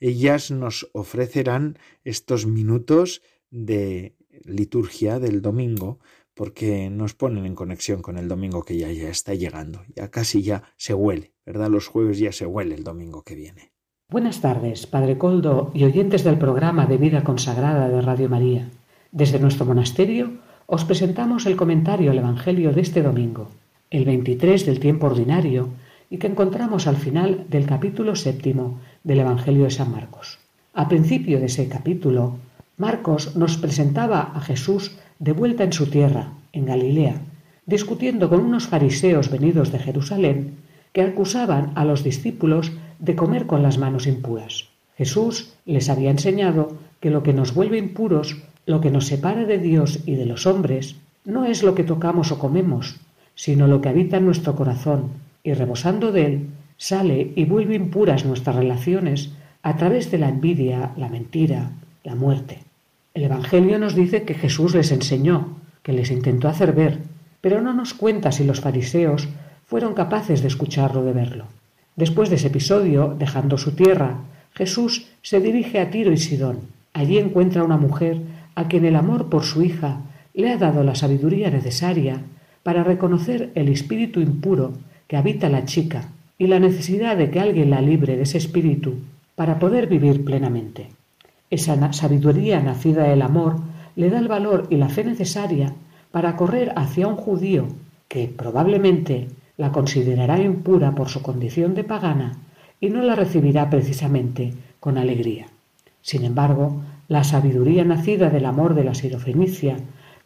Ellas 0.00 0.50
nos 0.52 0.88
ofrecerán 0.92 1.76
estos 2.04 2.46
minutos 2.46 3.20
de 3.50 4.14
liturgia 4.44 5.18
del 5.18 5.42
domingo 5.42 5.98
porque 6.34 6.88
nos 6.88 7.14
ponen 7.14 7.46
en 7.46 7.56
conexión 7.56 8.00
con 8.00 8.16
el 8.16 8.28
domingo 8.28 8.62
que 8.62 8.78
ya, 8.78 8.92
ya 8.92 9.08
está 9.08 9.34
llegando. 9.34 9.82
Ya 9.96 10.10
casi 10.10 10.42
ya 10.42 10.62
se 10.76 10.94
huele, 10.94 11.32
¿verdad? 11.44 11.68
Los 11.68 11.88
jueves 11.88 12.18
ya 12.18 12.30
se 12.30 12.46
huele 12.46 12.76
el 12.76 12.84
domingo 12.84 13.22
que 13.22 13.34
viene. 13.34 13.72
Buenas 14.10 14.40
tardes, 14.40 14.86
Padre 14.86 15.18
Coldo 15.18 15.70
y 15.74 15.84
oyentes 15.84 16.24
del 16.24 16.38
programa 16.38 16.86
de 16.86 16.96
Vida 16.96 17.24
Consagrada 17.24 17.88
de 17.88 18.00
Radio 18.00 18.28
María. 18.28 18.70
Desde 19.10 19.40
nuestro 19.40 19.66
monasterio 19.66 20.30
os 20.66 20.84
presentamos 20.84 21.44
el 21.46 21.56
comentario 21.56 22.10
al 22.10 22.18
Evangelio 22.18 22.72
de 22.72 22.82
este 22.82 23.02
domingo, 23.02 23.50
el 23.90 24.04
23 24.04 24.64
del 24.64 24.80
tiempo 24.80 25.08
ordinario, 25.08 25.70
y 26.08 26.18
que 26.18 26.26
encontramos 26.26 26.86
al 26.86 26.96
final 26.96 27.46
del 27.48 27.66
capítulo 27.66 28.14
séptimo 28.16 28.78
del 29.02 29.20
Evangelio 29.20 29.64
de 29.64 29.70
San 29.70 29.90
Marcos. 29.90 30.38
A 30.72 30.88
principio 30.88 31.40
de 31.40 31.46
ese 31.46 31.68
capítulo 31.68 32.38
Marcos 32.78 33.34
nos 33.34 33.56
presentaba 33.56 34.32
a 34.34 34.40
Jesús 34.40 34.92
de 35.18 35.32
vuelta 35.32 35.64
en 35.64 35.72
su 35.72 35.86
tierra, 35.86 36.30
en 36.52 36.64
Galilea, 36.64 37.20
discutiendo 37.66 38.28
con 38.28 38.40
unos 38.40 38.68
fariseos 38.68 39.30
venidos 39.30 39.72
de 39.72 39.80
Jerusalén 39.80 40.54
que 40.92 41.02
acusaban 41.02 41.72
a 41.74 41.84
los 41.84 42.04
discípulos 42.04 42.70
de 43.00 43.16
comer 43.16 43.46
con 43.46 43.64
las 43.64 43.78
manos 43.78 44.06
impuras. 44.06 44.68
Jesús 44.96 45.54
les 45.66 45.90
había 45.90 46.12
enseñado 46.12 46.76
que 47.00 47.10
lo 47.10 47.24
que 47.24 47.32
nos 47.32 47.52
vuelve 47.52 47.78
impuros, 47.78 48.36
lo 48.64 48.80
que 48.80 48.92
nos 48.92 49.06
separa 49.06 49.44
de 49.44 49.58
Dios 49.58 49.98
y 50.06 50.14
de 50.14 50.26
los 50.26 50.46
hombres, 50.46 50.94
no 51.24 51.46
es 51.46 51.64
lo 51.64 51.74
que 51.74 51.82
tocamos 51.82 52.30
o 52.30 52.38
comemos, 52.38 53.00
sino 53.34 53.66
lo 53.66 53.80
que 53.80 53.88
habita 53.88 54.18
en 54.18 54.24
nuestro 54.24 54.54
corazón, 54.54 55.10
y 55.42 55.52
rebosando 55.52 56.12
de 56.12 56.26
él, 56.26 56.46
sale 56.76 57.32
y 57.34 57.44
vuelve 57.44 57.74
impuras 57.74 58.24
nuestras 58.24 58.54
relaciones 58.54 59.32
a 59.64 59.76
través 59.76 60.12
de 60.12 60.18
la 60.18 60.28
envidia, 60.28 60.92
la 60.96 61.08
mentira, 61.08 61.72
la 62.04 62.14
muerte. 62.14 62.67
El 63.18 63.24
Evangelio 63.24 63.80
nos 63.80 63.96
dice 63.96 64.22
que 64.22 64.34
Jesús 64.34 64.76
les 64.76 64.92
enseñó, 64.92 65.56
que 65.82 65.92
les 65.92 66.12
intentó 66.12 66.46
hacer 66.46 66.72
ver, 66.72 67.00
pero 67.40 67.60
no 67.60 67.74
nos 67.74 67.92
cuenta 67.92 68.30
si 68.30 68.44
los 68.44 68.60
fariseos 68.60 69.26
fueron 69.66 69.94
capaces 69.94 70.40
de 70.40 70.46
escucharlo, 70.46 71.02
de 71.02 71.12
verlo. 71.12 71.46
Después 71.96 72.30
de 72.30 72.36
ese 72.36 72.46
episodio, 72.46 73.16
dejando 73.18 73.58
su 73.58 73.72
tierra, 73.72 74.18
Jesús 74.54 75.08
se 75.20 75.40
dirige 75.40 75.80
a 75.80 75.90
Tiro 75.90 76.12
y 76.12 76.16
Sidón. 76.16 76.60
Allí 76.92 77.18
encuentra 77.18 77.62
a 77.62 77.64
una 77.64 77.76
mujer 77.76 78.20
a 78.54 78.68
quien 78.68 78.84
el 78.84 78.94
amor 78.94 79.28
por 79.28 79.42
su 79.42 79.64
hija 79.64 80.02
le 80.32 80.52
ha 80.52 80.56
dado 80.56 80.84
la 80.84 80.94
sabiduría 80.94 81.50
necesaria 81.50 82.20
para 82.62 82.84
reconocer 82.84 83.50
el 83.56 83.68
espíritu 83.68 84.20
impuro 84.20 84.74
que 85.08 85.16
habita 85.16 85.48
la 85.48 85.64
chica 85.64 86.10
y 86.38 86.46
la 86.46 86.60
necesidad 86.60 87.16
de 87.16 87.30
que 87.32 87.40
alguien 87.40 87.70
la 87.70 87.80
libre 87.80 88.14
de 88.14 88.22
ese 88.22 88.38
espíritu 88.38 88.94
para 89.34 89.58
poder 89.58 89.88
vivir 89.88 90.24
plenamente. 90.24 90.97
Esa 91.50 91.92
sabiduría 91.92 92.60
nacida 92.60 93.04
del 93.04 93.22
amor 93.22 93.56
le 93.96 94.10
da 94.10 94.18
el 94.18 94.28
valor 94.28 94.66
y 94.70 94.76
la 94.76 94.88
fe 94.88 95.04
necesaria 95.04 95.74
para 96.10 96.36
correr 96.36 96.72
hacia 96.76 97.08
un 97.08 97.16
judío 97.16 97.68
que 98.08 98.28
probablemente 98.28 99.28
la 99.56 99.72
considerará 99.72 100.40
impura 100.40 100.94
por 100.94 101.08
su 101.08 101.22
condición 101.22 101.74
de 101.74 101.84
pagana 101.84 102.38
y 102.80 102.90
no 102.90 103.02
la 103.02 103.14
recibirá 103.14 103.68
precisamente 103.70 104.54
con 104.80 104.98
alegría. 104.98 105.46
Sin 106.00 106.24
embargo, 106.24 106.82
la 107.08 107.24
sabiduría 107.24 107.84
nacida 107.84 108.30
del 108.30 108.46
amor 108.46 108.74
de 108.74 108.84
la 108.84 108.94
sirofenicia, 108.94 109.76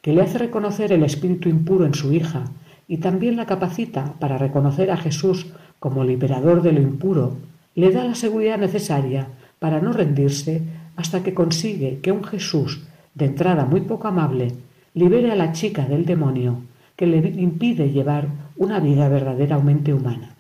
que 0.01 0.12
le 0.12 0.23
hace 0.23 0.39
reconocer 0.39 0.93
el 0.93 1.05
espíritu 1.05 1.49
impuro 1.49 1.87
en 1.87 1.95
su 1.95 2.12
hija 2.12 2.45
y 2.89 2.99
también 2.99 3.37
la 3.37 3.47
capacita 3.47 4.14
para 4.18 4.37
reconocer 4.37 4.91
a 4.91 4.97
Jesús 4.97 5.47
como 5.79 6.05
liberador 6.05 6.62
de 6.62 6.73
lo 6.73 6.81
impuro, 6.81 7.37
le 7.75 7.91
da 7.91 8.05
la 8.05 8.14
seguridad 8.14 8.59
necesaria 8.59 9.29
para 9.59 9.81
no 9.81 9.93
rendirse 9.93 10.62
hasta 10.97 11.22
que 11.22 11.34
consigue 11.34 11.99
que 12.01 12.12
un 12.12 12.24
Jesús, 12.24 12.82
de 13.14 13.26
entrada 13.26 13.64
muy 13.64 13.82
poco 13.82 14.09
amable, 14.09 14.53
libere 14.95 15.32
a 15.32 15.36
la 15.36 15.53
chica 15.53 15.86
del 15.86 16.05
demonio 16.05 16.62
que 16.97 17.07
le 17.07 17.18
impide 17.18 17.90
llevar 17.90 18.28
una 18.57 18.80
vida 18.80 19.09
verdaderamente 19.09 19.93
humana. 19.93 20.34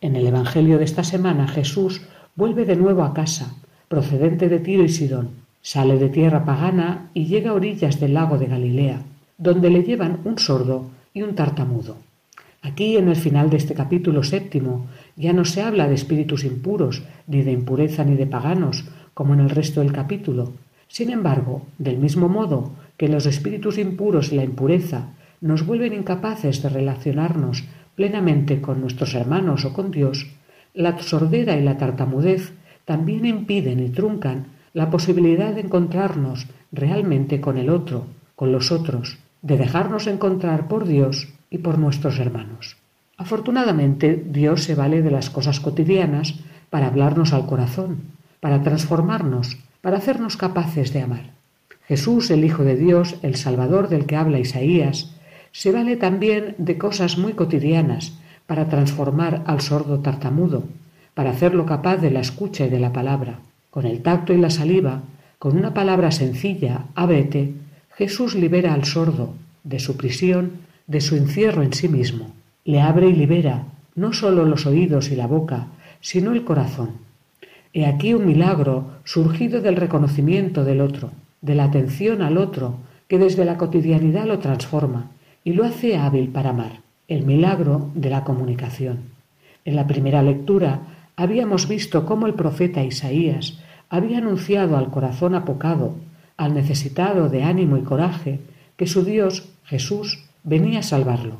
En 0.00 0.16
el 0.16 0.26
Evangelio 0.26 0.78
de 0.78 0.84
esta 0.84 1.04
semana 1.04 1.48
Jesús 1.48 2.02
vuelve 2.34 2.64
de 2.64 2.76
nuevo 2.76 3.02
a 3.02 3.14
casa, 3.14 3.54
procedente 3.88 4.48
de 4.48 4.58
Tiro 4.58 4.84
y 4.84 4.88
Sidón. 4.88 5.30
Sale 5.60 5.98
de 5.98 6.08
tierra 6.08 6.44
pagana 6.44 7.10
y 7.14 7.26
llega 7.26 7.50
a 7.50 7.54
orillas 7.54 8.00
del 8.00 8.14
lago 8.14 8.38
de 8.38 8.46
Galilea, 8.46 9.02
donde 9.38 9.70
le 9.70 9.82
llevan 9.82 10.20
un 10.24 10.38
sordo 10.38 10.90
y 11.14 11.22
un 11.22 11.34
tartamudo. 11.34 11.96
Aquí, 12.62 12.96
en 12.96 13.08
el 13.08 13.16
final 13.16 13.50
de 13.50 13.56
este 13.56 13.74
capítulo 13.74 14.22
séptimo, 14.22 14.86
ya 15.16 15.32
no 15.32 15.44
se 15.44 15.62
habla 15.62 15.88
de 15.88 15.94
espíritus 15.94 16.44
impuros, 16.44 17.02
ni 17.26 17.42
de 17.42 17.52
impureza 17.52 18.04
ni 18.04 18.14
de 18.14 18.26
paganos, 18.26 18.84
como 19.14 19.34
en 19.34 19.40
el 19.40 19.50
resto 19.50 19.80
del 19.80 19.92
capítulo. 19.92 20.52
Sin 20.88 21.10
embargo, 21.10 21.62
del 21.78 21.98
mismo 21.98 22.28
modo 22.28 22.72
que 22.96 23.08
los 23.08 23.26
espíritus 23.26 23.78
impuros 23.78 24.32
y 24.32 24.36
la 24.36 24.44
impureza 24.44 25.08
nos 25.40 25.66
vuelven 25.66 25.92
incapaces 25.92 26.62
de 26.62 26.68
relacionarnos 26.68 27.64
plenamente 27.96 28.60
con 28.60 28.80
nuestros 28.80 29.14
hermanos 29.14 29.64
o 29.64 29.72
con 29.72 29.90
Dios, 29.90 30.26
la 30.74 30.98
sordera 30.98 31.56
y 31.56 31.62
la 31.62 31.76
tartamudez 31.76 32.52
también 32.84 33.26
impiden 33.26 33.80
y 33.80 33.90
truncan 33.90 34.46
la 34.72 34.90
posibilidad 34.90 35.54
de 35.54 35.62
encontrarnos 35.62 36.46
realmente 36.70 37.40
con 37.40 37.58
el 37.58 37.68
otro, 37.68 38.06
con 38.36 38.52
los 38.52 38.72
otros, 38.72 39.18
de 39.42 39.56
dejarnos 39.56 40.06
encontrar 40.06 40.68
por 40.68 40.86
Dios 40.86 41.28
y 41.50 41.58
por 41.58 41.78
nuestros 41.78 42.18
hermanos. 42.18 42.76
Afortunadamente, 43.18 44.22
Dios 44.26 44.64
se 44.64 44.74
vale 44.74 45.02
de 45.02 45.10
las 45.10 45.28
cosas 45.28 45.60
cotidianas 45.60 46.40
para 46.70 46.86
hablarnos 46.86 47.32
al 47.32 47.46
corazón, 47.46 47.98
para 48.42 48.60
transformarnos, 48.60 49.56
para 49.82 49.98
hacernos 49.98 50.36
capaces 50.36 50.92
de 50.92 51.00
amar. 51.00 51.30
Jesús, 51.86 52.28
el 52.32 52.44
Hijo 52.44 52.64
de 52.64 52.74
Dios, 52.74 53.14
el 53.22 53.36
Salvador 53.36 53.88
del 53.88 54.04
que 54.04 54.16
habla 54.16 54.40
Isaías, 54.40 55.14
se 55.52 55.70
vale 55.70 55.96
también 55.96 56.56
de 56.58 56.76
cosas 56.76 57.18
muy 57.18 57.34
cotidianas 57.34 58.14
para 58.48 58.68
transformar 58.68 59.44
al 59.46 59.60
sordo 59.60 60.00
tartamudo, 60.00 60.64
para 61.14 61.30
hacerlo 61.30 61.66
capaz 61.66 61.98
de 61.98 62.10
la 62.10 62.18
escucha 62.18 62.66
y 62.66 62.68
de 62.68 62.80
la 62.80 62.92
palabra. 62.92 63.38
Con 63.70 63.86
el 63.86 64.02
tacto 64.02 64.32
y 64.32 64.38
la 64.38 64.50
saliva, 64.50 65.02
con 65.38 65.56
una 65.56 65.72
palabra 65.72 66.10
sencilla, 66.10 66.86
ábrete, 66.96 67.54
Jesús 67.94 68.34
libera 68.34 68.74
al 68.74 68.86
sordo 68.86 69.34
de 69.62 69.78
su 69.78 69.96
prisión, 69.96 70.62
de 70.88 71.00
su 71.00 71.14
encierro 71.14 71.62
en 71.62 71.74
sí 71.74 71.88
mismo. 71.88 72.32
Le 72.64 72.80
abre 72.80 73.08
y 73.08 73.12
libera 73.12 73.66
no 73.94 74.12
sólo 74.12 74.46
los 74.46 74.66
oídos 74.66 75.12
y 75.12 75.14
la 75.14 75.28
boca, 75.28 75.68
sino 76.00 76.32
el 76.32 76.42
corazón. 76.42 77.11
He 77.74 77.86
aquí 77.86 78.12
un 78.12 78.26
milagro 78.26 78.84
surgido 79.04 79.62
del 79.62 79.76
reconocimiento 79.76 80.64
del 80.64 80.82
otro, 80.82 81.10
de 81.40 81.54
la 81.54 81.64
atención 81.64 82.20
al 82.20 82.36
otro, 82.36 82.76
que 83.08 83.18
desde 83.18 83.44
la 83.44 83.56
cotidianidad 83.56 84.26
lo 84.26 84.38
transforma 84.38 85.10
y 85.42 85.54
lo 85.54 85.64
hace 85.64 85.96
hábil 85.96 86.28
para 86.28 86.50
amar, 86.50 86.80
el 87.08 87.24
milagro 87.24 87.90
de 87.94 88.10
la 88.10 88.24
comunicación. 88.24 89.00
En 89.64 89.76
la 89.76 89.86
primera 89.86 90.22
lectura 90.22 90.80
habíamos 91.16 91.66
visto 91.66 92.04
cómo 92.04 92.26
el 92.26 92.34
profeta 92.34 92.84
Isaías 92.84 93.58
había 93.88 94.18
anunciado 94.18 94.76
al 94.76 94.90
corazón 94.90 95.34
apocado, 95.34 95.94
al 96.36 96.54
necesitado 96.54 97.28
de 97.28 97.42
ánimo 97.42 97.76
y 97.76 97.82
coraje, 97.82 98.40
que 98.76 98.86
su 98.86 99.04
Dios, 99.04 99.48
Jesús, 99.64 100.24
venía 100.44 100.80
a 100.80 100.82
salvarlo. 100.82 101.36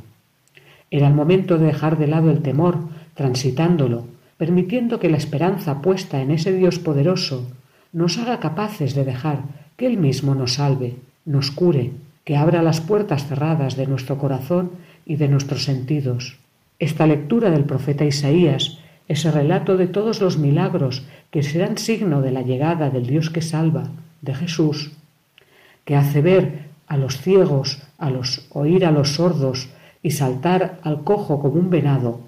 Era 0.90 1.08
el 1.08 1.14
momento 1.14 1.58
de 1.58 1.66
dejar 1.66 1.98
de 1.98 2.06
lado 2.06 2.30
el 2.30 2.42
temor, 2.42 2.78
transitándolo, 3.14 4.04
permitiendo 4.42 4.98
que 4.98 5.08
la 5.08 5.18
esperanza 5.18 5.82
puesta 5.82 6.20
en 6.20 6.32
ese 6.32 6.52
Dios 6.52 6.80
poderoso 6.80 7.46
nos 7.92 8.18
haga 8.18 8.40
capaces 8.40 8.92
de 8.92 9.04
dejar 9.04 9.44
que 9.76 9.86
Él 9.86 9.98
mismo 9.98 10.34
nos 10.34 10.54
salve, 10.54 10.96
nos 11.24 11.52
cure, 11.52 11.92
que 12.24 12.36
abra 12.36 12.60
las 12.60 12.80
puertas 12.80 13.28
cerradas 13.28 13.76
de 13.76 13.86
nuestro 13.86 14.18
corazón 14.18 14.72
y 15.06 15.14
de 15.14 15.28
nuestros 15.28 15.62
sentidos. 15.62 16.38
Esta 16.80 17.06
lectura 17.06 17.50
del 17.50 17.66
profeta 17.66 18.04
Isaías, 18.04 18.80
ese 19.06 19.30
relato 19.30 19.76
de 19.76 19.86
todos 19.86 20.20
los 20.20 20.38
milagros 20.38 21.04
que 21.30 21.44
serán 21.44 21.78
signo 21.78 22.20
de 22.20 22.32
la 22.32 22.42
llegada 22.42 22.90
del 22.90 23.06
Dios 23.06 23.30
que 23.30 23.42
salva, 23.42 23.90
de 24.22 24.34
Jesús, 24.34 24.90
que 25.84 25.94
hace 25.94 26.20
ver 26.20 26.64
a 26.88 26.96
los 26.96 27.16
ciegos, 27.18 27.80
a 27.96 28.10
los 28.10 28.48
oír 28.50 28.86
a 28.86 28.90
los 28.90 29.10
sordos 29.10 29.68
y 30.02 30.10
saltar 30.10 30.80
al 30.82 31.04
cojo 31.04 31.38
como 31.38 31.60
un 31.60 31.70
venado, 31.70 32.22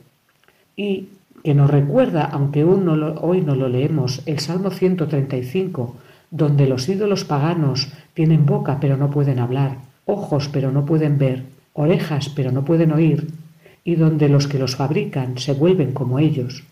y 0.76 1.08
que 1.45 1.53
nos 1.53 1.70
recuerda, 1.70 2.24
aunque 2.24 2.64
hoy 2.64 3.42
no 3.42 3.55
lo 3.55 3.68
leemos, 3.68 4.22
el 4.24 4.38
Salmo 4.38 4.70
135, 4.70 5.95
donde 6.30 6.66
los 6.66 6.88
ídolos 6.88 7.26
paganos 7.26 7.92
tienen 8.14 8.47
boca 8.47 8.78
pero 8.80 8.97
no 8.97 9.11
pueden 9.11 9.38
hablar, 9.38 9.76
ojos 10.07 10.49
pero 10.49 10.72
no 10.72 10.86
pueden 10.86 11.18
ver, 11.18 11.45
orejas 11.74 12.30
pero 12.30 12.51
no 12.51 12.64
pueden 12.64 12.92
oír, 12.92 13.28
y 13.84 13.97
donde 13.97 14.30
los 14.30 14.49
que 14.49 14.59
los 14.59 14.76
fabrican 14.76 15.36
se 15.36 15.53
vuelven 15.53 15.92
como 15.92 16.18
ellos. 16.18 16.64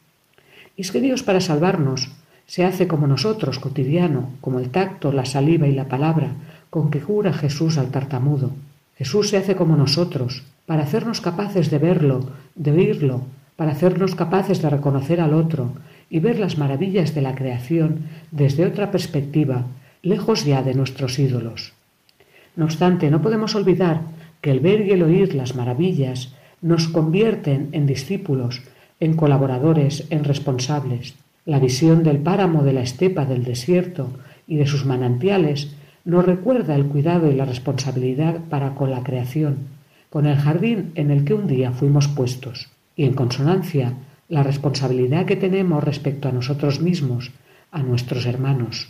Y 0.74 0.80
es 0.80 0.90
que 0.90 1.02
Dios 1.02 1.22
para 1.22 1.42
salvarnos 1.42 2.10
se 2.46 2.64
hace 2.64 2.88
como 2.88 3.06
nosotros, 3.06 3.58
cotidiano, 3.58 4.30
como 4.40 4.58
el 4.58 4.70
tacto, 4.70 5.12
la 5.12 5.26
saliva 5.26 5.66
y 5.66 5.74
la 5.74 5.88
palabra, 5.88 6.32
con 6.70 6.90
que 6.90 7.00
cura 7.00 7.34
Jesús 7.34 7.76
al 7.76 7.90
tartamudo. 7.90 8.52
Jesús 8.96 9.28
se 9.28 9.36
hace 9.36 9.54
como 9.54 9.76
nosotros, 9.76 10.44
para 10.64 10.84
hacernos 10.84 11.20
capaces 11.20 11.70
de 11.70 11.76
verlo, 11.76 12.30
de 12.54 12.70
oírlo, 12.72 13.20
para 13.62 13.74
hacernos 13.74 14.16
capaces 14.16 14.60
de 14.60 14.70
reconocer 14.70 15.20
al 15.20 15.34
otro, 15.34 15.70
y 16.10 16.18
ver 16.18 16.40
las 16.40 16.58
maravillas 16.58 17.14
de 17.14 17.22
la 17.22 17.36
creación 17.36 18.00
desde 18.32 18.66
otra 18.66 18.90
perspectiva, 18.90 19.66
lejos 20.02 20.44
ya 20.44 20.64
de 20.64 20.74
nuestros 20.74 21.16
ídolos. 21.20 21.72
No 22.56 22.64
obstante, 22.64 23.08
no 23.08 23.22
podemos 23.22 23.54
olvidar 23.54 24.00
que 24.40 24.50
el 24.50 24.58
ver 24.58 24.80
y 24.84 24.90
el 24.90 25.04
oír 25.04 25.36
las 25.36 25.54
maravillas 25.54 26.34
nos 26.60 26.88
convierten 26.88 27.68
en 27.70 27.86
discípulos, 27.86 28.62
en 28.98 29.14
colaboradores, 29.14 30.08
en 30.10 30.24
responsables. 30.24 31.14
La 31.46 31.60
visión 31.60 32.02
del 32.02 32.18
páramo 32.18 32.64
de 32.64 32.72
la 32.72 32.82
estepa 32.82 33.26
del 33.26 33.44
desierto 33.44 34.10
y 34.48 34.56
de 34.56 34.66
sus 34.66 34.86
manantiales 34.86 35.70
nos 36.04 36.26
recuerda 36.26 36.74
el 36.74 36.86
cuidado 36.86 37.30
y 37.30 37.36
la 37.36 37.44
responsabilidad 37.44 38.40
para 38.50 38.74
con 38.74 38.90
la 38.90 39.04
creación, 39.04 39.58
con 40.10 40.26
el 40.26 40.34
jardín 40.36 40.90
en 40.96 41.12
el 41.12 41.24
que 41.24 41.34
un 41.34 41.46
día 41.46 41.70
fuimos 41.70 42.08
puestos, 42.08 42.71
y 42.96 43.04
en 43.04 43.14
consonancia 43.14 43.94
la 44.28 44.42
responsabilidad 44.42 45.26
que 45.26 45.36
tenemos 45.36 45.84
respecto 45.84 46.28
a 46.28 46.32
nosotros 46.32 46.80
mismos, 46.80 47.32
a 47.70 47.82
nuestros 47.82 48.26
hermanos. 48.26 48.88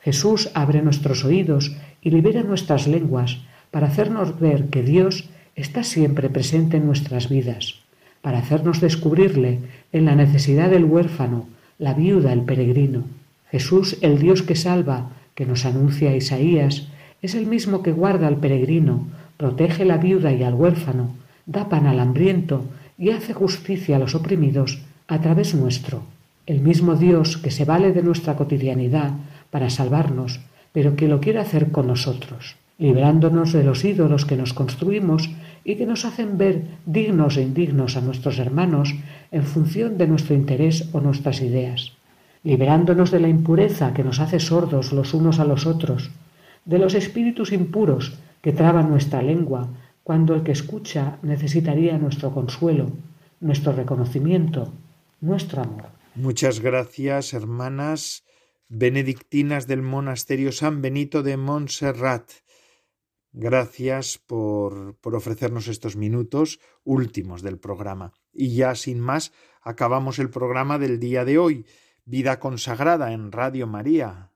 Jesús 0.00 0.50
abre 0.54 0.82
nuestros 0.82 1.24
oídos 1.24 1.76
y 2.02 2.10
libera 2.10 2.42
nuestras 2.42 2.86
lenguas 2.86 3.38
para 3.70 3.88
hacernos 3.88 4.40
ver 4.40 4.66
que 4.66 4.82
Dios 4.82 5.28
está 5.54 5.84
siempre 5.84 6.30
presente 6.30 6.78
en 6.78 6.86
nuestras 6.86 7.28
vidas, 7.28 7.76
para 8.22 8.38
hacernos 8.38 8.80
descubrirle 8.80 9.58
en 9.92 10.06
la 10.06 10.14
necesidad 10.14 10.70
del 10.70 10.84
huérfano, 10.84 11.46
la 11.78 11.94
viuda, 11.94 12.32
el 12.32 12.42
peregrino. 12.42 13.04
Jesús, 13.50 13.98
el 14.00 14.18
Dios 14.18 14.42
que 14.42 14.56
salva, 14.56 15.10
que 15.34 15.46
nos 15.46 15.64
anuncia 15.64 16.16
Isaías, 16.16 16.88
es 17.22 17.34
el 17.34 17.46
mismo 17.46 17.82
que 17.82 17.92
guarda 17.92 18.26
al 18.26 18.36
peregrino, 18.36 19.06
protege 19.36 19.84
la 19.84 19.98
viuda 19.98 20.32
y 20.32 20.42
al 20.42 20.54
huérfano, 20.54 21.14
da 21.46 21.68
pan 21.68 21.86
al 21.86 22.00
hambriento 22.00 22.64
y 23.00 23.10
hace 23.10 23.32
justicia 23.32 23.96
a 23.96 23.98
los 23.98 24.14
oprimidos 24.14 24.82
a 25.08 25.20
través 25.20 25.54
nuestro. 25.54 26.02
El 26.46 26.60
mismo 26.60 26.96
Dios 26.96 27.38
que 27.38 27.50
se 27.50 27.64
vale 27.64 27.92
de 27.92 28.02
nuestra 28.02 28.36
cotidianidad 28.36 29.12
para 29.50 29.70
salvarnos, 29.70 30.40
pero 30.72 30.96
que 30.96 31.08
lo 31.08 31.18
quiere 31.18 31.38
hacer 31.38 31.72
con 31.72 31.86
nosotros, 31.86 32.56
librándonos 32.78 33.54
de 33.54 33.64
los 33.64 33.84
ídolos 33.86 34.26
que 34.26 34.36
nos 34.36 34.52
construimos 34.52 35.30
y 35.64 35.76
que 35.76 35.86
nos 35.86 36.04
hacen 36.04 36.36
ver 36.36 36.62
dignos 36.84 37.38
e 37.38 37.42
indignos 37.42 37.96
a 37.96 38.02
nuestros 38.02 38.38
hermanos 38.38 38.94
en 39.32 39.44
función 39.44 39.96
de 39.96 40.06
nuestro 40.06 40.34
interés 40.34 40.90
o 40.92 41.00
nuestras 41.00 41.40
ideas, 41.40 41.92
liberándonos 42.44 43.10
de 43.10 43.20
la 43.20 43.28
impureza 43.28 43.94
que 43.94 44.04
nos 44.04 44.20
hace 44.20 44.40
sordos 44.40 44.92
los 44.92 45.14
unos 45.14 45.40
a 45.40 45.46
los 45.46 45.64
otros, 45.64 46.10
de 46.66 46.78
los 46.78 46.94
espíritus 46.94 47.52
impuros 47.52 48.12
que 48.42 48.52
traban 48.52 48.90
nuestra 48.90 49.22
lengua 49.22 49.68
cuando 50.02 50.34
el 50.34 50.42
que 50.42 50.52
escucha 50.52 51.18
necesitaría 51.22 51.98
nuestro 51.98 52.32
consuelo, 52.32 52.90
nuestro 53.40 53.72
reconocimiento, 53.72 54.72
nuestro 55.20 55.62
amor. 55.62 55.86
Muchas 56.14 56.60
gracias, 56.60 57.32
hermanas 57.32 58.24
benedictinas 58.70 59.66
del 59.66 59.82
monasterio 59.82 60.52
San 60.52 60.80
Benito 60.80 61.24
de 61.24 61.36
Montserrat. 61.36 62.30
Gracias 63.32 64.18
por, 64.18 64.94
por, 65.00 65.16
ofrecernos 65.16 65.66
estos 65.66 65.96
minutos 65.96 66.60
últimos 66.84 67.42
del 67.42 67.58
programa. 67.58 68.12
Y 68.32 68.54
ya 68.54 68.76
sin 68.76 69.00
más, 69.00 69.32
acabamos 69.60 70.20
el 70.20 70.30
programa 70.30 70.78
del 70.78 71.00
día 71.00 71.24
de 71.24 71.38
hoy, 71.38 71.66
Vida 72.04 72.38
Consagrada 72.38 73.12
en 73.12 73.32
Radio 73.32 73.66
María, 73.66 74.29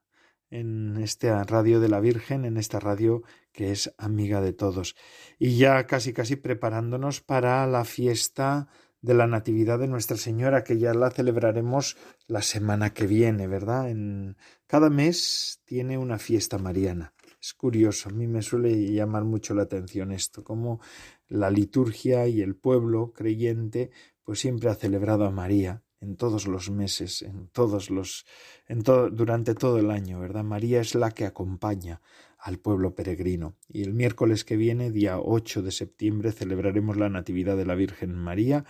en 0.51 0.97
esta 0.99 1.43
radio 1.45 1.81
de 1.81 1.89
la 1.89 2.01
Virgen, 2.01 2.45
en 2.45 2.57
esta 2.57 2.81
radio 2.81 3.23
que 3.53 3.73
es 3.73 3.95
amiga 3.99 4.41
de 4.41 4.53
todos. 4.53 4.97
Y 5.39 5.57
ya 5.57 5.87
casi 5.87 6.13
casi 6.13 6.37
preparándonos 6.37 7.21
para 7.21 7.67
la 7.67 7.85
fiesta 7.85 8.69
de 9.01 9.15
la 9.15 9.27
Natividad 9.27 9.79
de 9.79 9.87
Nuestra 9.87 10.17
Señora, 10.17 10.65
que 10.65 10.79
ya 10.79 10.95
la 10.95 11.11
celebraremos 11.11 11.97
la 12.27 12.41
semana 12.41 12.95
que 12.95 13.07
viene, 13.07 13.47
¿verdad? 13.47 13.91
En 13.91 14.37
cada 14.67 14.89
mes 14.89 15.61
tiene 15.67 15.99
una 15.99 16.19
fiesta 16.19 16.57
mariana. 16.57 17.13
Es 17.39 17.53
curioso, 17.53 18.09
a 18.09 18.13
mí 18.13 18.27
me 18.27 18.41
suele 18.41 18.91
llamar 18.91 19.25
mucho 19.25 19.55
la 19.55 19.65
atención 19.65 20.11
esto, 20.11 20.43
como 20.43 20.81
la 21.29 21.51
liturgia 21.51 22.27
y 22.27 22.41
el 22.41 22.57
pueblo 22.57 23.13
creyente 23.13 23.91
pues 24.23 24.41
siempre 24.41 24.71
ha 24.71 24.75
celebrado 24.75 25.27
a 25.27 25.31
María 25.31 25.84
en 26.01 26.17
todos 26.17 26.47
los 26.47 26.71
meses, 26.71 27.23
en 27.23 27.49
todos 27.49 27.91
los 27.91 28.27
en 28.67 28.83
todo 28.83 29.11
durante 29.11 29.55
todo 29.55 29.79
el 29.79 29.91
año, 29.91 30.21
¿verdad? 30.21 30.45
María 30.45 30.81
es 30.81 30.95
la 30.95 31.11
que 31.11 31.25
acompaña 31.25 32.01
al 32.45 32.59
pueblo 32.59 32.95
peregrino. 32.95 33.57
Y 33.69 33.83
el 33.83 33.95
miércoles 33.95 34.45
que 34.45 34.57
viene, 34.57 34.91
día 34.91 35.19
8 35.19 35.63
de 35.63 35.71
septiembre, 35.71 36.31
celebraremos 36.31 36.99
la 36.99 37.09
Natividad 37.09 37.57
de 37.57 37.65
la 37.65 37.75
Virgen 37.75 38.15
María. 38.15 38.67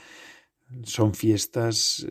Son 0.85 1.13
fiestas, 1.13 2.07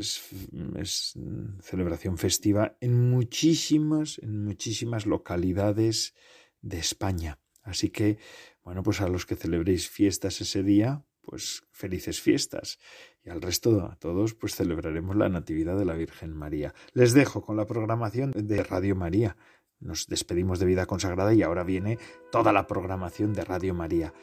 es, 0.78 1.14
celebración 1.62 2.18
festiva 2.18 2.76
en 2.82 3.10
muchísimas, 3.10 4.20
en 4.20 4.44
muchísimas 4.44 5.06
localidades 5.06 6.14
de 6.62 6.80
España. 6.80 7.40
Así 7.62 7.90
que, 7.90 8.18
bueno, 8.66 8.84
pues 8.84 9.00
a 9.00 9.08
los 9.08 9.26
que 9.26 9.38
celebréis 9.38 9.90
fiestas 9.90 10.42
ese 10.42 10.64
día, 10.64 11.06
pues 11.22 11.64
felices 11.72 12.20
fiestas. 12.20 12.78
Y 13.26 13.30
al 13.30 13.42
resto, 13.42 13.82
a 13.82 13.96
todos, 13.96 14.34
pues 14.34 14.56
celebraremos 14.56 15.16
la 15.16 15.30
Natividad 15.30 15.78
de 15.78 15.86
la 15.86 15.94
Virgen 15.94 16.36
María. 16.36 16.74
Les 16.94 17.14
dejo 17.14 17.42
con 17.42 17.56
la 17.56 17.66
programación 17.66 18.34
de 18.36 18.64
Radio 18.64 18.96
María. 18.96 19.38
Nos 19.80 20.08
despedimos 20.08 20.60
de 20.60 20.66
vida 20.66 20.86
consagrada 20.86 21.34
y 21.34 21.42
ahora 21.42 21.64
viene 21.64 22.00
toda 22.32 22.52
la 22.52 22.68
programación 22.68 23.34
de 23.34 23.46
Radio 23.46 23.74
María. 23.74 24.14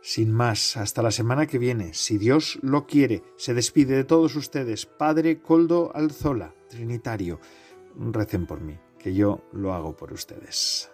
Sin 0.00 0.32
más, 0.32 0.76
hasta 0.76 1.02
la 1.02 1.10
semana 1.10 1.46
que 1.46 1.58
viene, 1.58 1.94
si 1.94 2.18
Dios 2.18 2.58
lo 2.62 2.86
quiere, 2.86 3.22
se 3.36 3.54
despide 3.54 3.96
de 3.96 4.04
todos 4.04 4.36
ustedes, 4.36 4.86
Padre 4.86 5.40
Coldo 5.40 5.90
Alzola, 5.94 6.54
Trinitario. 6.68 7.40
Recen 7.96 8.46
por 8.46 8.60
mí, 8.60 8.78
que 8.98 9.14
yo 9.14 9.48
lo 9.52 9.72
hago 9.72 9.96
por 9.96 10.12
ustedes. 10.12 10.93